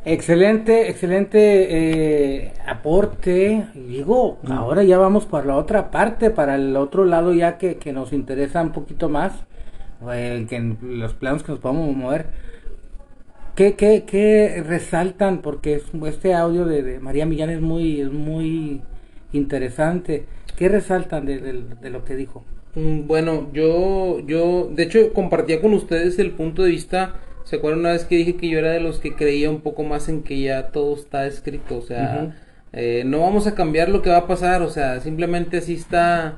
Excelente, 0.05 0.89
excelente 0.89 2.47
eh, 2.47 2.53
aporte. 2.65 3.67
Digo, 3.75 4.39
ahora 4.49 4.83
ya 4.83 4.97
vamos 4.97 5.25
por 5.27 5.45
la 5.45 5.55
otra 5.55 5.91
parte, 5.91 6.31
para 6.31 6.55
el 6.55 6.75
otro 6.75 7.05
lado 7.05 7.33
ya 7.33 7.59
que, 7.59 7.77
que 7.77 7.93
nos 7.93 8.11
interesa 8.11 8.61
un 8.63 8.71
poquito 8.71 9.07
más, 9.07 9.33
eh, 10.11 10.47
que 10.49 10.55
en 10.55 10.77
los 10.81 11.13
planos 11.13 11.43
que 11.43 11.51
nos 11.51 11.59
podemos 11.59 11.95
mover 11.95 12.48
¿Qué, 13.59 13.73
qué, 13.73 14.05
qué 14.07 14.63
resaltan? 14.65 15.41
Porque 15.41 15.81
este 16.07 16.33
audio 16.33 16.63
de, 16.63 17.01
María 17.01 17.25
Millán 17.25 17.49
es 17.49 17.59
muy, 17.59 17.99
es 17.99 18.09
muy 18.09 18.79
interesante. 19.33 20.23
¿Qué 20.55 20.69
resaltan 20.69 21.25
de, 21.25 21.89
lo 21.89 22.05
que 22.05 22.15
dijo? 22.15 22.45
Mm, 22.75 23.05
bueno, 23.05 23.49
yo, 23.51 24.21
yo, 24.21 24.69
de 24.73 24.83
hecho, 24.83 25.11
compartía 25.11 25.59
con 25.59 25.73
ustedes 25.73 26.19
el 26.19 26.31
punto 26.31 26.63
de 26.63 26.69
vista. 26.69 27.15
¿Se 27.43 27.57
acuerdan 27.57 27.81
una 27.81 27.91
vez 27.91 28.05
que 28.05 28.15
dije 28.15 28.37
que 28.37 28.47
yo 28.47 28.59
era 28.59 28.71
de 28.71 28.79
los 28.79 28.99
que 28.99 29.13
creía 29.13 29.49
un 29.49 29.59
poco 29.59 29.83
más 29.83 30.07
en 30.07 30.23
que 30.23 30.39
ya 30.39 30.67
todo 30.67 30.95
está 30.95 31.27
escrito? 31.27 31.79
O 31.79 31.81
sea, 31.81 32.33
eh, 32.71 33.03
no 33.05 33.19
vamos 33.19 33.45
a 33.45 33.55
cambiar 33.55 33.89
lo 33.89 34.01
que 34.01 34.09
va 34.09 34.19
a 34.19 34.27
pasar. 34.27 34.61
O 34.61 34.69
sea, 34.69 35.01
simplemente 35.01 35.57
así 35.57 35.73
está, 35.73 36.37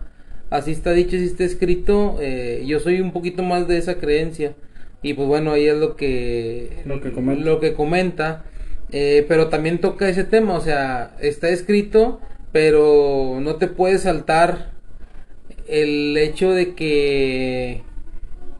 así 0.49 0.71
está 0.71 0.91
dicho, 0.91 1.17
así 1.17 1.25
está 1.25 1.43
escrito. 1.43 2.17
Eh, 2.19 2.63
yo 2.65 2.79
soy 2.79 2.99
un 2.99 3.11
poquito 3.11 3.43
más 3.43 3.67
de 3.67 3.77
esa 3.77 3.99
creencia. 3.99 4.55
Y 5.03 5.13
pues 5.13 5.27
bueno, 5.27 5.51
ahí 5.51 5.67
es 5.67 5.77
lo 5.77 5.95
que, 5.95 6.81
lo 6.85 7.01
que 7.01 7.11
comenta. 7.11 7.43
Lo 7.43 7.59
que 7.59 7.73
comenta. 7.73 8.45
Eh, 8.91 9.25
pero 9.27 9.47
también 9.47 9.79
toca 9.79 10.09
ese 10.09 10.25
tema, 10.25 10.55
o 10.55 10.61
sea, 10.61 11.15
está 11.21 11.47
escrito, 11.49 12.19
pero 12.51 13.39
no 13.41 13.55
te 13.55 13.67
puedes 13.67 14.01
saltar 14.01 14.71
el 15.67 16.17
hecho 16.17 16.51
de 16.51 16.75
que 16.75 17.83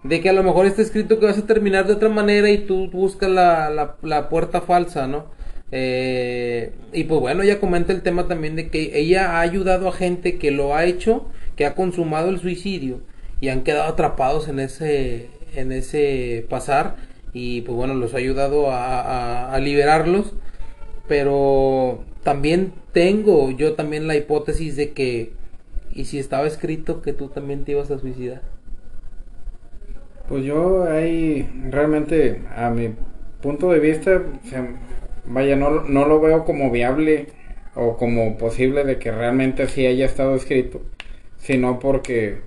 de 0.03 0.21
que 0.21 0.29
a 0.29 0.33
lo 0.33 0.43
mejor 0.43 0.65
está 0.65 0.81
escrito 0.81 1.19
que 1.19 1.25
vas 1.25 1.37
a 1.37 1.45
terminar 1.45 1.85
de 1.85 1.93
otra 1.93 2.09
manera 2.09 2.49
y 2.49 2.59
tú 2.59 2.89
buscas 2.89 3.29
la, 3.29 3.69
la, 3.69 3.97
la 4.01 4.29
puerta 4.29 4.61
falsa, 4.61 5.05
¿no? 5.07 5.25
Eh, 5.71 6.73
y 6.91 7.05
pues 7.05 7.21
bueno, 7.21 7.43
ella 7.43 7.59
comenta 7.59 7.93
el 7.93 8.01
tema 8.01 8.27
también 8.27 8.55
de 8.55 8.69
que 8.69 8.97
ella 8.99 9.37
ha 9.37 9.41
ayudado 9.41 9.87
a 9.87 9.93
gente 9.93 10.37
que 10.37 10.51
lo 10.51 10.75
ha 10.75 10.85
hecho, 10.85 11.29
que 11.55 11.65
ha 11.65 11.75
consumado 11.75 12.29
el 12.29 12.39
suicidio 12.39 13.01
y 13.39 13.49
han 13.49 13.63
quedado 13.63 13.89
atrapados 13.89 14.47
en 14.47 14.59
ese 14.59 15.29
en 15.55 15.71
ese 15.71 16.45
pasar 16.49 16.95
y 17.33 17.61
pues 17.61 17.75
bueno, 17.75 17.93
los 17.93 18.13
ha 18.13 18.17
ayudado 18.17 18.71
a, 18.71 19.53
a, 19.53 19.59
liberarlos, 19.59 20.33
pero 21.07 22.03
también 22.23 22.73
tengo 22.91 23.51
yo 23.51 23.73
también 23.73 24.07
la 24.07 24.15
hipótesis 24.15 24.75
de 24.75 24.91
que, 24.91 25.33
¿y 25.93 26.05
si 26.05 26.19
estaba 26.19 26.45
escrito 26.47 27.01
que 27.01 27.13
tú 27.13 27.29
también 27.29 27.63
te 27.63 27.71
ibas 27.71 27.89
a 27.91 27.99
suicidar? 27.99 28.41
Pues 30.27 30.43
yo 30.45 30.83
ahí 30.83 31.49
realmente 31.69 32.41
a 32.55 32.69
mi 32.69 32.93
punto 33.41 33.71
de 33.71 33.79
vista, 33.79 34.21
vaya, 35.25 35.55
no, 35.55 35.83
no 35.83 36.05
lo 36.05 36.19
veo 36.19 36.45
como 36.45 36.71
viable 36.71 37.27
o 37.75 37.97
como 37.97 38.37
posible 38.37 38.83
de 38.83 38.97
que 38.97 39.11
realmente 39.11 39.67
sí 39.67 39.85
haya 39.85 40.05
estado 40.05 40.35
escrito, 40.35 40.81
sino 41.37 41.79
porque 41.79 42.41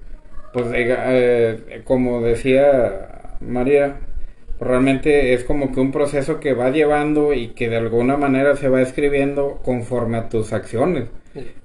pues 0.55 0.67
eh, 0.73 1.83
como 1.85 2.23
decía 2.23 3.35
María, 3.41 3.97
realmente 4.61 5.35
es 5.35 5.43
como 5.43 5.73
que 5.73 5.81
un 5.81 5.91
proceso 5.91 6.39
que 6.39 6.55
va 6.55 6.71
llevando 6.71 7.35
y 7.35 7.49
que 7.49 7.69
de 7.69 7.77
alguna 7.77 8.17
manera 8.17 8.55
se 8.55 8.69
va 8.69 8.81
escribiendo 8.81 9.61
conforme 9.65 10.17
a 10.17 10.29
tus 10.29 10.53
acciones. 10.53 11.09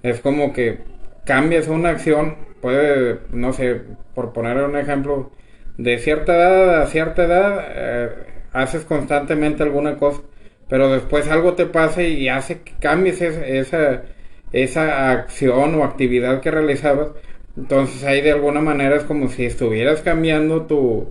Es 0.02 0.22
como 0.22 0.54
que 0.54 0.80
cambias 1.24 1.68
una 1.68 1.90
acción, 1.90 2.36
puede, 2.62 3.20
no 3.32 3.54
sé, 3.54 3.80
por 4.16 4.34
poner 4.34 4.58
un 4.58 4.76
ejemplo, 4.76 5.30
de 5.78 6.00
cierta 6.00 6.36
edad 6.36 6.82
a 6.82 6.88
cierta 6.88 7.26
edad 7.26 7.66
eh, 7.70 8.10
haces 8.54 8.86
constantemente 8.86 9.62
alguna 9.62 9.98
cosa, 9.98 10.22
pero 10.68 10.92
después 10.92 11.30
algo 11.30 11.54
te 11.54 11.68
pasa 11.68 12.02
y 12.02 12.28
hace 12.28 12.62
que 12.62 12.74
cambies 12.80 13.22
esa, 13.22 14.02
esa 14.52 15.12
acción 15.12 15.76
o 15.76 15.84
actividad 15.84 16.42
que 16.42 16.50
realizabas 16.50 17.10
entonces 17.60 18.04
ahí 18.06 18.22
de 18.22 18.32
alguna 18.32 18.62
manera 18.62 18.96
es 18.96 19.04
como 19.04 19.28
si 19.28 19.44
estuvieras 19.44 20.02
cambiando 20.02 20.64
tu, 20.64 21.10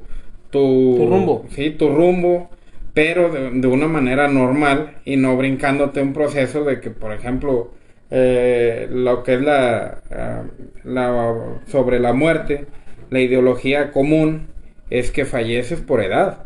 tu, 0.50 1.06
rumbo. 1.06 1.44
Sí, 1.50 1.70
tu 1.70 1.90
rumbo, 1.90 2.48
pero 2.94 3.28
de, 3.30 3.66
una 3.66 3.86
manera 3.86 4.28
normal 4.28 4.94
y 5.04 5.16
no 5.16 5.36
brincándote 5.36 6.00
un 6.00 6.14
proceso 6.14 6.64
de 6.64 6.80
que, 6.80 6.90
por 6.90 7.12
ejemplo, 7.12 7.72
eh, 8.10 8.88
lo 8.90 9.22
que 9.22 9.34
es 9.34 9.42
la, 9.42 10.00
ah, 10.10 10.42
la, 10.84 11.34
sobre 11.66 12.00
la 12.00 12.14
muerte, 12.14 12.64
la 13.10 13.20
ideología 13.20 13.92
común 13.92 14.48
es 14.88 15.10
que 15.10 15.26
falleces 15.26 15.82
por 15.82 16.02
edad. 16.02 16.44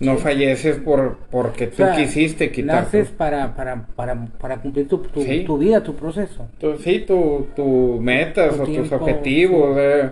No 0.00 0.16
falleces 0.16 0.76
por 0.76 1.18
porque 1.30 1.66
tú 1.66 1.82
quisiste 1.96 2.52
quitar. 2.52 2.84
Naces 2.84 3.08
para, 3.08 3.54
para, 3.56 3.86
para, 3.96 4.26
para 4.26 4.60
cumplir 4.60 4.88
tu, 4.88 4.98
tu, 4.98 5.58
vida, 5.58 5.82
tu 5.82 5.94
proceso. 5.94 6.46
Tu, 6.58 6.76
sí, 6.78 7.04
tu, 7.06 7.48
tu 7.56 7.98
metas 8.00 8.58
o 8.58 8.64
tus 8.64 8.92
objetivos. 8.92 9.76
Eh, 9.78 10.10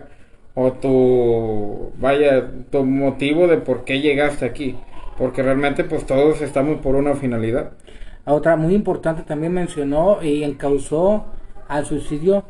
o 0.59 0.72
tu, 0.72 1.93
vaya, 1.99 2.51
tu 2.70 2.82
motivo 2.82 3.47
de 3.47 3.59
por 3.59 3.84
qué 3.84 4.01
llegaste 4.01 4.47
aquí. 4.47 4.74
Porque 5.18 5.43
realmente 5.43 5.84
pues 5.84 6.05
todos 6.07 6.41
estamos 6.41 6.80
por 6.80 6.95
una 6.95 7.14
finalidad. 7.14 7.72
Otra 8.24 8.57
muy 8.57 8.74
importante 8.74 9.22
también 9.22 9.53
mencionó 9.53 10.22
y 10.22 10.43
encausó 10.43 11.26
al 11.68 11.84
suicidio, 11.84 12.45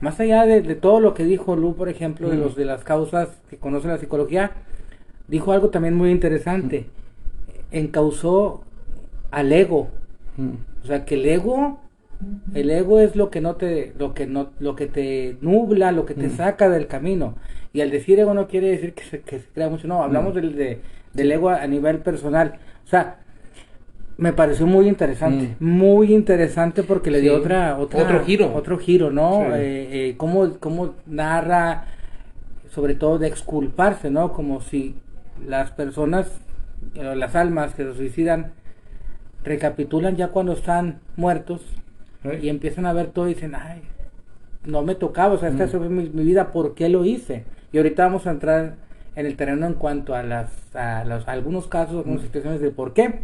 más 0.00 0.18
allá 0.20 0.46
de, 0.46 0.62
todo 0.74 1.00
lo 1.00 1.14
que 1.14 1.24
dijo 1.24 1.56
Lu, 1.56 1.74
por 1.74 1.88
ejemplo, 1.88 2.30
de, 2.30 2.36
los, 2.36 2.54
de 2.54 2.64
las 2.64 2.84
causas 2.84 3.28
que 3.50 3.56
conoce 3.56 3.88
la 3.88 3.98
psicología, 3.98 4.52
dijo 5.28 5.52
algo 5.52 5.70
también 5.70 5.94
muy 5.94 6.10
interesante. 6.10 6.86
Encausó 7.70 8.62
al 9.30 9.52
ego. 9.52 9.88
O 10.82 10.86
sea, 10.86 11.04
que 11.04 11.14
el 11.14 11.26
ego, 11.26 11.80
el 12.54 12.70
ego 12.70 13.00
es 13.00 13.16
lo 13.16 13.30
que 13.30 13.40
no 13.40 13.56
te, 13.56 13.92
lo 13.98 14.14
que 14.14 14.26
no, 14.26 14.50
lo 14.60 14.76
que 14.76 14.86
te 14.86 15.36
nubla, 15.40 15.92
lo 15.92 16.06
que 16.06 16.14
te 16.14 16.30
saca 16.30 16.68
del 16.68 16.86
camino. 16.86 17.34
Y 17.72 17.80
al 17.80 17.90
decir 17.90 18.18
ego 18.20 18.34
no 18.34 18.48
quiere 18.48 18.68
decir 18.68 18.94
que 18.94 19.04
se, 19.04 19.20
que 19.20 19.38
se 19.40 19.46
crea 19.48 19.68
mucho, 19.68 19.88
no, 19.88 20.02
hablamos 20.02 20.34
del, 20.34 20.54
de, 20.54 20.80
del 21.14 21.32
ego 21.32 21.48
a, 21.48 21.66
nivel 21.66 21.98
personal. 21.98 22.58
O 22.84 22.88
sea, 22.88 23.18
me 24.18 24.32
pareció 24.32 24.66
muy 24.66 24.88
interesante, 24.88 25.56
muy 25.58 26.12
interesante 26.12 26.82
porque 26.82 27.10
le 27.10 27.20
dio 27.20 27.36
otra, 27.36 27.78
otra, 27.78 28.02
otro 28.02 28.24
giro, 28.24 28.54
otro 28.54 28.78
giro, 28.78 29.10
¿no? 29.10 29.54
Eh, 29.56 30.08
eh, 30.10 30.14
cómo, 30.16 30.58
cómo 30.60 30.94
narra, 31.06 31.86
sobre 32.70 32.94
todo 32.94 33.18
de 33.18 33.28
exculparse, 33.28 34.10
¿no? 34.10 34.32
Como 34.32 34.60
si 34.60 34.96
las 35.46 35.70
personas, 35.70 36.40
eh, 36.94 37.14
las 37.16 37.34
almas 37.36 37.74
que 37.74 37.84
se 37.84 37.94
suicidan, 37.94 38.52
recapitulan 39.44 40.16
ya 40.16 40.28
cuando 40.28 40.52
están 40.52 41.00
muertos 41.16 41.62
y 42.40 42.48
empiezan 42.48 42.86
a 42.86 42.92
ver 42.92 43.08
todo 43.08 43.28
y 43.28 43.34
dicen, 43.34 43.54
ay, 43.56 43.82
no 44.64 44.82
me 44.82 44.94
tocaba, 44.94 45.34
o 45.34 45.38
sea, 45.38 45.48
esta 45.48 45.66
mm. 45.66 45.88
mi, 45.88 46.24
vida, 46.24 46.52
¿por 46.52 46.74
qué 46.74 46.88
lo 46.88 47.04
hice? 47.04 47.44
Y 47.72 47.78
ahorita 47.78 48.04
vamos 48.04 48.26
a 48.26 48.30
entrar 48.30 48.76
en 49.16 49.26
el 49.26 49.36
terreno 49.36 49.66
en 49.66 49.74
cuanto 49.74 50.14
a 50.14 50.22
las 50.22 50.74
a 50.74 51.04
los 51.04 51.26
algunos 51.28 51.66
casos, 51.66 51.98
algunas 51.98 52.22
situaciones 52.22 52.60
de 52.60 52.70
por 52.70 52.92
qué. 52.92 53.20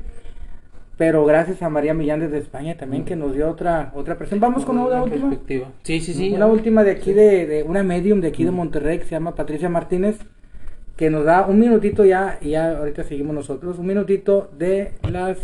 Pero 0.97 1.25
gracias 1.25 1.63
a 1.63 1.69
María 1.69 1.95
Millán 1.95 2.19
desde 2.19 2.39
España 2.39 2.77
también 2.77 3.05
que 3.05 3.15
nos 3.15 3.33
dio 3.33 3.49
otra 3.49 3.93
otra 3.95 4.19
presión. 4.19 4.41
Vamos 4.41 4.65
con 4.65 4.79
una, 4.79 5.05
última. 5.05 5.71
Sí, 5.85 6.01
sí, 6.01 6.13
sí. 6.13 6.33
Una 6.33 6.47
última 6.47 6.83
de 6.83 6.91
aquí 6.91 7.13
de, 7.13 7.47
de 7.47 7.63
una 7.63 7.85
medium 7.85 8.21
de 8.21 8.29
aquí 8.29 8.45
de 8.45 8.51
Monterrey 8.51 8.99
que 8.99 9.05
se 9.05 9.13
llama 9.13 9.37
Patricia 9.37 9.69
Martínez 9.69 10.19
que 10.99 11.11
nos 11.11 11.25
da 11.25 11.47
un 11.47 11.61
minutito 11.61 12.05
ya 12.05 12.39
y 12.41 12.51
ya 12.51 12.77
ahorita 12.77 13.05
seguimos 13.05 13.33
nosotros 13.33 13.79
un 13.79 13.87
minutito 13.87 14.51
de 14.55 14.95
las 15.09 15.39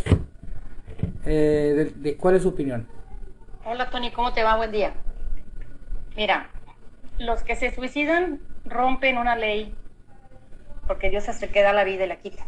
eh, 1.25 1.93
de, 1.95 2.17
cuál 2.17 2.35
es 2.35 2.43
su 2.43 2.49
opinión. 2.49 2.87
Hola 3.63 3.89
Tony, 3.89 4.11
¿cómo 4.11 4.33
te 4.33 4.43
va? 4.43 4.57
Buen 4.57 4.73
día. 4.73 4.93
Mira, 6.17 6.49
los 7.19 7.41
que 7.43 7.55
se 7.55 7.73
suicidan 7.73 8.41
rompen 8.65 9.17
una 9.17 9.37
ley 9.37 9.73
porque 10.87 11.09
Dios 11.09 11.29
hace 11.29 11.49
que 11.49 11.61
da 11.61 11.71
la 11.71 11.85
vida 11.85 12.03
y 12.03 12.09
la 12.09 12.17
quita. 12.17 12.45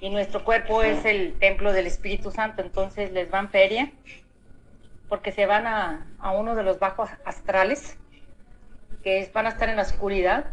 Y 0.00 0.08
nuestro 0.10 0.44
cuerpo 0.44 0.84
es 0.84 1.04
el 1.04 1.34
templo 1.40 1.72
del 1.72 1.88
Espíritu 1.88 2.30
Santo, 2.30 2.62
entonces 2.62 3.10
les 3.10 3.30
van 3.30 3.50
feria 3.50 3.90
porque 5.08 5.32
se 5.32 5.44
van 5.46 5.66
a, 5.66 6.06
a 6.20 6.30
uno 6.30 6.54
de 6.54 6.62
los 6.62 6.78
bajos 6.78 7.10
astrales, 7.24 7.98
que 9.02 9.28
van 9.34 9.46
a 9.46 9.50
estar 9.50 9.68
en 9.68 9.76
la 9.76 9.82
oscuridad, 9.82 10.46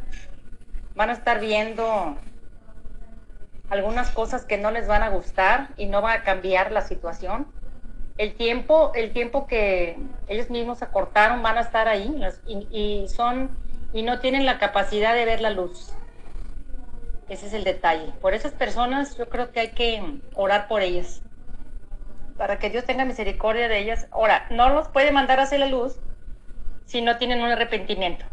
van 0.95 1.09
a 1.09 1.13
estar 1.13 1.39
viendo 1.39 2.17
algunas 3.69 4.11
cosas 4.11 4.45
que 4.45 4.57
no 4.57 4.71
les 4.71 4.87
van 4.87 5.03
a 5.03 5.09
gustar 5.09 5.69
y 5.77 5.87
no 5.87 6.01
va 6.01 6.13
a 6.13 6.23
cambiar 6.23 6.71
la 6.71 6.81
situación. 6.81 7.47
El 8.17 8.35
tiempo, 8.35 8.91
el 8.93 9.11
tiempo 9.11 9.47
que 9.47 9.97
ellos 10.27 10.49
mismos 10.49 10.83
acortaron 10.83 11.41
van 11.41 11.57
a 11.57 11.61
estar 11.61 11.87
ahí 11.87 12.21
y 12.47 13.07
son 13.07 13.49
y 13.93 14.03
no 14.03 14.19
tienen 14.19 14.45
la 14.45 14.59
capacidad 14.59 15.13
de 15.13 15.25
ver 15.25 15.41
la 15.41 15.49
luz. 15.49 15.93
Ese 17.29 17.47
es 17.47 17.53
el 17.53 17.63
detalle. 17.63 18.11
Por 18.21 18.33
esas 18.33 18.51
personas 18.51 19.17
yo 19.17 19.29
creo 19.29 19.51
que 19.51 19.61
hay 19.61 19.69
que 19.69 20.19
orar 20.35 20.67
por 20.67 20.81
ellas. 20.81 21.21
Para 22.37 22.59
que 22.59 22.69
Dios 22.69 22.85
tenga 22.85 23.05
misericordia 23.05 23.67
de 23.67 23.79
ellas. 23.79 24.07
Ahora, 24.11 24.45
no 24.49 24.69
los 24.69 24.87
puede 24.89 25.11
mandar 25.11 25.39
hacia 25.39 25.57
la 25.57 25.67
luz 25.67 25.95
si 26.85 27.01
no 27.01 27.17
tienen 27.17 27.41
un 27.41 27.49
arrepentimiento. 27.49 28.25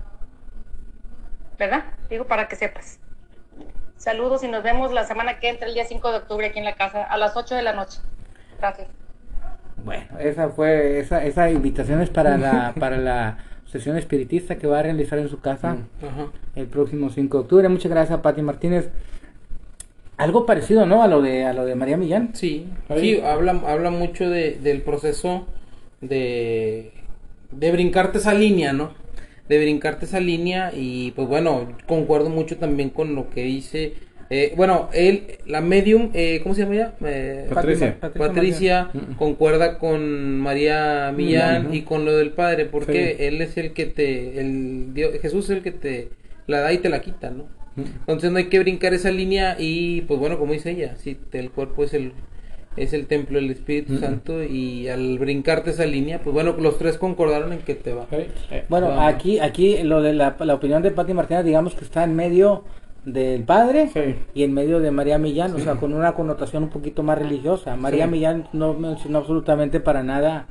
¿Verdad? 1.60 1.84
Digo 2.08 2.24
para 2.24 2.48
que 2.48 2.56
sepas. 2.56 2.98
Saludos 3.98 4.42
y 4.42 4.48
nos 4.48 4.62
vemos 4.62 4.92
la 4.92 5.04
semana 5.04 5.38
que 5.38 5.50
entra, 5.50 5.68
el 5.68 5.74
día 5.74 5.84
5 5.84 6.10
de 6.10 6.16
octubre, 6.16 6.46
aquí 6.46 6.58
en 6.58 6.64
la 6.64 6.74
casa, 6.74 7.04
a 7.04 7.18
las 7.18 7.36
8 7.36 7.54
de 7.54 7.60
la 7.60 7.74
noche. 7.74 7.98
Gracias. 8.58 8.88
Bueno, 9.84 10.04
esa 10.18 10.48
fue 10.48 11.00
esa 11.00 11.22
esa 11.22 11.50
invitación 11.50 12.00
es 12.00 12.08
para 12.08 12.38
la 12.38 12.72
para 12.80 12.96
la 12.96 13.38
sesión 13.66 13.98
espiritista 13.98 14.56
que 14.56 14.66
va 14.66 14.78
a 14.78 14.82
realizar 14.82 15.18
en 15.18 15.28
su 15.28 15.40
casa 15.40 15.76
Ajá. 16.02 16.28
el 16.56 16.66
próximo 16.66 17.10
5 17.10 17.36
de 17.36 17.42
octubre. 17.42 17.68
Muchas 17.68 17.90
gracias 17.90 18.18
Pati 18.20 18.40
Martínez. 18.40 18.88
Algo 20.16 20.46
parecido, 20.46 20.86
¿no? 20.86 21.02
A 21.02 21.08
lo 21.08 21.20
de 21.20 21.44
a 21.44 21.52
lo 21.52 21.66
de 21.66 21.74
María 21.74 21.98
Millán. 21.98 22.34
Sí, 22.34 22.72
sí, 22.96 23.20
habla, 23.20 23.60
habla 23.66 23.90
mucho 23.90 24.30
de, 24.30 24.58
del 24.62 24.80
proceso 24.80 25.46
de, 26.00 26.94
de 27.50 27.72
brincarte 27.72 28.16
esa 28.16 28.32
línea, 28.32 28.72
¿no? 28.72 28.99
De 29.50 29.58
brincarte 29.58 30.04
esa 30.06 30.20
línea 30.20 30.70
y 30.74 31.10
pues 31.10 31.26
bueno, 31.26 31.72
concuerdo 31.86 32.30
mucho 32.30 32.56
también 32.56 32.90
con 32.90 33.14
lo 33.16 33.30
que 33.30 33.42
dice, 33.42 33.94
eh, 34.30 34.52
bueno, 34.56 34.88
él, 34.92 35.38
la 35.44 35.60
medium, 35.60 36.10
eh, 36.14 36.38
¿cómo 36.44 36.54
se 36.54 36.62
llama 36.62 36.74
ella? 36.76 36.94
Eh, 37.04 37.48
Patricia. 37.52 37.96
Patricia 38.00 38.90
concuerda 39.18 39.78
con 39.78 40.38
María 40.38 41.12
Millán 41.16 41.74
y 41.74 41.82
con 41.82 42.04
lo 42.04 42.16
del 42.16 42.30
Padre, 42.30 42.66
porque 42.66 43.16
Sí. 43.18 43.24
él 43.24 43.42
es 43.42 43.56
el 43.56 43.72
que 43.72 43.86
te, 43.86 44.38
el 44.40 44.94
Dios, 44.94 45.10
Jesús 45.20 45.46
es 45.50 45.56
el 45.56 45.62
que 45.64 45.72
te 45.72 46.08
la 46.46 46.60
da 46.60 46.72
y 46.72 46.78
te 46.78 46.88
la 46.88 47.00
quita, 47.00 47.30
¿no? 47.30 47.46
Entonces 47.76 48.30
no 48.30 48.38
hay 48.38 48.46
que 48.50 48.60
brincar 48.60 48.94
esa 48.94 49.10
línea 49.10 49.56
y 49.58 50.02
pues 50.02 50.20
bueno, 50.20 50.38
como 50.38 50.52
dice 50.52 50.70
ella, 50.70 50.94
si 50.96 51.16
el 51.32 51.50
cuerpo 51.50 51.82
es 51.82 51.92
el 51.94 52.12
es 52.76 52.92
el 52.92 53.06
templo 53.06 53.38
del 53.38 53.50
Espíritu 53.50 53.98
Santo 53.98 54.42
y 54.44 54.88
al 54.88 55.18
brincarte 55.18 55.70
esa 55.70 55.84
línea, 55.86 56.20
pues 56.22 56.32
bueno, 56.32 56.54
los 56.58 56.78
tres 56.78 56.98
concordaron 56.98 57.52
en 57.52 57.58
que 57.60 57.74
te 57.74 57.92
va. 57.92 58.06
Bueno, 58.68 58.88
Vamos. 58.88 59.04
aquí 59.12 59.40
aquí 59.40 59.82
lo 59.82 60.00
de 60.02 60.12
la, 60.12 60.36
la 60.38 60.54
opinión 60.54 60.82
de 60.82 60.90
Pati 60.92 61.12
Martínez, 61.12 61.44
digamos 61.44 61.74
que 61.74 61.84
está 61.84 62.04
en 62.04 62.14
medio 62.14 62.64
del 63.04 63.42
padre 63.44 63.88
Sí. 63.92 64.14
y 64.34 64.44
en 64.44 64.52
medio 64.52 64.78
de 64.78 64.90
María 64.90 65.18
Millán, 65.18 65.54
o 65.54 65.58
sea, 65.58 65.76
con 65.76 65.94
una 65.94 66.12
connotación 66.12 66.64
un 66.64 66.68
poquito 66.68 67.02
más 67.02 67.18
religiosa. 67.18 67.74
María 67.76 68.04
Sí. 68.04 68.10
Millán 68.12 68.48
no 68.52 68.74
mencionó 68.74 69.18
absolutamente 69.18 69.80
para 69.80 70.02
nada 70.02 70.46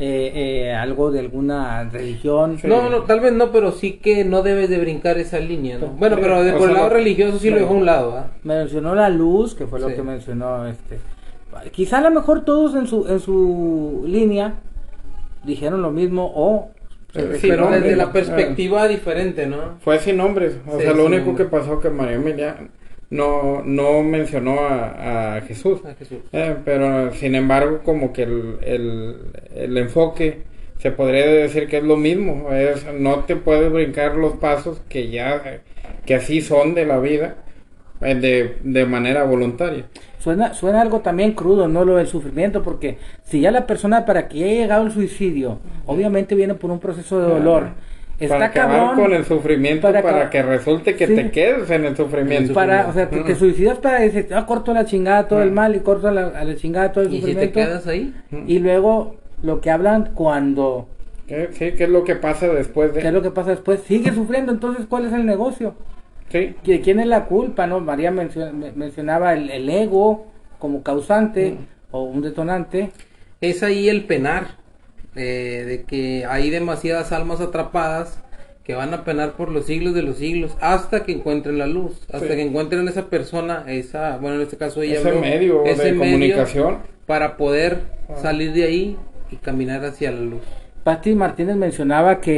eh, 0.00 0.32
eh, 0.68 0.74
algo 0.74 1.10
de 1.10 1.18
alguna 1.18 1.82
religión. 1.90 2.56
No, 2.62 2.88
no, 2.88 3.02
tal 3.02 3.18
vez 3.18 3.32
no, 3.32 3.50
pero 3.50 3.72
sí 3.72 3.94
que 3.94 4.24
no 4.24 4.42
debes 4.42 4.70
de 4.70 4.78
brincar 4.78 5.18
esa 5.18 5.40
línea, 5.40 5.76
¿no? 5.78 5.88
Bueno, 5.88 6.16
pero 6.20 6.44
de, 6.44 6.52
por 6.52 6.68
el 6.68 6.74
lado 6.76 6.90
religioso 6.90 7.40
sí 7.40 7.50
lo 7.50 7.56
dejó 7.56 7.74
a 7.74 7.76
un 7.78 7.84
lado, 7.86 8.16
¿ah? 8.16 8.30
Mencionó 8.44 8.94
la 8.94 9.08
luz, 9.08 9.56
que 9.56 9.66
fue 9.66 9.80
lo 9.80 9.88
Sí. 9.88 9.94
que 9.96 10.02
mencionó 10.04 10.68
este. 10.68 11.00
Quizá 11.72 11.98
a 11.98 12.02
lo 12.02 12.10
mejor 12.10 12.44
todos 12.44 12.74
en 12.74 12.86
su 12.86 13.06
en 13.08 13.20
su 13.20 14.04
línea 14.06 14.54
dijeron 15.44 15.82
lo 15.82 15.90
mismo 15.90 16.30
o 16.34 16.70
Sí, 17.14 17.48
pero 17.48 17.64
no, 17.64 17.70
desde 17.70 17.96
la 17.96 18.12
perspectiva 18.12 18.86
diferente, 18.86 19.46
¿no? 19.46 19.78
Fue 19.80 19.98
sin 19.98 20.18
nombres. 20.18 20.58
O 20.66 20.76
Sí, 20.76 20.82
sea, 20.84 20.92
lo 20.92 21.06
único 21.06 21.26
nombre. 21.26 21.44
que 21.46 21.50
pasó 21.50 21.80
que 21.80 21.88
María 21.88 22.16
Emilia 22.16 22.56
no, 23.10 23.62
no 23.64 24.02
mencionó 24.02 24.60
a, 24.60 25.36
a 25.36 25.40
Jesús. 25.40 25.80
A 25.86 25.94
Jesús. 25.94 26.18
Eh, 26.32 26.54
pero 26.66 27.10
sin 27.14 27.34
embargo, 27.34 27.80
como 27.82 28.12
que 28.12 28.24
el, 28.24 28.58
el, 28.60 29.16
el 29.54 29.78
enfoque 29.78 30.42
se 30.78 30.90
podría 30.90 31.24
decir 31.26 31.66
que 31.66 31.78
es 31.78 31.82
lo 31.84 31.96
mismo. 31.96 32.52
Es, 32.52 32.84
no 32.92 33.24
te 33.24 33.36
puedes 33.36 33.72
brincar 33.72 34.14
los 34.16 34.34
pasos 34.34 34.82
que 34.90 35.08
ya, 35.08 35.62
que 36.04 36.14
así 36.14 36.42
son 36.42 36.74
de 36.74 36.84
la 36.84 36.98
vida, 36.98 37.36
de, 38.00 38.58
de 38.62 38.86
manera 38.86 39.24
voluntaria. 39.24 39.84
Suena, 40.18 40.52
suena 40.54 40.80
algo 40.80 41.00
también 41.00 41.32
crudo, 41.32 41.68
¿no? 41.68 41.84
Lo 41.84 41.96
del 41.96 42.06
sufrimiento, 42.06 42.62
porque 42.62 42.98
si 43.24 43.40
ya 43.40 43.50
la 43.50 43.66
persona 43.66 44.04
para 44.04 44.28
que 44.28 44.44
haya 44.44 44.62
llegado 44.62 44.82
al 44.82 44.92
suicidio, 44.92 45.58
obviamente 45.86 46.34
viene 46.34 46.54
por 46.54 46.70
un 46.70 46.80
proceso 46.80 47.20
de 47.20 47.26
dolor. 47.28 47.68
Está 48.18 48.34
para 48.34 48.46
acabar 48.46 48.78
cabrón. 48.88 49.04
con 49.04 49.12
el 49.14 49.24
sufrimiento, 49.24 49.82
para 49.86 50.02
para, 50.02 50.30
que 50.30 50.42
resulte 50.42 50.96
que 50.96 51.06
Sí. 51.06 51.14
te 51.14 51.30
quedes 51.30 51.70
en 51.70 51.84
el 51.84 51.96
sufrimiento. 51.96 52.52
Para, 52.52 52.88
o 52.88 52.92
sea, 52.92 53.08
te, 53.08 53.20
te 53.20 53.36
suicidas 53.36 53.78
para 53.78 54.00
decir, 54.00 54.26
ah, 54.34 54.44
corto 54.44 54.74
la 54.74 54.84
chingada 54.86 55.28
todo 55.28 55.40
el 55.40 55.52
mal 55.52 55.76
y 55.76 55.80
corto 55.80 56.10
la, 56.10 56.26
a 56.26 56.42
la 56.44 56.56
chingada 56.56 56.90
todo 56.90 57.04
el 57.04 57.14
Y 57.14 57.18
si 57.18 57.20
te 57.20 57.26
sufrimiento. 57.46 57.54
quedas 57.60 57.86
ahí, 57.86 58.12
Y 58.48 58.58
luego 58.58 59.14
lo 59.42 59.60
que 59.60 59.70
hablan 59.70 60.10
cuando, 60.14 60.88
¿Qué? 61.28 61.50
Sí, 61.52 61.72
¿qué 61.76 61.84
es 61.84 61.90
lo 61.90 62.02
que 62.02 62.16
pasa 62.16 62.48
después 62.48 62.92
de...? 62.92 63.02
¿qué 63.02 63.06
es 63.08 63.14
lo 63.14 63.22
que 63.22 63.30
pasa 63.30 63.50
después? 63.50 63.80
Sigue 63.86 64.12
sufriendo, 64.12 64.50
entonces, 64.50 64.86
¿cuál 64.88 65.04
es 65.06 65.12
el 65.12 65.24
negocio? 65.24 65.74
Sí, 66.30 66.54
¿Qui- 66.64 66.82
¿Quién 66.82 67.00
es 67.00 67.06
la 67.06 67.24
culpa? 67.26 67.66
no 67.66 67.80
María 67.80 68.10
mencio- 68.10 68.52
me- 68.52 68.72
mencionaba 68.72 69.32
el, 69.34 69.50
el 69.50 69.68
ego 69.70 70.26
como 70.58 70.82
causante 70.82 71.56
o 71.90 72.02
un 72.02 72.20
detonante. 72.22 72.90
es 73.40 73.62
ahí 73.62 73.88
el 73.88 74.04
penar, 74.04 74.56
eh, 75.14 75.64
de 75.66 75.84
que 75.84 76.26
hay 76.26 76.50
demasiadas 76.50 77.12
almas 77.12 77.40
atrapadas 77.40 78.20
que 78.64 78.74
van 78.74 78.92
a 78.92 79.04
penar 79.04 79.32
por 79.32 79.50
los 79.50 79.64
siglos 79.66 79.94
de 79.94 80.02
los 80.02 80.16
siglos 80.18 80.56
hasta 80.60 81.04
que 81.04 81.12
encuentren 81.12 81.56
la 81.56 81.66
luz, 81.66 82.00
hasta 82.12 82.26
Sí. 82.26 82.34
que 82.34 82.42
encuentren 82.42 82.86
esa 82.88 83.06
persona, 83.06 83.64
esa, 83.68 84.18
bueno, 84.18 84.36
en 84.36 84.42
este 84.42 84.56
caso 84.58 84.82
ella 84.82 84.98
ese 84.98 85.08
habló, 85.08 85.20
medio 85.20 85.64
ese 85.64 85.84
de 85.84 85.92
medio 85.92 86.02
comunicación. 86.04 86.78
para 87.06 87.36
poder 87.38 87.78
Ah. 88.10 88.16
salir 88.20 88.52
de 88.52 88.64
ahí 88.64 88.96
y 89.30 89.36
caminar 89.36 89.84
hacia 89.84 90.10
la 90.10 90.20
luz. 90.20 90.42
Patti 90.88 91.14
Martínez 91.14 91.54
mencionaba 91.56 92.18
que 92.18 92.32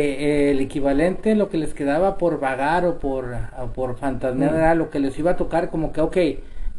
eh, 0.48 0.50
el 0.50 0.58
equivalente, 0.58 1.36
lo 1.36 1.48
que 1.48 1.56
les 1.56 1.72
quedaba 1.72 2.18
por 2.18 2.40
vagar 2.40 2.84
o 2.84 2.98
por, 2.98 3.26
o 3.62 3.66
por 3.68 3.96
fantasmear, 3.96 4.52
era 4.56 4.74
lo 4.74 4.90
que 4.90 4.98
les 4.98 5.16
iba 5.20 5.30
a 5.30 5.36
tocar, 5.36 5.70
como 5.70 5.92
que, 5.92 6.00
ok, 6.00 6.16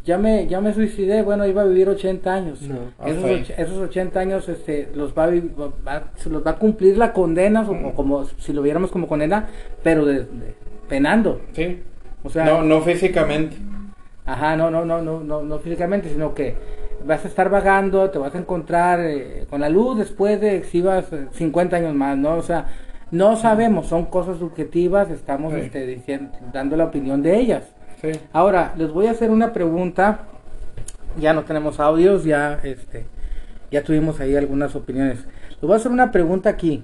ya 0.03 0.17
me, 0.17 0.47
ya 0.47 0.59
me 0.59 0.74
suicidé, 0.74 1.22
bueno, 1.22 1.45
iba 1.47 1.61
a 1.61 1.65
vivir 1.65 1.88
80 1.88 2.34
años. 2.34 2.61
No, 2.63 2.76
esos, 3.07 3.51
esos 3.57 3.78
80 3.78 4.19
años 4.19 4.49
este, 4.49 4.89
los 4.95 5.13
va 5.17 5.24
a, 5.26 5.30
va- 5.88 6.03
se 6.17 6.30
los 6.30 6.45
va 6.45 6.51
a 6.51 6.55
cumplir 6.57 6.97
la 6.97 7.13
condena, 7.13 7.61
o, 7.61 7.88
o 7.88 7.93
como 7.93 8.26
si 8.26 8.51
lo 8.51 8.61
viéramos 8.61 8.91
como 8.91 9.07
condena, 9.07 9.47
pero 9.82 10.05
de, 10.05 10.15
de- 10.26 10.55
penando. 10.89 11.39
Sí. 11.53 11.80
O 12.22 12.30
sea, 12.30 12.43
no, 12.43 12.63
no 12.63 12.82
físicamente. 12.82 13.55
Ajá, 14.26 14.55
no, 14.55 14.69
no, 14.69 14.86
no, 14.86 15.01
no, 15.01 15.19
no, 15.22 15.41
no 15.41 15.59
físicamente, 15.59 16.09
sino 16.09 16.34
que 16.34 16.55
vas 17.05 17.26
a 17.26 17.28
estar 17.28 17.49
vagando, 17.49 18.09
te 18.11 18.19
vas 18.19 18.36
a 18.36 18.38
encontrar 18.38 18.99
eh, 18.99 19.45
con 19.49 19.61
la 19.61 19.69
luz 19.69 19.97
después 19.97 20.39
de 20.39 20.63
si 20.63 20.82
vas 20.82 21.11
eh, 21.11 21.28
50 21.32 21.78
años 21.78 21.95
más, 21.95 22.17
¿no? 22.17 22.36
O 22.36 22.43
sea, 22.43 22.67
no 23.09 23.36
sabemos, 23.36 23.88
son 23.88 24.05
cosas 24.05 24.38
subjetivas, 24.38 25.09
estamos 25.09 25.53
Sí. 25.53 25.61
este, 25.61 25.86
diciendo, 25.88 26.32
dando 26.53 26.78
la 26.78 26.86
opinión 26.86 27.22
de 27.24 27.39
ellas. 27.39 27.63
Sí. 28.01 28.11
Ahora, 28.32 28.74
les 28.78 28.91
voy 28.91 29.07
a 29.07 29.11
hacer 29.11 29.32
una 29.32 29.53
pregunta, 29.53 30.22
ya 31.19 31.34
no 31.34 31.43
tenemos 31.43 31.80
audios, 31.80 32.24
ya, 32.24 32.59
este, 32.63 33.05
ya 33.72 33.84
tuvimos 33.84 34.19
ahí 34.19 34.36
algunas 34.36 34.76
opiniones. 34.76 35.26
Les 35.49 35.61
voy 35.61 35.74
a 35.74 35.76
hacer 35.78 35.91
una 35.91 36.11
pregunta 36.11 36.49
aquí. 36.49 36.84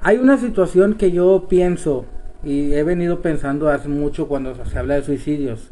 Hay 0.00 0.16
una 0.18 0.36
situación 0.36 0.94
que 0.94 1.10
yo 1.10 1.46
pienso 1.48 2.04
y 2.42 2.72
he 2.72 2.82
venido 2.82 3.20
pensando 3.20 3.68
hace 3.68 3.88
mucho 3.88 4.28
cuando 4.28 4.54
se 4.64 4.78
habla 4.78 4.94
de 4.94 5.02
suicidios 5.02 5.70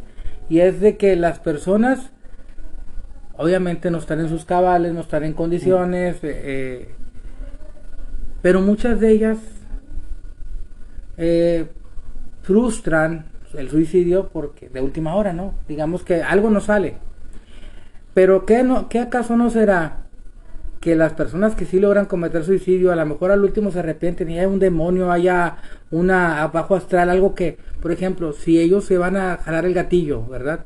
y 0.48 0.60
es 0.60 0.80
de 0.80 0.96
que 0.96 1.16
las 1.16 1.38
personas 1.38 2.10
obviamente 3.36 3.90
no 3.90 3.98
están 3.98 4.20
en 4.20 4.28
sus 4.28 4.44
cabales, 4.44 4.94
no 4.94 5.00
están 5.00 5.24
en 5.24 5.32
condiciones, 5.32 6.16
eh, 6.22 6.40
eh, 6.44 6.94
pero 8.42 8.60
muchas 8.60 9.00
de 9.00 9.10
ellas 9.10 9.38
eh, 11.16 11.66
frustran 12.42 13.26
el 13.54 13.70
suicidio 13.70 14.28
porque 14.32 14.68
de 14.68 14.80
última 14.80 15.14
hora, 15.14 15.32
¿no? 15.32 15.54
Digamos 15.68 16.02
que 16.02 16.22
algo 16.22 16.50
no 16.50 16.60
sale. 16.60 16.98
Pero 18.14 18.46
¿qué, 18.46 18.62
no, 18.62 18.88
¿qué 18.88 19.00
acaso 19.00 19.36
no 19.36 19.50
será 19.50 20.05
que 20.86 20.94
las 20.94 21.14
personas 21.14 21.56
que 21.56 21.64
sí 21.64 21.80
logran 21.80 22.06
cometer 22.06 22.44
suicidio, 22.44 22.92
a 22.92 22.94
lo 22.94 23.04
mejor 23.04 23.32
al 23.32 23.42
último 23.42 23.72
se 23.72 23.80
arrepienten 23.80 24.30
y 24.30 24.38
hay 24.38 24.46
un 24.46 24.60
demonio, 24.60 25.10
haya 25.10 25.56
una 25.90 26.44
abajo 26.44 26.76
astral, 26.76 27.10
algo 27.10 27.34
que, 27.34 27.58
por 27.82 27.90
ejemplo, 27.90 28.32
si 28.32 28.60
ellos 28.60 28.84
se 28.84 28.96
van 28.96 29.16
a 29.16 29.36
jalar 29.38 29.64
el 29.64 29.74
gatillo, 29.74 30.24
¿verdad? 30.28 30.60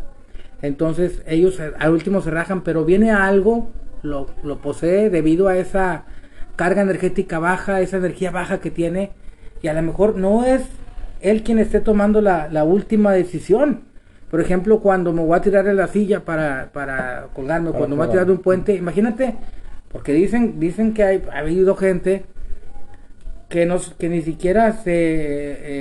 Entonces 0.60 1.22
ellos 1.26 1.58
al 1.58 1.90
último 1.90 2.20
se 2.20 2.30
rajan, 2.30 2.60
pero 2.64 2.84
viene 2.84 3.10
algo, 3.10 3.70
lo, 4.02 4.26
lo 4.42 4.58
posee 4.58 5.08
debido 5.08 5.48
a 5.48 5.56
esa 5.56 6.04
carga 6.54 6.82
energética 6.82 7.38
baja, 7.38 7.80
esa 7.80 7.96
energía 7.96 8.30
baja 8.30 8.60
que 8.60 8.70
tiene, 8.70 9.12
y 9.62 9.68
a 9.68 9.72
lo 9.72 9.80
mejor 9.80 10.16
no 10.16 10.44
es 10.44 10.64
él 11.22 11.42
quien 11.42 11.58
esté 11.58 11.80
tomando 11.80 12.20
la, 12.20 12.46
la 12.50 12.64
última 12.64 13.12
decisión. 13.12 13.84
Por 14.30 14.42
ejemplo, 14.42 14.80
cuando 14.80 15.14
me 15.14 15.24
voy 15.24 15.38
a 15.38 15.40
tirar 15.40 15.64
de 15.64 15.72
la 15.72 15.86
silla 15.86 16.26
para, 16.26 16.68
para 16.74 17.28
colgarme, 17.32 17.70
cuando 17.70 17.96
me 17.96 18.00
voy 18.00 18.08
a 18.08 18.10
tirar 18.10 18.26
de 18.26 18.32
un 18.32 18.42
puente, 18.42 18.74
imagínate, 18.74 19.36
porque 19.92 20.12
dicen, 20.12 20.60
dicen 20.60 20.94
que 20.94 21.02
hay, 21.04 21.22
ha 21.32 21.38
habido 21.38 21.74
gente 21.76 22.24
que, 23.48 23.66
no, 23.66 23.78
que 23.98 24.08
ni 24.08 24.22
siquiera 24.22 24.72
se, 24.72 24.92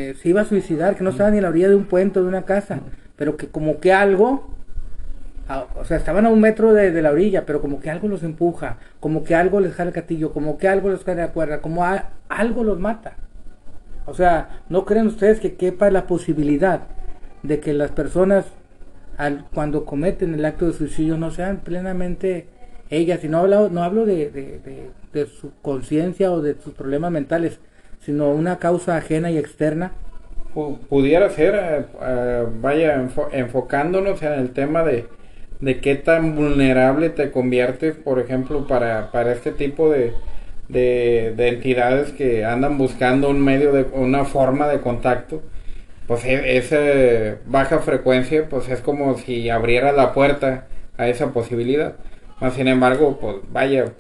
eh, 0.09 0.13
se 0.15 0.29
iba 0.29 0.41
a 0.41 0.45
suicidar, 0.45 0.95
que 0.95 1.03
no 1.03 1.11
estaba 1.11 1.29
ni 1.31 1.37
a 1.37 1.41
la 1.41 1.49
orilla 1.49 1.69
de 1.69 1.75
un 1.75 1.85
puente 1.85 2.19
o 2.19 2.23
de 2.23 2.29
una 2.29 2.43
casa, 2.45 2.79
pero 3.15 3.37
que 3.37 3.47
como 3.47 3.79
que 3.79 3.93
algo, 3.93 4.49
a- 5.47 5.67
o 5.79 5.85
sea, 5.85 5.97
estaban 5.97 6.25
a 6.25 6.29
un 6.29 6.41
metro 6.41 6.73
de, 6.73 6.91
de 6.91 7.01
la 7.01 7.11
orilla, 7.11 7.45
pero 7.45 7.61
como 7.61 7.79
que 7.79 7.89
algo 7.91 8.07
los 8.07 8.23
empuja, 8.23 8.77
como 8.99 9.23
que 9.23 9.35
algo 9.35 9.59
les 9.59 9.73
jala 9.75 9.89
el 9.89 9.95
gatillo, 9.95 10.33
como 10.33 10.57
que 10.57 10.67
algo 10.67 10.89
les 10.89 11.03
cae 11.03 11.15
la 11.15 11.31
cuerda, 11.31 11.61
como 11.61 11.85
algo 12.29 12.63
los 12.63 12.79
mata. 12.79 13.17
O 14.07 14.15
sea, 14.15 14.61
¿no 14.69 14.85
creen 14.85 15.05
ustedes 15.05 15.39
que 15.39 15.53
quepa 15.53 15.91
la 15.91 16.07
posibilidad 16.07 16.81
de 17.43 17.59
que 17.59 17.73
las 17.73 17.91
personas 17.91 18.45
al, 19.17 19.45
cuando 19.53 19.85
cometen 19.85 20.33
el 20.33 20.45
acto 20.45 20.65
de 20.65 20.73
suicidio 20.73 21.17
no 21.17 21.29
sean 21.29 21.57
plenamente 21.57 22.47
ellas? 22.89 23.23
Y 23.23 23.29
no 23.29 23.39
hablo, 23.39 23.69
no 23.69 23.83
hablo 23.83 24.05
de, 24.05 24.29
de- 24.31 24.59
de- 25.13 25.25
su 25.27 25.51
conciencia 25.61 26.31
o 26.31 26.41
de 26.41 26.55
sus 26.61 26.73
problemas 26.75 27.11
mentales, 27.11 27.59
sino 27.99 28.31
una 28.31 28.59
causa 28.59 28.95
ajena 28.97 29.31
y 29.31 29.37
externa. 29.37 29.93
Pu- 30.53 30.79
pudiera 30.89 31.29
ser, 31.29 31.55
eh, 31.55 31.85
eh, 32.01 32.45
vaya, 32.61 32.95
enfo- 32.97 33.29
enfocándonos 33.31 34.21
en 34.23 34.33
el 34.33 34.51
tema 34.53 34.83
de, 34.83 35.07
de 35.59 35.79
qué 35.81 35.95
tan 35.95 36.35
vulnerable 36.35 37.09
te 37.09 37.31
conviertes, 37.31 37.95
por 37.95 38.19
ejemplo, 38.19 38.65
para, 38.67 39.11
para 39.11 39.31
este 39.33 39.51
tipo 39.51 39.89
de, 39.91 40.13
de, 40.67 41.33
de 41.35 41.47
entidades 41.49 42.11
que 42.13 42.45
andan 42.45 42.77
buscando 42.77 43.29
un 43.29 43.43
medio 43.43 43.71
de 43.73 43.83
una 43.93 44.25
forma 44.25 44.67
de 44.67 44.81
contacto. 44.81 45.43
Pues 46.07 46.25
e- 46.25 46.57
esa 46.57 47.39
baja 47.45 47.79
frecuencia, 47.79 48.47
pues 48.49 48.69
es 48.69 48.81
como 48.81 49.17
si 49.17 49.49
abriera 49.49 49.91
la 49.91 50.13
puerta 50.13 50.67
a 50.97 51.07
esa 51.09 51.31
posibilidad. 51.33 51.95
Más 52.41 52.53
sin 52.53 52.67
embargo, 52.67 53.17
pues 53.19 53.37
vaya, 53.51 53.93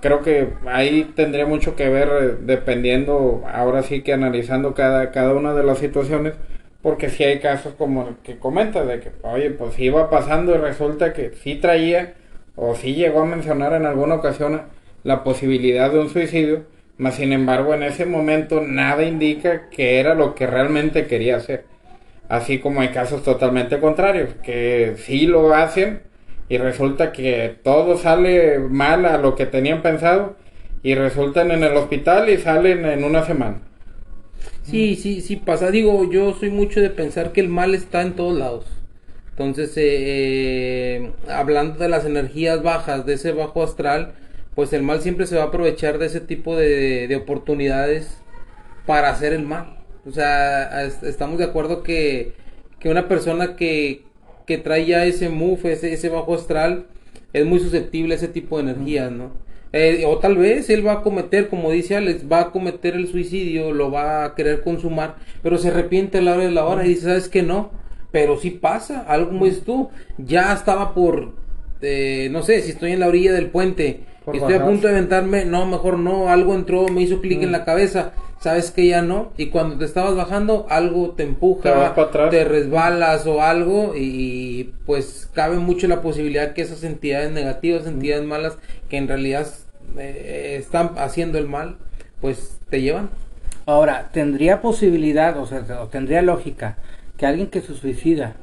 creo 0.00 0.20
que 0.22 0.48
ahí 0.66 1.12
tendría 1.14 1.46
mucho 1.46 1.76
que 1.76 1.88
ver 1.88 2.08
eh, 2.08 2.36
dependiendo, 2.40 3.42
ahora 3.52 3.82
sí 3.82 4.02
que 4.02 4.12
analizando 4.12 4.74
cada, 4.74 5.10
cada 5.10 5.34
una 5.34 5.54
de 5.54 5.62
las 5.62 5.78
situaciones, 5.78 6.34
porque 6.82 7.10
si 7.10 7.24
hay 7.24 7.40
casos 7.40 7.74
como 7.74 8.08
el 8.08 8.16
que 8.16 8.38
comenta, 8.38 8.84
de 8.84 9.00
que, 9.00 9.12
oye, 9.22 9.50
pues 9.50 9.78
iba 9.78 10.10
pasando 10.10 10.54
y 10.54 10.58
resulta 10.58 11.12
que 11.12 11.32
sí 11.42 11.56
traía, 11.56 12.14
o 12.56 12.74
sí 12.74 12.94
llegó 12.94 13.22
a 13.22 13.26
mencionar 13.26 13.72
en 13.74 13.86
alguna 13.86 14.16
ocasión 14.16 14.62
la 15.02 15.24
posibilidad 15.24 15.90
de 15.90 16.00
un 16.00 16.10
suicidio, 16.10 16.64
mas 16.98 17.14
sin 17.14 17.32
embargo 17.32 17.72
en 17.72 17.82
ese 17.82 18.04
momento 18.04 18.60
nada 18.60 19.04
indica 19.04 19.70
que 19.70 19.98
era 19.98 20.14
lo 20.14 20.34
que 20.34 20.46
realmente 20.46 21.06
quería 21.06 21.36
hacer. 21.36 21.64
Así 22.28 22.58
como 22.58 22.82
hay 22.82 22.88
casos 22.88 23.22
totalmente 23.24 23.80
contrarios, 23.80 24.34
que 24.42 24.94
sí 24.98 25.26
lo 25.26 25.54
hacen 25.54 26.02
y 26.50 26.58
resulta 26.58 27.12
que 27.12 27.58
todo 27.64 27.98
sale 27.98 28.60
mal 28.60 29.06
a 29.06 29.18
lo 29.18 29.36
que 29.36 29.46
tenían 29.46 29.82
pensado 29.82 30.36
y 30.84 30.96
resultan 30.96 31.52
en 31.52 31.64
el 31.64 31.76
hospital 31.78 32.30
y 32.30 32.38
salen 32.38 32.84
en 32.86 33.04
una 33.04 33.24
semana. 33.24 33.62
Sí, 34.62 34.96
sí, 34.96 35.20
sí 35.20 35.36
pasa. 35.36 35.70
Digo, 35.70 36.10
yo 36.10 36.34
soy 36.34 36.50
mucho 36.50 36.80
de 36.80 36.90
pensar 36.90 37.32
que 37.32 37.40
el 37.40 37.48
mal 37.48 37.74
está 37.74 38.02
en 38.02 38.14
todos 38.16 38.38
lados. 38.38 38.66
Entonces, 39.30 39.72
eh, 39.76 41.12
hablando 41.28 41.78
de 41.78 41.88
las 41.88 42.04
energías 42.04 42.62
bajas, 42.62 43.06
de 43.06 43.14
ese 43.14 43.32
bajo 43.32 43.62
astral, 43.62 44.14
pues 44.54 44.72
el 44.72 44.82
mal 44.82 45.00
siempre 45.00 45.26
se 45.26 45.36
va 45.36 45.44
a 45.44 45.46
aprovechar 45.46 45.98
de 45.98 46.06
ese 46.06 46.20
tipo 46.20 46.56
de, 46.56 47.08
de 47.08 47.16
oportunidades 47.16 48.22
para 48.86 49.10
hacer 49.10 49.32
el 49.32 49.44
mal. 49.44 49.78
O 50.06 50.12
sea, 50.12 50.84
es- 50.84 51.02
estamos 51.02 51.38
de 51.38 51.44
acuerdo 51.46 51.82
que, 51.82 52.36
que 52.80 52.90
una 52.90 53.08
persona 53.08 53.56
que, 53.56 54.09
que 54.50 54.58
trae 54.58 54.84
ya 54.84 55.06
ese 55.06 55.28
move, 55.28 55.60
ese, 55.70 55.92
ese 55.92 56.08
bajo 56.08 56.34
astral, 56.34 56.86
es 57.32 57.46
muy 57.46 57.60
susceptible 57.60 58.14
a 58.14 58.16
ese 58.16 58.26
tipo 58.26 58.56
de 58.56 58.64
energías, 58.64 59.12
¿no? 59.12 59.30
Eh, 59.72 60.02
o 60.04 60.18
tal 60.18 60.36
vez 60.36 60.68
él 60.70 60.84
va 60.84 60.94
a 60.94 61.02
cometer, 61.02 61.48
como 61.48 61.70
dice 61.70 61.94
Alex, 61.94 62.24
va 62.28 62.40
a 62.40 62.50
cometer 62.50 62.96
el 62.96 63.06
suicidio, 63.06 63.70
lo 63.70 63.92
va 63.92 64.24
a 64.24 64.34
querer 64.34 64.62
consumar, 64.62 65.14
pero 65.40 65.56
se 65.56 65.68
arrepiente 65.68 66.18
a 66.18 66.22
la 66.22 66.32
hora 66.34 66.42
de 66.42 66.50
la 66.50 66.66
hora 66.66 66.84
y 66.84 66.88
dice, 66.88 67.02
¿sabes 67.02 67.28
que 67.28 67.44
no? 67.44 67.70
Pero 68.10 68.38
sí 68.38 68.50
pasa, 68.50 69.02
algo 69.06 69.28
como 69.28 69.44
dices 69.44 69.62
tú, 69.62 69.90
ya 70.18 70.52
estaba 70.52 70.94
por, 70.94 71.34
eh, 71.80 72.28
no 72.32 72.42
sé, 72.42 72.60
si 72.62 72.72
estoy 72.72 72.90
en 72.90 72.98
la 72.98 73.06
orilla 73.06 73.32
del 73.32 73.50
puente 73.50 74.00
Por 74.24 74.34
estoy 74.34 74.54
a 74.54 74.64
punto 74.64 74.88
de 74.88 74.94
aventarme, 74.94 75.44
no, 75.44 75.64
mejor 75.64 75.96
no, 75.96 76.28
algo 76.28 76.56
entró, 76.56 76.88
me 76.88 77.02
hizo 77.02 77.20
clic 77.20 77.40
en 77.40 77.52
la 77.52 77.64
cabeza, 77.64 78.14
sabes 78.40 78.70
que 78.70 78.86
ya 78.86 79.02
no, 79.02 79.32
y 79.36 79.46
cuando 79.50 79.76
te 79.78 79.84
estabas 79.84 80.16
bajando, 80.16 80.66
algo 80.70 81.10
te 81.10 81.22
empuja, 81.22 81.62
Te 81.62 81.70
vas 81.70 81.90
para 81.90 82.08
atrás. 82.08 82.30
te 82.30 82.44
resbalas 82.44 83.26
o 83.26 83.42
algo, 83.42 83.92
y 83.96 84.72
pues 84.86 85.28
cabe 85.34 85.58
mucho 85.58 85.86
la 85.88 86.00
posibilidad 86.02 86.52
que 86.54 86.62
esas 86.62 86.82
entidades 86.82 87.30
negativas, 87.32 87.86
entidades 87.86 88.24
malas, 88.24 88.58
que 88.88 88.96
en 88.96 89.08
realidad 89.08 89.46
eh, 89.98 90.56
están 90.58 90.92
haciendo 90.96 91.38
el 91.38 91.46
mal, 91.46 91.76
pues 92.20 92.58
te 92.70 92.80
llevan. 92.80 93.10
Ahora, 93.66 94.08
¿tendría 94.12 94.62
posibilidad, 94.62 95.36
o 95.36 95.46
sea, 95.46 95.62
o 95.82 95.88
tendría 95.88 96.22
lógica, 96.22 96.76
que 97.18 97.26
alguien 97.26 97.48
que 97.48 97.60
se 97.60 97.74
suicida, 97.74 98.34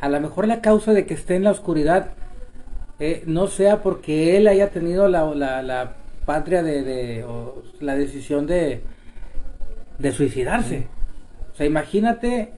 a 0.00 0.08
lo 0.08 0.18
mejor 0.20 0.48
la 0.48 0.60
causa 0.62 0.92
de 0.92 1.04
que 1.06 1.14
esté 1.14 1.36
en 1.36 1.44
la 1.44 1.50
oscuridad, 1.50 2.12
eh, 3.00 3.22
no 3.26 3.46
sea 3.48 3.82
porque 3.82 4.36
él 4.36 4.48
haya 4.48 4.70
tenido 4.70 5.08
la, 5.08 5.24
la, 5.34 5.62
la 5.62 5.92
patria 6.28 6.62
de, 6.62 6.82
de- 6.82 7.24
o 7.24 7.62
la 7.80 7.96
decisión 7.96 8.46
de, 8.46 8.82
de 9.98 10.12
suicidarse? 10.12 10.86
O 11.52 11.56
sea, 11.56 11.64
imagínate 11.66 12.50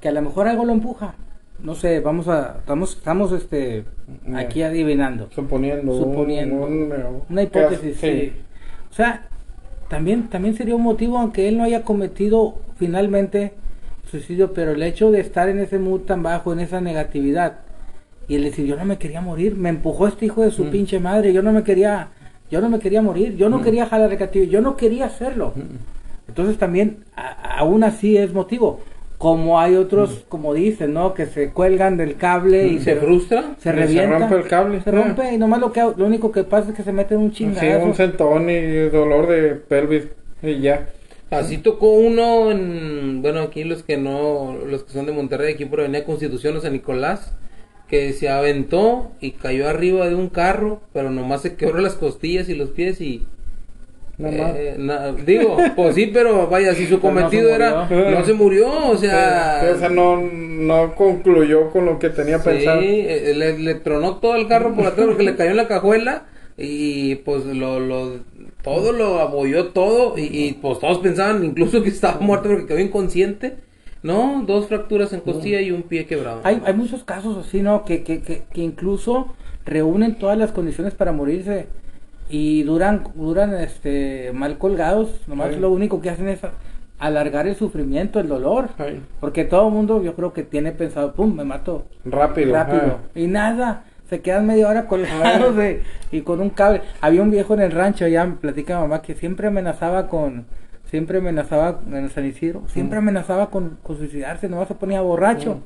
que 0.00 0.08
a 0.08 0.12
lo 0.12 0.22
mejor 0.22 0.46
algo 0.46 0.64
lo 0.64 0.72
empuja. 0.72 1.14
No 1.58 1.74
sé, 1.74 1.98
vamos 2.00 2.28
a, 2.28 2.56
estamos, 2.60 2.96
estamos 2.96 3.32
este, 3.32 3.84
aquí 4.34 4.62
adivinando. 4.62 5.28
Suponiendo, 5.34 5.92
Suponiendo. 5.98 6.56
un- 6.64 6.92
Una 7.28 7.42
hipótesis, 7.42 7.96
sí. 7.98 8.06
sí. 8.10 8.32
O 8.90 8.94
sea, 8.94 9.28
también, 9.88 10.28
también 10.28 10.54
sería 10.56 10.74
un 10.76 10.82
motivo, 10.82 11.18
aunque 11.18 11.48
él 11.48 11.58
no 11.58 11.64
haya 11.64 11.82
cometido 11.82 12.58
finalmente 12.76 13.52
suicidio, 14.10 14.52
pero 14.52 14.72
el 14.72 14.82
hecho 14.82 15.10
de 15.10 15.20
estar 15.20 15.48
en 15.48 15.58
ese 15.60 15.78
mood 15.78 16.00
tan 16.02 16.22
bajo, 16.22 16.52
en 16.52 16.60
esa 16.60 16.80
negatividad, 16.80 17.58
y 18.28 18.36
el 18.36 18.44
decir, 18.44 18.66
yo 18.66 18.76
no 18.76 18.84
me 18.84 18.98
quería 18.98 19.20
morir, 19.20 19.56
me 19.56 19.68
empujó 19.68 20.06
este 20.08 20.26
hijo 20.26 20.42
de 20.42 20.48
Mm. 20.48 20.52
su 20.52 20.70
pinche 20.70 20.98
madre, 21.00 21.32
yo 21.32 21.42
no 21.42 21.52
me 21.52 21.62
quería, 21.62 22.08
yo 22.52 22.60
no 22.60 22.68
me 22.68 22.78
quería 22.78 23.02
morir, 23.02 23.34
yo 23.36 23.48
no 23.48 23.62
quería 23.62 23.86
jalar 23.86 24.12
el 24.12 24.18
gatillo, 24.18 24.44
yo 24.44 24.60
no 24.60 24.76
quería 24.76 25.06
hacerlo. 25.06 25.54
Entonces 26.28 26.58
también, 26.58 26.98
a- 27.16 27.56
aún 27.58 27.82
así 27.82 28.16
es 28.16 28.32
motivo. 28.32 28.80
Como 29.18 29.58
hay 29.60 29.76
otros, 29.76 30.24
como 30.28 30.52
dicen, 30.52 30.92
¿no? 30.94 31.14
Que 31.14 31.26
se 31.26 31.50
cuelgan 31.50 31.96
del 31.96 32.16
cable 32.16 32.66
y 32.66 32.80
¿Se 32.80 32.96
frustra? 32.96 33.54
se 33.58 33.62
Se 33.70 33.72
revienta. 33.72 34.18
rompe 34.18 34.34
el 34.36 34.46
cable, 34.48 34.80
Se 34.82 34.90
ah. 34.90 34.92
rompe 34.92 35.32
y 35.32 35.38
nomás 35.38 35.60
lo 35.60 35.72
que 35.72 35.80
lo 35.80 36.06
único 36.06 36.30
que 36.32 36.42
pasa 36.44 36.70
es 36.70 36.76
que 36.76 36.82
se 36.82 36.92
mete 36.92 37.14
en 37.14 37.20
un 37.20 37.30
Sí, 37.30 37.38
chingazo. 37.44 37.84
un 37.86 37.94
sentón 37.94 38.50
y 38.50 38.60
dolor 38.90 39.28
de 39.28 39.54
pelvis 39.54 40.08
y 40.42 40.60
ya. 40.60 40.88
Así 41.30 41.58
tocó 41.58 41.92
uno 41.92 42.50
en, 42.50 43.22
bueno, 43.22 43.40
aquí 43.40 43.64
los 43.64 43.82
que 43.84 43.96
no, 43.96 44.54
los 44.68 44.82
que 44.82 44.92
son 44.92 45.06
de 45.06 45.12
Monterrey, 45.12 45.54
aquí 45.54 45.64
por 45.64 45.80
Avenida 45.80 46.04
Constitución 46.04 46.56
o 46.56 46.60
San 46.60 46.72
Nicolás, 46.74 47.32
que 47.92 48.14
se 48.14 48.30
aventó 48.30 49.12
y 49.20 49.32
cayó 49.32 49.68
arriba 49.68 50.08
de 50.08 50.14
un 50.14 50.30
carro, 50.30 50.80
pero 50.94 51.10
nomás 51.10 51.42
se 51.42 51.56
quebró 51.56 51.78
las 51.78 51.92
costillas 51.92 52.48
y 52.48 52.54
los 52.54 52.70
pies 52.70 53.02
y... 53.02 53.26
Eh, 54.18 54.76
na- 54.78 55.12
digo, 55.12 55.58
pues 55.76 55.94
sí, 55.94 56.06
pero 56.06 56.46
vaya, 56.46 56.74
si 56.74 56.86
su 56.86 56.94
no 56.94 57.00
cometido 57.02 57.50
era, 57.54 57.86
no 57.90 58.24
se 58.24 58.32
murió, 58.32 58.88
o 58.88 58.96
sea... 58.96 59.76
No, 59.90 60.16
no 60.22 60.94
concluyó 60.94 61.70
con 61.70 61.84
lo 61.84 61.98
que 61.98 62.08
tenía 62.08 62.38
Sí, 62.38 62.44
pensado. 62.44 62.80
eh, 62.82 63.34
le, 63.36 63.58
le 63.58 63.74
tronó 63.74 64.16
todo 64.16 64.36
el 64.36 64.48
carro 64.48 64.74
por 64.74 64.86
atrás 64.86 65.06
porque 65.08 65.24
le 65.24 65.36
cayó 65.36 65.50
en 65.50 65.56
la 65.58 65.68
cajuela 65.68 66.24
y 66.56 67.16
pues 67.16 67.44
lo, 67.44 67.78
lo 67.80 68.20
todo 68.62 68.92
lo 68.92 69.18
abolló 69.18 69.68
todo 69.68 70.16
y, 70.16 70.22
y, 70.22 70.52
pues 70.62 70.78
todos 70.78 70.98
pensaban 71.00 71.44
incluso 71.44 71.82
que 71.82 71.88
estaba 71.90 72.20
muerto 72.20 72.48
porque 72.48 72.66
quedó 72.66 72.78
inconsciente. 72.78 73.56
No, 74.02 74.42
dos 74.46 74.66
fracturas 74.66 75.12
en 75.12 75.20
costilla 75.20 75.60
y 75.60 75.70
un 75.70 75.82
pie 75.84 76.06
quebrado. 76.06 76.40
Hay, 76.44 76.60
hay 76.64 76.74
muchos 76.74 77.04
casos 77.04 77.36
así, 77.46 77.62
¿no? 77.62 77.84
Que, 77.84 78.02
que, 78.02 78.20
que, 78.22 78.42
que 78.52 78.60
incluso 78.60 79.34
reúnen 79.64 80.18
todas 80.18 80.36
las 80.36 80.50
condiciones 80.52 80.94
para 80.94 81.12
morirse 81.12 81.68
y 82.28 82.62
duran 82.64 83.04
duran 83.14 83.54
este 83.54 84.32
mal 84.34 84.58
colgados. 84.58 85.20
Nomás 85.28 85.56
lo 85.56 85.70
único 85.70 86.00
que 86.00 86.10
hacen 86.10 86.28
es 86.28 86.40
alargar 86.98 87.46
el 87.46 87.54
sufrimiento, 87.56 88.18
el 88.20 88.28
dolor. 88.28 88.70
Ay. 88.78 89.00
Porque 89.20 89.44
todo 89.44 89.68
el 89.68 89.74
mundo 89.74 90.02
yo 90.02 90.14
creo 90.14 90.32
que 90.32 90.42
tiene 90.42 90.72
pensado, 90.72 91.14
pum, 91.14 91.34
me 91.34 91.44
mato 91.44 91.84
Rápido. 92.04 92.52
rápido. 92.54 92.98
ah. 93.04 93.08
Y 93.14 93.26
nada, 93.28 93.84
se 94.08 94.20
quedan 94.20 94.46
media 94.46 94.68
hora 94.68 94.86
colgados 94.86 95.54
de- 95.56 95.82
y 96.10 96.22
con 96.22 96.40
un 96.40 96.50
cable. 96.50 96.82
Había 97.00 97.22
un 97.22 97.30
viejo 97.30 97.54
en 97.54 97.60
el 97.60 97.70
rancho, 97.72 98.06
ya 98.08 98.24
me 98.26 98.34
platica 98.34 98.80
mamá, 98.80 99.00
que 99.02 99.14
siempre 99.14 99.46
amenazaba 99.48 100.08
con, 100.08 100.46
siempre 100.92 101.18
amenazaba 101.18 101.80
en 101.90 102.10
San 102.10 102.26
Isidro, 102.26 102.64
siempre 102.68 102.98
amenazaba 102.98 103.48
con, 103.48 103.78
con 103.82 103.96
suicidarse, 103.96 104.50
nomás 104.50 104.68
se 104.68 104.74
ponía 104.74 105.00
borracho. 105.00 105.62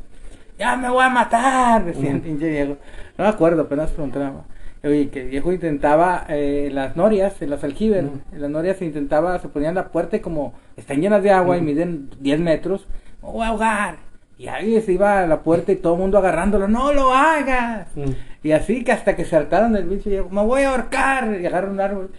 Ya 0.57 0.77
me 0.77 0.89
voy 0.89 1.03
a 1.03 1.11
matar, 1.11 1.85
decía 1.85 2.13
el 2.13 2.21
pinche 2.21 2.49
viejo. 2.49 2.77
No 3.19 3.25
me 3.25 3.31
acuerdo, 3.31 3.63
apenas 3.63 3.91
pregunté 3.91 4.21
a 4.21 4.31
mamá. 4.31 4.45
Oye, 4.85 5.09
que 5.09 5.23
el 5.23 5.31
viejo 5.31 5.53
intentaba 5.53 6.27
eh, 6.29 6.71
las 6.73 6.95
norias, 6.95 7.43
en 7.43 7.51
las 7.51 7.65
aljibes, 7.65 8.05
en 8.05 8.41
las 8.41 8.49
norias 8.49 8.77
se 8.77 8.85
intentaba, 8.85 9.37
se 9.41 9.49
ponían 9.49 9.75
la 9.75 9.89
puerta 9.89 10.17
y 10.17 10.21
como 10.21 10.55
están 10.77 11.01
llenas 11.01 11.25
de 11.25 11.33
agua 11.33 11.57
y 11.57 11.61
miden 11.61 12.09
10 12.21 12.39
metros, 12.39 12.87
me 13.21 13.29
voy 13.29 13.45
a 13.45 13.49
ahogar. 13.49 13.97
Y 14.39 14.47
ahí 14.47 14.81
se 14.81 14.93
iba 14.93 15.25
a 15.25 15.27
la 15.27 15.41
puerta 15.41 15.73
y 15.73 15.77
todo 15.77 15.95
el 15.95 16.01
mundo 16.03 16.19
agarrándolo, 16.19 16.69
no 16.69 16.93
lo 16.93 17.13
hagas. 17.13 17.89
Mm. 17.97 18.13
Y 18.45 18.53
así 18.53 18.85
que 18.85 18.93
hasta 18.93 19.17
que 19.17 19.25
saltaron 19.25 19.73
del 19.73 19.89
bicho, 19.89 20.09
y 20.09 20.13
dijo, 20.13 20.29
me 20.31 20.45
voy 20.45 20.63
a 20.63 20.71
ahorcar. 20.71 21.37
Y 21.43 21.47
agarra 21.47 21.69
un 21.69 21.81
árbol, 21.81 22.11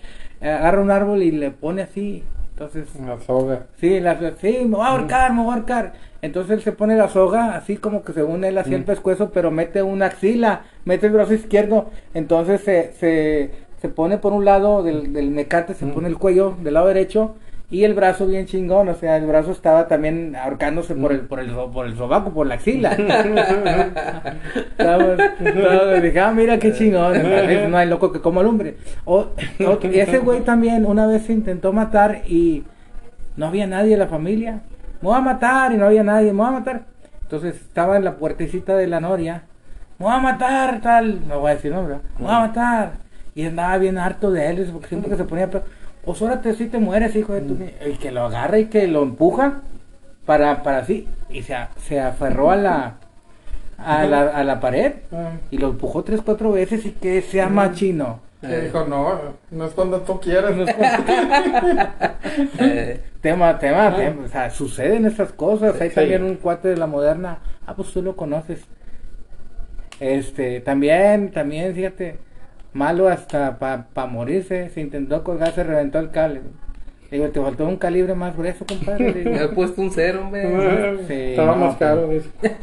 eh, 0.42 0.50
agarra 0.50 0.82
un 0.82 0.92
árbol 0.92 1.24
y 1.24 1.32
le 1.32 1.52
pone 1.52 1.84
así. 1.84 2.26
Entonces, 2.58 2.88
La 3.06 3.20
soga. 3.20 3.68
sí, 3.80 4.00
la, 4.00 4.18
sí, 4.42 4.58
me 4.66 4.78
voy 4.78 4.82
a 4.86 4.90
ahorcar, 4.90 5.32
me 5.32 5.44
voy 5.44 5.52
a 5.52 5.54
ahorcar. 5.56 5.94
Entonces 6.24 6.54
él 6.58 6.62
se 6.64 6.72
pone 6.72 6.96
la 6.96 7.08
soga, 7.08 7.56
así 7.56 7.78
como 7.78 8.04
que 8.04 8.14
según 8.14 8.44
él 8.44 8.58
hacía 8.58 8.78
el 8.78 8.84
pescuezo, 8.84 9.30
pero 9.32 9.52
mete 9.52 9.84
una 9.84 10.08
axila, 10.08 10.64
mete 10.84 11.06
el 11.06 11.14
brazo 11.14 11.36
izquierdo. 11.36 11.92
Entonces 12.16 12.62
se, 12.62 12.94
se, 12.94 13.52
se 13.80 13.90
pone 13.90 14.18
por 14.18 14.34
un 14.34 14.44
lado 14.44 14.82
del, 14.82 15.14
del 15.14 15.30
mecate, 15.30 15.76
se 15.76 15.86
pone 15.86 16.08
el 16.08 16.18
cuello 16.18 16.56
del 16.64 16.74
lado 16.74 16.88
derecho 16.88 17.36
y 17.70 17.84
el 17.84 17.94
brazo 17.94 18.26
bien 18.28 18.46
chingón, 18.46 18.88
o 18.90 18.94
sea, 18.96 19.18
el 19.18 19.26
brazo 19.26 19.52
estaba 19.52 19.88
también 19.88 20.36
ahorcándose 20.36 20.96
por 20.96 21.12
el 21.12 21.22
por 21.22 21.40
el 21.42 21.52
por 21.52 21.86
el 21.86 21.96
sobaco, 21.98 22.32
por 22.32 22.48
la 22.48 22.56
axila. 22.56 22.96
Dije, 26.02 26.20
ah, 26.20 26.32
mira 26.34 26.58
qué 26.60 26.74
chingón, 26.74 27.14
no 27.72 27.78
hay 27.78 27.88
loco 27.88 28.12
que 28.12 28.22
coma 28.22 28.44
lumbre. 28.44 28.78
O, 29.06 29.28
otro- 29.68 29.92
y 29.92 30.00
ese 30.00 30.20
güey 30.20 30.42
también 30.42 30.86
una 30.86 31.08
vez 31.08 31.24
se 31.24 31.34
intentó 31.34 31.74
matar 31.74 32.22
y 32.28 32.64
no 33.36 33.48
había 33.48 33.68
nadie 33.68 33.94
en 33.94 34.00
la 34.00 34.08
familia. 34.08 34.62
Me 35.02 35.10
voy 35.10 35.18
a 35.18 35.22
matar 35.22 35.72
y 35.74 35.78
no 35.78 35.86
había 35.86 36.04
nadie, 36.04 36.32
me 36.34 36.40
voy 36.40 36.48
a 36.48 36.52
matar. 36.52 36.82
Entonces 37.24 37.56
estaba 37.56 37.98
en 37.98 38.04
la 38.06 38.16
puertecita 38.16 38.76
de 38.76 38.88
la 38.88 39.00
noria. 39.00 39.44
Me 40.00 40.06
voy 40.06 40.16
a 40.16 40.20
matar, 40.20 40.82
tal. 40.82 41.28
No 41.28 41.40
voy 41.40 41.52
a 41.52 41.56
decir 41.56 41.72
nombre. 41.74 41.96
Me 42.18 42.26
voy 42.26 42.34
a 42.34 42.40
matar. 42.40 42.92
Y 43.36 43.46
andaba 43.46 43.78
bien 43.78 43.98
harto 43.98 44.32
de 44.32 44.50
él, 44.50 44.70
porque 44.72 44.88
siempre 44.88 45.12
que 45.12 45.18
se 45.18 45.24
ponía. 45.26 45.50
Pues 46.08 46.20
ahora 46.24 46.42
te, 46.42 46.56
sí 46.56 46.66
te 46.66 46.80
mueres, 46.80 47.16
hijo 47.16 47.34
de 47.34 47.42
tu. 47.42 47.54
ni-". 47.54 47.70
El 47.80 48.00
que 48.00 48.12
lo 48.12 48.24
agarra 48.24 48.58
y 48.58 48.66
que 48.66 48.88
lo 48.88 49.04
empuja 49.04 49.62
para, 50.26 50.64
para 50.64 50.80
así. 50.80 51.08
Y 51.30 51.44
se, 51.44 51.56
se 51.88 52.00
aferró 52.00 52.50
a 52.50 52.56
la, 52.56 52.96
a 53.78 54.04
la, 54.06 54.22
a 54.22 54.44
la 54.44 54.60
pared 54.60 54.94
Ah. 55.12 55.34
y 55.52 55.58
lo 55.60 55.68
empujó 55.70 56.04
tres, 56.04 56.22
cuatro 56.26 56.52
veces 56.52 56.84
y 56.86 56.92
que 56.94 57.22
sea 57.22 57.48
machino. 57.50 58.22
Y 58.42 58.48
dijo, 58.48 58.86
no, 58.86 59.16
no 59.52 59.66
es 59.66 59.74
cuando 59.74 60.02
tú 60.02 60.20
quieras. 60.20 60.54
Eh, 62.60 63.02
Tema, 63.22 63.58
tema, 63.60 63.96
tema, 63.96 64.26
o 64.26 64.28
sea, 64.28 64.50
suceden 64.52 65.06
estas 65.06 65.34
cosas. 65.34 65.80
Hay 65.82 65.90
Sí. 65.90 65.96
también 65.96 66.24
un 66.24 66.36
cuate 66.36 66.68
de 66.70 66.78
la 66.78 66.86
moderna. 66.88 67.40
Ah, 67.66 67.74
pues 67.76 67.92
tú 67.92 68.02
lo 68.02 68.16
conoces. 68.16 68.64
Este, 70.00 70.62
también, 70.62 71.32
también, 71.32 71.74
fíjate, 71.74 72.20
malo 72.78 73.10
hasta 73.10 73.58
para 73.60 73.88
pa 73.88 74.06
morirse. 74.06 74.70
Se 74.70 74.82
intentó 74.82 75.24
colgar, 75.24 75.52
se 75.54 75.64
reventó 75.64 76.00
el 76.00 76.12
cable. 76.12 76.42
Digo, 77.12 77.30
te 77.30 77.42
faltó 77.42 77.66
un 77.66 77.78
calibre 77.78 78.16
más 78.16 78.36
grueso, 78.36 78.66
compadre. 78.66 79.14
Le 79.14 79.20
digo, 79.20 79.32
me 79.32 79.44
he 79.44 79.48
puesto 79.50 79.82
un 79.82 79.92
cero, 79.92 80.22
hombre. 80.24 80.98
Sí, 81.08 81.14
Estaba 81.14 81.56
no, 81.56 81.66
más 81.66 81.78
caro, 81.78 82.10
dice. 82.10 82.30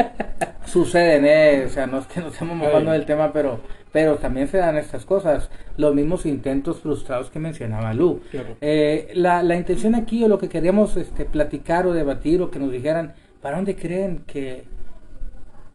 suceden, 0.67 1.25
eh, 1.27 1.65
o 1.67 1.69
sea, 1.69 1.87
no 1.87 1.99
es 1.99 2.07
que 2.07 2.21
nos 2.21 2.33
estemos 2.33 2.57
mojando 2.57 2.93
del 2.93 3.05
tema, 3.05 3.33
pero, 3.33 3.61
pero 3.93 4.17
también 4.17 4.49
se 4.49 4.59
dan 4.59 4.77
estas 4.77 5.05
cosas, 5.05 5.51
los 5.77 5.95
mismos 5.95 6.27
intentos 6.27 6.81
frustrados 6.81 7.31
que 7.31 7.39
mencionaba 7.39 7.93
Lu. 7.95 8.21
Claro. 8.31 8.57
Eh, 8.61 9.11
la, 9.15 9.43
la 9.43 9.57
intención 9.57 9.95
aquí 9.95 10.25
o 10.25 10.29
lo 10.29 10.39
que 10.39 10.49
queríamos 10.49 10.97
este, 10.97 11.25
platicar 11.25 11.87
o 11.87 11.93
debatir 11.93 12.43
o 12.43 12.51
que 12.51 12.59
nos 12.59 12.73
dijeran, 12.73 13.15
¿para 13.41 13.57
dónde 13.57 13.77
creen 13.77 14.25
que, 14.27 14.65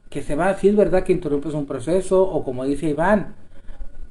que 0.09 0.21
se 0.21 0.35
va? 0.35 0.55
Si 0.55 0.67
es 0.67 0.75
verdad 0.75 1.03
que 1.03 1.13
interrumpes 1.13 1.53
un 1.53 1.65
proceso 1.65 2.21
o 2.23 2.43
como 2.43 2.65
dice 2.65 2.89
Iván, 2.89 3.35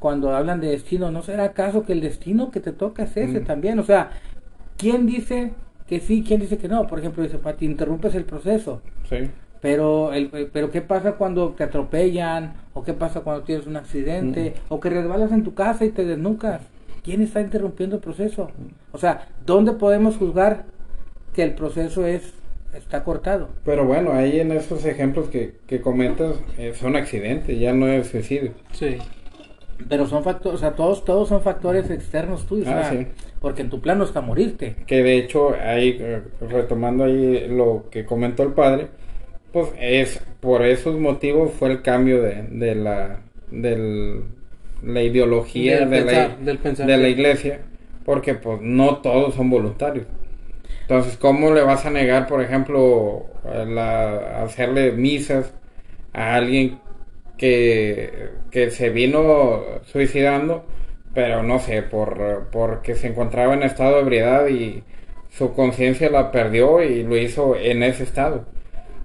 cuando 0.00 0.34
hablan 0.34 0.60
de 0.60 0.68
destino, 0.68 1.10
¿no 1.10 1.22
será 1.22 1.44
acaso 1.44 1.84
que 1.84 1.92
el 1.92 2.00
destino 2.00 2.50
que 2.50 2.60
te 2.60 2.72
toca 2.72 3.04
es 3.04 3.16
ese 3.16 3.40
Mm. 3.40 3.44
también? 3.44 3.78
O 3.78 3.84
sea, 3.84 4.10
¿quién 4.76 5.06
dice 5.06 5.52
que 5.88 6.00
sí, 6.00 6.24
quién 6.26 6.40
dice 6.40 6.58
que 6.58 6.68
no? 6.68 6.86
Por 6.86 6.98
ejemplo, 6.98 7.22
dice, 7.22 7.38
Pati, 7.38 7.64
interrumpes 7.66 8.14
el 8.14 8.24
proceso. 8.24 8.80
Sí. 9.08 9.28
Pero, 9.60 10.12
el, 10.12 10.30
eh, 10.34 10.48
pero 10.52 10.70
¿qué 10.70 10.82
pasa 10.82 11.12
cuando 11.12 11.48
te 11.50 11.64
atropellan? 11.64 12.54
¿O 12.74 12.84
qué 12.84 12.92
pasa 12.92 13.20
cuando 13.22 13.42
tienes 13.42 13.66
un 13.66 13.76
accidente? 13.76 14.54
¿O 14.68 14.78
que 14.78 14.88
resbalas 14.90 15.32
en 15.32 15.42
tu 15.42 15.54
casa 15.54 15.84
y 15.84 15.90
te 15.90 16.04
desnucas? 16.04 16.62
¿Quién 17.02 17.22
está 17.22 17.40
interrumpiendo 17.40 17.96
el 17.96 18.02
proceso? 18.02 18.50
O 18.92 18.98
sea, 18.98 19.26
¿dónde 19.44 19.72
podemos 19.72 20.16
juzgar 20.16 20.66
que 21.34 21.42
el 21.42 21.54
proceso 21.54 22.06
es 22.06 22.34
está 22.74 23.02
cortado? 23.02 23.48
Pero 23.64 23.84
bueno, 23.86 24.12
ahí 24.12 24.38
en 24.38 24.52
esos 24.52 24.84
ejemplos 24.84 25.28
que, 25.28 25.56
que 25.66 25.80
comentas, 25.80 26.36
eh, 26.58 26.74
son 26.74 26.94
accidentes, 26.94 27.58
ya 27.58 27.72
no 27.72 27.88
es 27.88 28.08
suicidio. 28.08 28.52
Sí. 28.72 28.98
Pero 29.88 30.06
son 30.06 30.24
factores, 30.24 30.56
o 30.56 30.60
sea, 30.60 30.72
todos, 30.74 31.04
todos 31.04 31.28
son 31.28 31.40
factores 31.42 31.88
externos 31.90 32.46
tuyos. 32.46 32.66
Ah, 32.68 32.80
o 32.80 32.90
sea, 32.90 32.90
sí. 32.90 33.06
Porque 33.40 33.62
en 33.62 33.70
tu 33.70 33.80
plano 33.80 34.04
está 34.04 34.20
morirte. 34.20 34.76
Que 34.86 35.02
de 35.02 35.16
hecho, 35.18 35.54
ahí, 35.54 35.96
eh, 36.00 36.22
retomando 36.40 37.04
ahí 37.04 37.46
lo 37.48 37.84
que 37.90 38.04
comentó 38.04 38.42
el 38.42 38.52
padre, 38.52 38.88
pues 39.52 39.70
es 39.78 40.20
por 40.40 40.64
esos 40.64 40.98
motivos 40.98 41.52
fue 41.52 41.70
el 41.70 41.82
cambio 41.82 42.20
de, 42.22 42.42
de 42.50 42.74
la 42.74 43.20
del, 43.50 44.24
la 44.82 45.02
ideología 45.02 45.80
Del 45.80 45.90
de, 45.90 45.96
pensar- 46.02 46.36
la, 46.40 46.44
del 46.44 46.86
de 46.86 46.96
la 46.98 47.08
iglesia, 47.08 47.60
porque 48.04 48.34
pues 48.34 48.60
no 48.60 48.96
todos 48.98 49.34
son 49.34 49.48
voluntarios. 49.50 50.06
Entonces, 50.82 51.16
¿cómo 51.16 51.52
le 51.52 51.62
vas 51.62 51.84
a 51.86 51.90
negar, 51.90 52.26
por 52.26 52.42
ejemplo, 52.42 53.26
a 53.44 53.64
la- 53.64 54.42
hacerle 54.42 54.92
misas 54.92 55.52
a 56.12 56.34
alguien 56.34 56.78
que, 57.38 58.30
que 58.50 58.70
se 58.70 58.90
vino 58.90 59.62
suicidando, 59.86 60.64
pero 61.14 61.42
no 61.42 61.58
sé, 61.58 61.82
por 61.82 62.48
porque 62.52 62.94
se 62.94 63.08
encontraba 63.08 63.54
en 63.54 63.62
estado 63.62 63.96
de 63.96 64.02
ebriedad 64.02 64.48
y 64.48 64.82
su 65.30 65.54
conciencia 65.54 66.10
la 66.10 66.30
perdió 66.30 66.82
y 66.82 67.02
lo 67.04 67.16
hizo 67.16 67.56
en 67.56 67.82
ese 67.82 68.02
estado. 68.02 68.44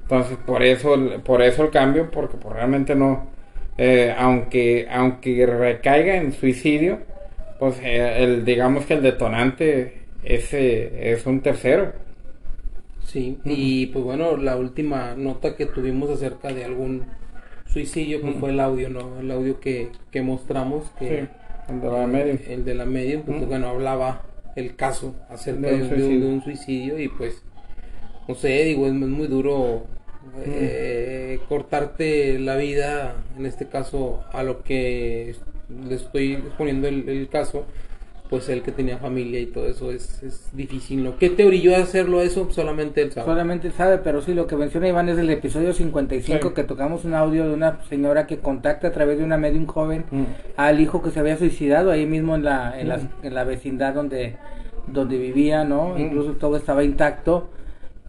Entonces, 0.02 0.38
por 0.46 0.64
eso, 0.64 0.96
por 1.24 1.42
eso 1.42 1.64
el 1.64 1.70
cambio, 1.70 2.12
porque 2.12 2.38
pues, 2.38 2.54
realmente 2.54 2.96
no, 2.96 3.28
eh, 3.78 4.14
aunque, 4.18 4.88
aunque 4.92 5.46
recaiga 5.46 6.18
en 6.18 6.34
suicidio, 6.34 7.00
pues 7.60 7.80
eh, 7.82 8.24
el, 8.24 8.46
digamos 8.46 8.86
que 8.86 8.96
el 8.96 9.02
detonante 9.02 10.04
ese 10.24 11.12
es 11.14 11.26
un 11.26 11.42
tercero. 11.42 11.94
Sí, 13.06 13.40
y 13.46 13.88
pues 13.88 14.04
bueno, 14.04 14.38
la 14.38 14.56
última 14.56 15.14
nota 15.16 15.56
que 15.56 15.66
tuvimos 15.66 16.10
acerca 16.10 16.54
de 16.54 16.64
algún 16.64 17.06
suicidio 17.74 18.22
pues 18.22 18.36
fue 18.40 18.50
el 18.52 18.60
audio, 18.60 18.90
¿no? 18.90 19.20
El 19.20 19.32
audio 19.32 19.60
que, 19.60 19.90
que 20.12 20.22
mostramos, 20.22 20.84
que 21.00 21.08
Sí, 21.08 21.72
el 21.74 21.82
de 21.82 21.90
la 21.90 22.08
media. 22.08 22.40
el 22.48 22.66
de 22.66 22.74
la 22.76 22.86
pues, 23.26 23.48
bueno, 23.48 23.68
hablaba 23.68 24.22
el 24.56 24.76
caso 24.76 25.16
acerca 25.30 25.68
De 25.70 25.74
un 25.76 25.80
de 25.82 25.84
un- 25.86 25.90
suicidio. 25.90 26.20
de 26.20 26.34
un 26.34 26.44
suicidio 26.44 27.00
y 27.00 27.08
pues, 27.08 27.42
no 28.28 28.36
sé, 28.36 28.64
digo, 28.64 28.86
es, 28.86 28.94
es 28.94 28.98
muy 29.00 29.28
duro 29.28 29.86
eh, 30.46 31.40
cortarte 31.50 32.40
la 32.40 32.56
vida, 32.56 33.16
en 33.38 33.46
este 33.46 33.68
caso, 33.68 34.24
a 34.32 34.44
lo 34.44 34.64
que 34.64 35.36
le 35.88 35.96
estoy 35.96 36.34
exponiendo 36.34 36.88
el, 36.88 37.08
el 37.10 37.28
caso, 37.30 37.66
pues 38.34 38.50
él 38.50 38.64
que 38.64 38.72
tenía 38.72 38.98
familia 38.98 39.40
y 39.40 39.46
todo 39.46 39.68
eso 39.68 39.92
es, 39.92 40.24
es 40.24 40.50
difícil, 40.58 41.04
¿no? 41.04 41.18
¿Qué 41.20 41.30
te 41.30 41.46
orilló 41.46 41.76
a 41.76 41.82
hacerlo 41.84 42.20
eso? 42.24 42.48
Solamente 42.50 43.04
él 43.04 43.12
sabe. 43.12 43.28
Solamente 43.28 43.68
él 43.68 43.74
sabe, 43.74 44.00
pero 44.00 44.24
sí, 44.24 44.34
lo 44.34 44.48
que 44.48 44.56
menciona 44.56 44.88
Iván 44.88 45.08
es 45.08 45.20
el 45.20 45.30
episodio 45.30 45.72
55 45.72 46.48
Sí. 46.48 46.54
que 46.56 46.64
tocamos 46.64 47.06
un 47.06 47.14
audio 47.14 47.48
de 47.48 47.54
una 47.54 47.84
señora 47.90 48.26
que 48.26 48.40
contacta 48.40 48.88
a 48.88 48.92
través 48.92 49.20
de 49.20 49.24
una 49.24 49.38
medium 49.38 49.68
joven 49.68 50.06
Mm. 50.10 50.24
al 50.58 50.80
hijo 50.80 51.04
que 51.04 51.12
se 51.12 51.20
había 51.20 51.38
suicidado 51.38 51.92
ahí 51.92 52.08
mismo 52.08 52.34
en 52.34 52.44
la, 52.44 52.80
en 52.80 52.90
la, 52.90 52.98
Mm. 52.98 53.10
en 53.22 53.34
la 53.36 53.44
vecindad 53.44 53.94
donde, 53.94 54.36
donde 54.88 55.20
vivía, 55.20 55.64
¿no? 55.64 55.90
Mm. 55.94 56.00
Incluso 56.02 56.32
todo 56.32 56.58
estaba 56.58 56.84
intacto. 56.84 57.50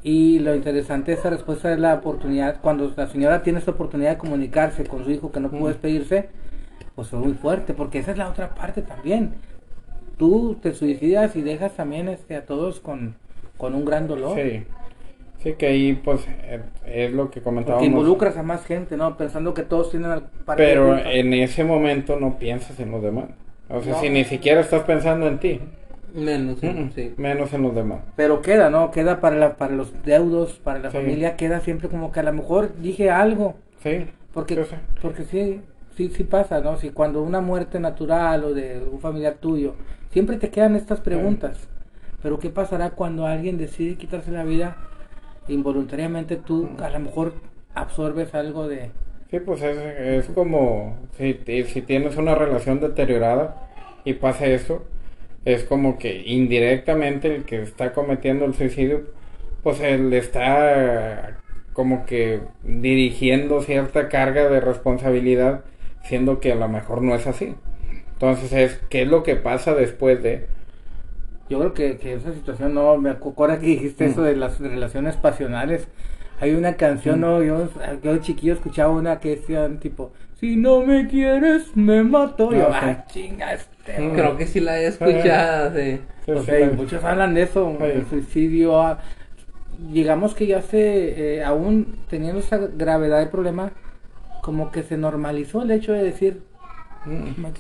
Y 0.03 0.39
lo 0.39 0.55
interesante 0.55 1.11
de 1.11 1.19
esa 1.19 1.29
respuesta 1.29 1.71
es 1.71 1.79
la 1.79 1.93
oportunidad, 1.93 2.63
cuando 2.63 2.91
la 2.97 3.09
señora 3.09 3.43
tiene 3.43 3.59
esta 3.59 3.73
oportunidad 3.73 4.13
de 4.13 4.17
comunicarse 4.17 4.85
con 4.87 5.05
su 5.05 5.11
hijo 5.11 5.31
que 5.31 5.41
no 5.41 5.51
pudo 5.51 5.69
despedirse, 5.69 6.31
pues 6.95 7.09
fue 7.09 7.19
muy 7.19 7.35
fuerte, 7.35 7.75
porque 7.75 7.99
esa 7.99 8.13
es 8.13 8.17
la 8.17 8.31
otra 8.31 8.55
parte 8.55 8.81
también. 8.81 9.35
Tú 10.19 10.57
te 10.63 10.73
suicidas 10.75 11.35
y 11.37 11.43
dejas 11.43 11.73
también 11.75 12.09
este, 12.09 12.37
a 12.37 12.45
todos 12.47 12.81
con, 12.81 13.17
con 13.57 13.75
un 13.75 13.85
gran 13.85 14.07
dolor. 14.09 14.37
Sí. 14.39 14.65
Sí, 15.43 15.53
que 15.59 15.67
ahí 15.67 15.93
pues 15.93 16.27
eh, 16.45 16.63
es 16.87 17.13
lo 17.13 17.25
que 17.25 17.41
Porque 17.41 17.41
comentábamos. 17.43 17.87
involucras 17.87 18.37
a 18.39 18.43
más 18.43 18.65
gente, 18.65 18.97
¿no? 18.97 19.17
Pensando 19.19 19.53
que 19.53 19.63
todos 19.63 19.91
tienen 19.91 20.23
parte 20.47 20.63
Pero 20.65 20.95
de 20.95 21.21
en 21.21 21.35
ese 21.35 21.65
momento 21.65 22.19
no 22.19 22.39
piensas 22.39 22.81
en 22.81 22.91
los 22.91 23.03
demás. 23.03 23.27
O 23.69 23.83
sea, 23.83 23.93
No. 23.95 24.01
si 24.01 24.09
ni 24.09 24.25
siquiera 24.25 24.61
estás 24.61 24.83
pensando 24.85 25.27
en 25.27 25.39
ti. 25.39 25.61
Menos, 26.15 26.63
Mm, 26.63 26.91
sí. 26.95 27.13
Menos 27.17 27.53
en 27.53 27.63
los 27.63 27.75
demás. 27.75 28.01
Pero 28.17 28.41
queda, 28.41 28.71
¿no? 28.71 28.91
Queda 28.93 29.21
para, 29.21 29.37
la, 29.37 29.57
para 29.57 29.75
los 29.75 29.93
deudos, 30.05 30.61
para 30.63 30.79
la 30.79 30.91
Sí. 30.91 30.97
familia, 30.99 31.37
queda 31.37 31.61
siempre 31.61 31.89
como 31.89 32.11
que 32.13 32.21
a 32.21 32.23
lo 32.23 32.33
mejor 32.33 32.77
dije 32.81 33.11
algo. 33.11 33.55
Sí. 33.83 34.07
Porque, 34.33 34.65
porque 35.03 35.25
sí, 35.25 35.61
sí, 35.97 36.09
sí 36.09 36.25
pasa, 36.25 36.61
¿no? 36.61 36.77
Si 36.79 36.91
cuando 36.91 37.21
una 37.23 37.41
muerte 37.41 37.81
natural 37.81 38.45
o 38.45 38.55
de 38.55 38.81
un 38.91 39.01
familiar 39.01 39.35
tuyo, 39.41 39.75
siempre 40.15 40.37
te 40.37 40.51
quedan 40.51 40.77
estas 40.77 41.01
preguntas. 41.01 41.59
Pero 42.23 42.39
¿qué 42.39 42.49
pasará 42.49 42.91
cuando 42.91 43.27
alguien 43.27 43.59
decide 43.59 43.97
quitarse 43.97 44.31
la 44.31 44.45
vida? 44.45 44.77
Involuntariamente 45.49 46.37
tú 46.37 46.71
a 46.79 46.89
lo 46.89 47.01
mejor 47.01 47.35
absorbes 47.75 48.33
algo 48.33 48.69
de... 48.69 48.93
Sí, 49.31 49.41
pues 49.41 49.61
es, 49.63 49.77
es 49.77 50.27
como 50.27 50.97
si, 51.19 51.37
si 51.67 51.83
tienes 51.83 52.17
una 52.17 52.37
relación 52.37 52.79
deteriorada 52.79 53.69
y 54.05 54.15
pasa 54.15 54.47
eso, 54.47 54.85
es 55.45 55.65
como 55.65 55.99
que 55.99 56.23
indirectamente 56.25 57.35
el 57.35 57.45
que 57.45 57.63
está 57.63 57.93
cometiendo 57.93 58.45
el 58.45 58.55
suicidio, 58.55 59.03
pues 59.65 59.81
él 59.81 60.13
está 60.13 61.41
como 61.73 62.07
que 62.07 62.41
dirigiendo 62.63 63.63
cierta 63.63 64.09
carga 64.09 64.49
de 64.49 64.61
responsabilidad, 64.61 65.65
siendo 66.05 66.39
que 66.39 66.53
a 66.53 66.55
lo 66.55 66.69
mejor 66.69 67.03
no 67.03 67.17
es 67.17 67.27
así. 67.27 67.57
Entonces 68.15 68.53
es, 68.53 68.81
¿qué 68.89 69.03
es 69.03 69.09
lo 69.09 69.23
que 69.23 69.37
pasa 69.37 69.75
después 69.75 70.23
de? 70.23 70.47
Yo 71.51 71.59
creo 71.59 71.75
que, 71.75 71.99
que 71.99 72.15
esa 72.15 72.33
situación, 72.33 72.75
no, 72.75 72.97
me 72.97 73.11
acuerdo 73.11 73.59
que 73.61 73.67
dijiste 73.67 74.07
eso 74.07 74.23
de 74.23 74.37
las 74.37 74.59
relaciones 74.61 75.17
pasionales. 75.17 75.87
Hay 76.41 76.55
una 76.55 76.75
canción, 76.75 77.21
no, 77.21 77.43
yo, 77.43 77.69
chiquillo 78.19 78.55
escuchaba 78.55 78.93
una 78.93 79.21
que 79.21 79.37
decían 79.37 79.79
tipo, 79.79 80.13
si 80.41 80.57
no 80.57 80.81
me 80.81 81.07
quieres, 81.07 81.77
me 81.77 82.03
mato. 82.03 82.51
Yo, 82.53 82.69
Ah, 82.73 82.81
sí. 82.81 82.87
ay, 82.89 82.97
chinga, 83.29 83.53
este. 83.55 84.01
Mm. 84.01 84.13
Creo 84.15 84.37
que 84.37 84.47
sí 84.47 84.61
la 84.61 84.81
he 84.81 84.87
escuchado, 84.87 85.73
sí. 85.77 86.01
Sí, 86.25 86.31
O 86.33 86.43
sea, 86.43 86.61
y 86.61 86.71
muchos 86.71 87.05
hablan 87.05 87.35
de 87.35 87.43
eso, 87.43 87.77
Sí. 87.79 87.85
el 87.85 88.07
suicidio. 88.07 88.81
ah, 88.81 88.99
Digamos 89.91 90.35
que 90.35 90.47
ya 90.47 90.63
se, 90.63 91.37
eh, 91.39 91.45
aún 91.45 91.97
teniendo 92.09 92.39
esa 92.41 92.59
gravedad 92.59 93.19
del 93.19 93.29
problema, 93.29 93.73
como 94.41 94.71
que 94.71 94.83
se 94.85 94.97
normalizó 94.97 95.63
el 95.63 95.71
hecho 95.73 95.93
de 95.93 96.03
decir, 96.05 96.35
Mm. 96.35 96.37
"Me 96.37 96.41
quito 96.41 96.54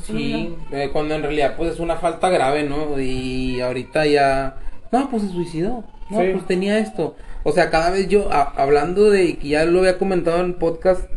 Sí, 0.05 0.55
eh, 0.73 0.91
cuando 0.93 1.15
en 1.15 1.23
realidad 1.23 1.55
pues 1.57 1.73
es 1.75 1.81
una 1.81 1.97
falta 1.97 2.29
grave, 2.31 2.63
¿no? 2.65 2.99
Y 3.01 3.61
ahorita 3.61 4.07
ya... 4.07 4.57
No, 4.93 5.11
pues 5.11 5.23
se 5.23 5.29
suicidó. 5.31 5.85
No, 6.11 6.21
Sí. 6.21 6.29
pues 6.33 6.47
tenía 6.47 6.79
esto. 6.79 7.17
O 7.43 7.53
sea, 7.53 7.71
cada 7.71 7.91
vez 7.91 8.09
yo, 8.09 8.33
a- 8.33 8.53
hablando 8.57 9.11
de, 9.11 9.37
que 9.37 9.49
ya 9.49 9.65
lo 9.65 9.81
había 9.81 9.99
comentado 9.99 10.41
en 10.41 10.55
podcast 10.55 11.11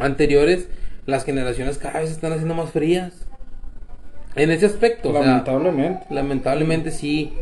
anteriores, 0.00 0.68
las 1.06 1.24
generaciones 1.24 1.78
cada 1.78 2.00
vez 2.00 2.08
se 2.08 2.14
están 2.14 2.32
haciendo 2.32 2.54
más 2.54 2.70
frías. 2.70 3.26
En 4.36 4.50
ese 4.50 4.66
aspecto. 4.66 5.10
o 5.10 5.12
sea, 5.12 5.22
Lamentablemente. 5.22 6.06
Lamentablemente 6.10 6.90
sí. 6.90 7.32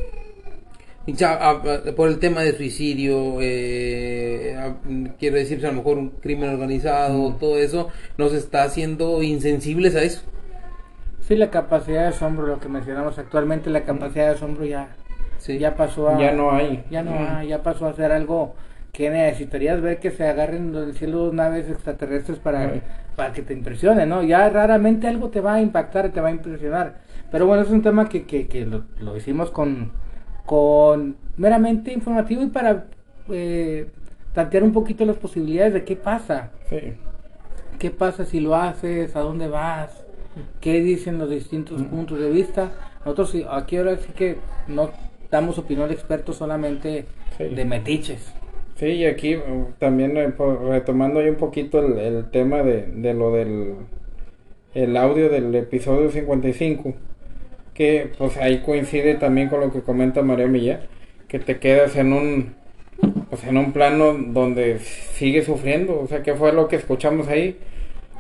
Ya, 1.07 1.35
a- 1.35 1.51
a- 1.51 1.95
por 1.95 2.09
el 2.09 2.19
tema 2.19 2.41
de 2.43 2.53
suicidio, 2.57 3.37
eh, 3.41 4.57
a- 4.59 4.75
quiero 5.19 5.37
decir, 5.37 5.65
a 5.65 5.69
lo 5.71 5.77
mejor 5.77 5.99
un 5.99 6.11
crimen 6.11 6.51
organizado, 6.51 7.33
todo 7.39 7.59
eso, 7.59 7.89
nos 8.19 8.33
está 8.33 8.65
haciendo 8.65 9.23
insensibles 9.23 9.95
a 9.95 10.03
eso. 10.03 10.23
Sí, 11.21 11.37
la 11.37 11.51
capacidad 11.51 12.03
de 12.03 12.09
asombro, 12.09 12.47
lo 12.47 12.59
que 12.59 12.69
mencionamos 12.69 13.19
actualmente, 13.19 13.71
la 13.71 13.83
capacidad 13.85 14.27
de 14.27 14.35
asombro 14.35 14.65
ya, 14.65 14.89
Sí. 15.39 15.59
ya 15.59 15.77
pasó 15.77 16.09
a... 16.09 16.19
Ya 16.19 16.33
no 16.33 16.51
hay. 16.51 16.85
Ya 16.91 17.03
no 17.03 17.13
Mm. 17.13 17.27
hay, 17.37 17.49
ya 17.49 17.63
pasó 17.63 17.87
a 17.87 17.93
ser 17.95 18.11
algo 18.11 18.55
que 18.93 19.09
necesitarías 19.11 19.81
ver 19.81 19.99
que 20.01 20.11
se 20.11 20.27
agarren 20.27 20.73
del 20.73 20.95
cielo 20.95 21.31
naves 21.33 21.69
extraterrestres 21.71 22.39
para, 22.39 22.81
para 23.15 23.33
que 23.33 23.43
te 23.43 23.53
impresione, 23.53 24.07
¿no? 24.07 24.23
Ya 24.23 24.49
raramente 24.49 25.07
algo 25.07 25.29
te 25.29 25.41
va 25.41 25.55
a 25.55 25.61
impactar, 25.61 26.11
te 26.11 26.21
va 26.21 26.29
a 26.29 26.33
impresionar. 26.33 26.95
Pero 27.31 27.47
bueno, 27.47 27.63
es 27.63 27.71
un 27.71 27.83
tema 27.83 28.09
que, 28.09 28.25
que, 28.25 28.47
que 28.49 28.65
lo, 28.65 28.85
lo 29.01 29.17
hicimos 29.17 29.51
con, 29.51 29.93
con 30.47 31.17
meramente 31.37 31.93
informativo 31.93 32.43
y 32.43 32.47
para 32.47 32.87
eh, 33.29 33.89
plantear 34.33 34.63
un 34.63 34.73
poquito 34.73 35.05
las 35.05 35.17
posibilidades 35.17 35.75
de 35.75 35.85
qué 35.85 35.97
pasa. 35.97 36.51
Sí. 36.71 36.95
¿Qué 37.79 37.91
pasa 37.91 38.25
si 38.25 38.41
lo 38.41 38.55
haces? 38.55 39.15
¿A 39.17 39.21
dónde 39.21 39.49
vas? 39.49 40.05
¿Qué 40.61 40.81
dicen 40.81 41.19
los 41.19 41.29
distintos 41.31 41.83
puntos 41.83 42.19
de 42.19 42.31
vista? 42.31 42.71
Nosotros 43.05 43.35
aquí 43.51 43.77
ahora 43.77 43.97
sí 43.97 44.13
que 44.15 44.37
no 44.69 44.91
damos 45.31 45.59
opinión 45.59 45.89
de 45.89 45.95
expertos 45.95 46.37
solamente 46.37 47.07
Sí. 47.37 47.45
de 47.45 47.65
metiches. 47.67 48.33
Sí, 48.77 48.87
y 48.87 49.05
aquí 49.07 49.37
uh, 49.37 49.69
también 49.79 50.17
eh, 50.17 50.33
retomando 50.71 51.21
ahí 51.21 51.29
un 51.29 51.37
poquito 51.37 51.81
el, 51.81 51.99
el 51.99 52.31
tema 52.31 52.63
de, 52.63 52.87
de 52.87 53.13
lo 53.15 53.31
del 53.33 53.75
el 54.75 54.97
audio 54.97 55.29
del 55.31 55.55
episodio 55.55 56.11
55, 56.11 56.95
que 57.77 58.13
pues 58.19 58.37
ahí 58.39 58.59
coincide 58.61 59.15
también 59.17 59.49
con 59.49 59.61
lo 59.61 59.71
que 59.73 59.83
comenta 59.83 60.23
María 60.23 60.47
Milla, 60.47 60.81
que 61.29 61.39
te 61.39 61.59
quedas 61.59 61.97
en 61.97 62.13
un 62.13 62.55
pues 63.29 63.45
en 63.45 63.57
un 63.59 63.73
plano 63.73 64.15
donde 64.19 64.79
sigue 64.79 65.43
sufriendo, 65.43 66.01
o 66.01 66.07
sea, 66.07 66.23
que 66.23 66.35
fue 66.35 66.53
lo 66.53 66.67
que 66.69 66.77
escuchamos 66.77 67.29
ahí? 67.29 67.59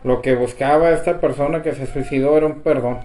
Lo 0.05 0.21
que 0.21 0.35
buscaba 0.35 0.91
esta 0.91 1.19
persona 1.21 1.63
que 1.63 1.73
se 1.75 1.87
suicidó 1.87 2.37
era 2.37 2.47
un 2.47 2.61
perdón. 2.61 2.99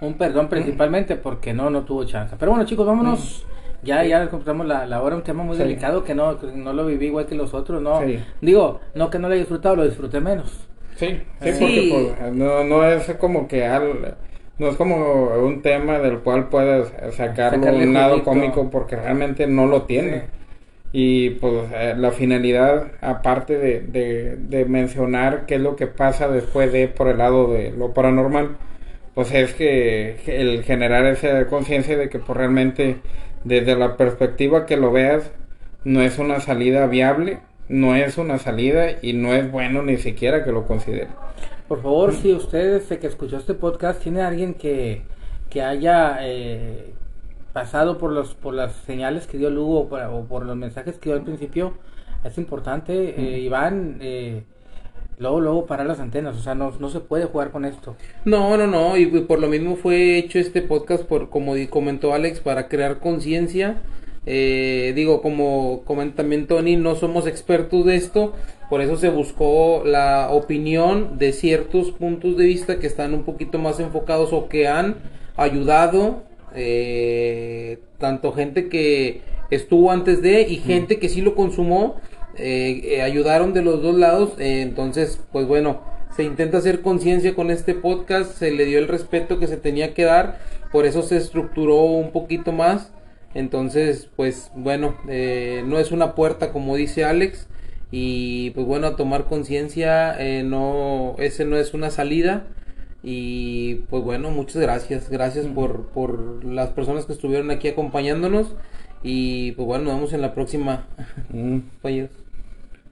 Un 0.00 0.14
perdón 0.14 0.48
principalmente 0.48 1.16
porque 1.16 1.52
no, 1.52 1.68
no 1.70 1.82
tuvo 1.84 2.04
chance. 2.04 2.36
Pero 2.38 2.52
bueno 2.52 2.64
chicos, 2.66 2.86
vámonos. 2.86 3.44
Ya, 3.82 4.02
ya 4.04 4.22
encontramos 4.22 4.66
la, 4.66 4.86
la 4.86 5.02
hora, 5.02 5.16
un 5.16 5.22
tema 5.22 5.42
muy 5.42 5.56
Sí. 5.56 5.62
delicado 5.62 6.04
que 6.04 6.14
no, 6.14 6.38
que 6.38 6.46
no 6.46 6.72
lo 6.72 6.86
viví 6.86 7.06
igual 7.06 7.26
que 7.26 7.34
los 7.34 7.52
otros, 7.52 7.82
no. 7.82 8.00
Sí. 8.02 8.18
Digo, 8.40 8.80
no 8.94 9.10
que 9.10 9.18
no 9.18 9.28
lo 9.28 9.34
he 9.34 9.38
disfrutado, 9.38 9.76
lo 9.76 9.84
disfruté 9.84 10.20
menos. 10.20 10.66
Sí, 10.96 11.20
sí, 11.42 11.52
Sí. 11.52 11.58
porque 11.60 12.14
pues, 12.20 12.32
no, 12.32 12.64
no 12.64 12.84
es 12.88 13.12
como 13.16 13.46
que 13.48 13.66
al, 13.66 14.16
no 14.58 14.68
es 14.68 14.76
como 14.76 15.28
un 15.44 15.62
tema 15.62 15.98
del 15.98 16.20
cual 16.20 16.48
puedas 16.48 16.92
sacarlo 17.16 17.66
Sacarle 17.66 17.84
un 17.84 17.94
lado 17.94 18.20
juguito. 18.20 18.24
cómico 18.24 18.70
porque 18.70 18.96
realmente 18.96 19.46
no 19.46 19.66
lo 19.66 19.82
tiene. 19.84 20.22
Sí. 20.22 20.26
Y 20.92 21.30
pues 21.30 21.70
eh, 21.74 21.94
la 21.96 22.12
finalidad, 22.12 22.92
aparte 23.00 23.58
de, 23.58 23.80
de, 23.80 24.36
de 24.36 24.64
mencionar 24.66 25.44
qué 25.46 25.56
es 25.56 25.60
lo 25.60 25.74
que 25.76 25.88
pasa 25.88 26.28
después 26.28 26.72
de 26.72 26.86
por 26.88 27.08
el 27.08 27.18
lado 27.18 27.52
de 27.52 27.72
lo 27.72 27.92
paranormal, 27.92 28.56
pues 29.14 29.32
es 29.32 29.54
que 29.54 30.16
el 30.26 30.62
generar 30.64 31.06
esa 31.06 31.46
conciencia 31.48 31.96
de 31.96 32.08
que 32.08 32.18
pues 32.20 32.36
realmente 32.36 32.98
desde 33.44 33.76
la 33.76 33.96
perspectiva 33.96 34.66
que 34.66 34.76
lo 34.76 34.92
veas 34.92 35.32
no 35.84 36.00
es 36.02 36.18
una 36.18 36.40
salida 36.40 36.86
viable, 36.86 37.40
no 37.68 37.94
es 37.96 38.16
una 38.18 38.38
salida 38.38 38.86
y 39.02 39.14
no 39.14 39.34
es 39.34 39.50
bueno 39.50 39.82
ni 39.82 39.96
siquiera 39.98 40.44
que 40.44 40.52
lo 40.52 40.66
considere. 40.66 41.08
Por 41.68 41.82
favor, 41.82 42.14
si 42.14 42.32
usted 42.32 42.80
desde 42.80 42.98
que 42.98 43.06
escuchó 43.06 43.38
este 43.38 43.54
podcast 43.54 44.02
tiene 44.02 44.20
alguien 44.20 44.54
que, 44.54 45.02
que 45.48 45.62
haya 45.62 46.18
eh, 46.20 46.92
pasado 47.52 47.96
por 47.98 48.12
los 48.12 48.34
por 48.34 48.52
las 48.52 48.72
señales 48.72 49.26
que 49.26 49.38
dio 49.38 49.48
Lugo 49.48 49.80
o 49.80 49.88
por, 49.88 50.00
o 50.02 50.24
por 50.24 50.44
los 50.44 50.56
mensajes 50.56 50.98
que 50.98 51.08
dio 51.08 51.18
al 51.18 51.24
principio, 51.24 51.74
es 52.24 52.38
importante, 52.38 53.14
eh, 53.18 53.40
Iván, 53.40 53.98
eh, 54.00 54.44
luego, 55.18 55.40
luego 55.40 55.66
parar 55.66 55.86
las 55.86 56.00
antenas, 56.00 56.36
o 56.36 56.40
sea, 56.40 56.54
no, 56.54 56.72
no 56.78 56.88
se 56.88 57.00
puede 57.00 57.26
jugar 57.26 57.50
con 57.50 57.64
esto. 57.64 57.96
No, 58.24 58.56
no, 58.56 58.66
no, 58.66 58.96
y 58.96 59.06
por 59.06 59.38
lo 59.38 59.48
mismo 59.48 59.76
fue 59.76 60.18
hecho 60.18 60.38
este 60.38 60.62
podcast 60.62 61.04
por, 61.04 61.28
como 61.28 61.54
comentó 61.70 62.14
Alex, 62.14 62.40
para 62.40 62.68
crear 62.68 62.98
conciencia. 62.98 63.82
Eh, 64.26 64.94
digo, 64.96 65.20
como 65.20 65.82
comenta 65.84 66.16
también 66.16 66.46
Tony, 66.46 66.76
no 66.76 66.94
somos 66.94 67.26
expertos 67.26 67.84
de 67.84 67.96
esto, 67.96 68.32
por 68.74 68.82
eso 68.82 68.96
se 68.96 69.08
buscó 69.08 69.84
la 69.86 70.30
opinión 70.32 71.16
de 71.16 71.32
ciertos 71.32 71.92
puntos 71.92 72.36
de 72.36 72.46
vista 72.46 72.80
que 72.80 72.88
están 72.88 73.14
un 73.14 73.22
poquito 73.22 73.56
más 73.60 73.78
enfocados 73.78 74.32
o 74.32 74.48
que 74.48 74.66
han 74.66 74.96
ayudado, 75.36 76.24
eh, 76.56 77.78
tanto 77.98 78.32
gente 78.32 78.68
que 78.68 79.20
estuvo 79.52 79.92
antes 79.92 80.22
de 80.22 80.42
y 80.42 80.56
gente 80.56 80.98
que 80.98 81.08
sí 81.08 81.20
lo 81.20 81.36
consumó, 81.36 82.00
eh, 82.36 82.80
eh, 82.96 83.02
ayudaron 83.02 83.52
de 83.52 83.62
los 83.62 83.80
dos 83.80 83.94
lados, 83.94 84.32
entonces, 84.40 85.20
pues 85.30 85.46
bueno, 85.46 85.82
se 86.16 86.24
intenta 86.24 86.58
hacer 86.58 86.80
conciencia 86.80 87.36
con 87.36 87.52
este 87.52 87.74
podcast, 87.74 88.36
se 88.36 88.50
le 88.50 88.64
dio 88.64 88.80
el 88.80 88.88
respeto 88.88 89.38
que 89.38 89.46
se 89.46 89.56
tenía 89.56 89.94
que 89.94 90.02
dar, 90.02 90.40
por 90.72 90.84
eso 90.84 91.02
se 91.02 91.16
estructuró 91.16 91.76
un 91.76 92.10
poquito 92.10 92.50
más. 92.50 92.90
Entonces, 93.34 94.08
pues 94.16 94.50
bueno, 94.56 94.96
eh, 95.08 95.62
no 95.64 95.78
es 95.78 95.92
una 95.92 96.16
puerta 96.16 96.52
como 96.52 96.74
dice 96.74 97.04
Alex 97.04 97.48
y 97.96 98.50
pues 98.50 98.66
bueno, 98.66 98.88
a 98.88 98.96
tomar 98.96 99.26
conciencia, 99.26 100.16
eh, 100.18 100.42
no, 100.42 101.14
ese 101.20 101.44
no 101.44 101.56
es 101.56 101.74
una 101.74 101.90
salida 101.90 102.48
y 103.04 103.84
pues 103.88 104.02
bueno, 104.02 104.30
muchas 104.30 104.60
gracias, 104.60 105.08
gracias 105.08 105.46
por, 105.46 105.90
por 105.90 106.44
las 106.44 106.70
personas 106.70 107.06
que 107.06 107.12
estuvieron 107.12 107.52
aquí 107.52 107.68
acompañándonos 107.68 108.56
y 109.04 109.52
pues 109.52 109.64
bueno, 109.64 109.84
nos 109.84 109.94
vemos 109.94 110.12
en 110.12 110.22
la 110.22 110.34
próxima. 110.34 110.88
Mm. 111.30 111.58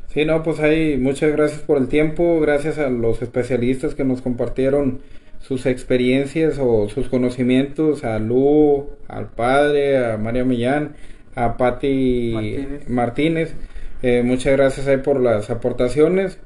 Sí, 0.07 0.27
no, 0.27 0.43
pues 0.43 0.61
ahí 0.61 0.99
muchas 0.99 1.33
gracias 1.33 1.63
por 1.63 1.79
el 1.79 1.89
tiempo, 1.89 2.39
gracias 2.39 2.79
a 2.79 2.91
los 2.91 3.23
especialistas 3.23 3.95
que 3.95 4.05
nos 4.05 4.21
compartieron 4.21 5.01
sus 5.41 5.65
experiencias 5.65 6.59
o 6.61 6.91
sus 6.91 7.09
conocimientos, 7.09 8.05
a 8.05 8.19
Lu, 8.19 8.91
al 9.09 9.31
padre, 9.31 10.05
a 10.05 10.19
María 10.19 10.45
Millán, 10.45 10.97
a 11.35 11.57
Patti 11.57 12.33
Martínez. 12.35 12.89
Martínez. 12.89 13.55
Eh, 14.03 14.23
muchas 14.23 14.53
gracias 14.53 15.01
por 15.01 15.21
las 15.21 15.51
aportaciones. 15.51 16.39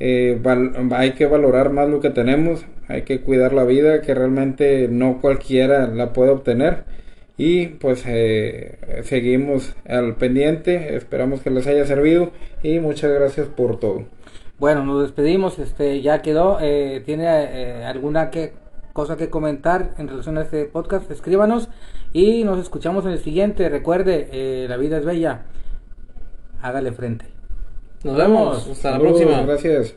Eh, 0.00 0.40
hay 0.90 1.12
que 1.12 1.26
valorar 1.26 1.70
más 1.70 1.88
lo 1.88 2.00
que 2.00 2.10
tenemos, 2.10 2.64
hay 2.88 3.02
que 3.02 3.20
cuidar 3.20 3.52
la 3.52 3.64
vida, 3.64 4.00
que 4.00 4.14
realmente 4.14 4.88
no 4.88 5.20
cualquiera 5.20 5.86
la 5.86 6.12
puede 6.12 6.30
obtener. 6.30 6.84
y 7.38 7.66
pues 7.68 8.04
eh, 8.06 8.78
seguimos 9.04 9.74
al 9.88 10.16
pendiente, 10.16 10.96
esperamos 10.96 11.40
que 11.40 11.50
les 11.50 11.66
haya 11.66 11.86
servido 11.86 12.30
y 12.62 12.78
muchas 12.78 13.10
gracias 13.12 13.48
por 13.48 13.80
todo. 13.80 14.04
Bueno, 14.58 14.84
nos 14.84 15.02
despedimos, 15.02 15.58
este 15.58 16.02
ya 16.02 16.22
quedó, 16.22 16.58
eh, 16.60 17.02
¿tiene 17.04 17.24
eh, 17.26 17.84
alguna 17.84 18.30
que, 18.30 18.52
cosa 18.92 19.16
que 19.16 19.30
comentar 19.30 19.94
en 19.98 20.08
relación 20.08 20.38
a 20.38 20.42
este 20.42 20.66
podcast? 20.66 21.10
Escríbanos 21.10 21.68
y 22.12 22.44
nos 22.44 22.60
escuchamos 22.60 23.04
en 23.06 23.12
el 23.12 23.18
siguiente. 23.18 23.68
Recuerde, 23.68 24.66
la 24.68 24.76
vida 24.76 24.98
es 24.98 25.04
bella, 25.04 25.46
hágale 26.62 26.92
frente. 26.92 27.26
Nos 28.04 28.16
vemos, 28.16 28.68
hasta 28.68 28.92
la 28.92 28.98
próxima. 28.98 29.42
Gracias. 29.42 29.94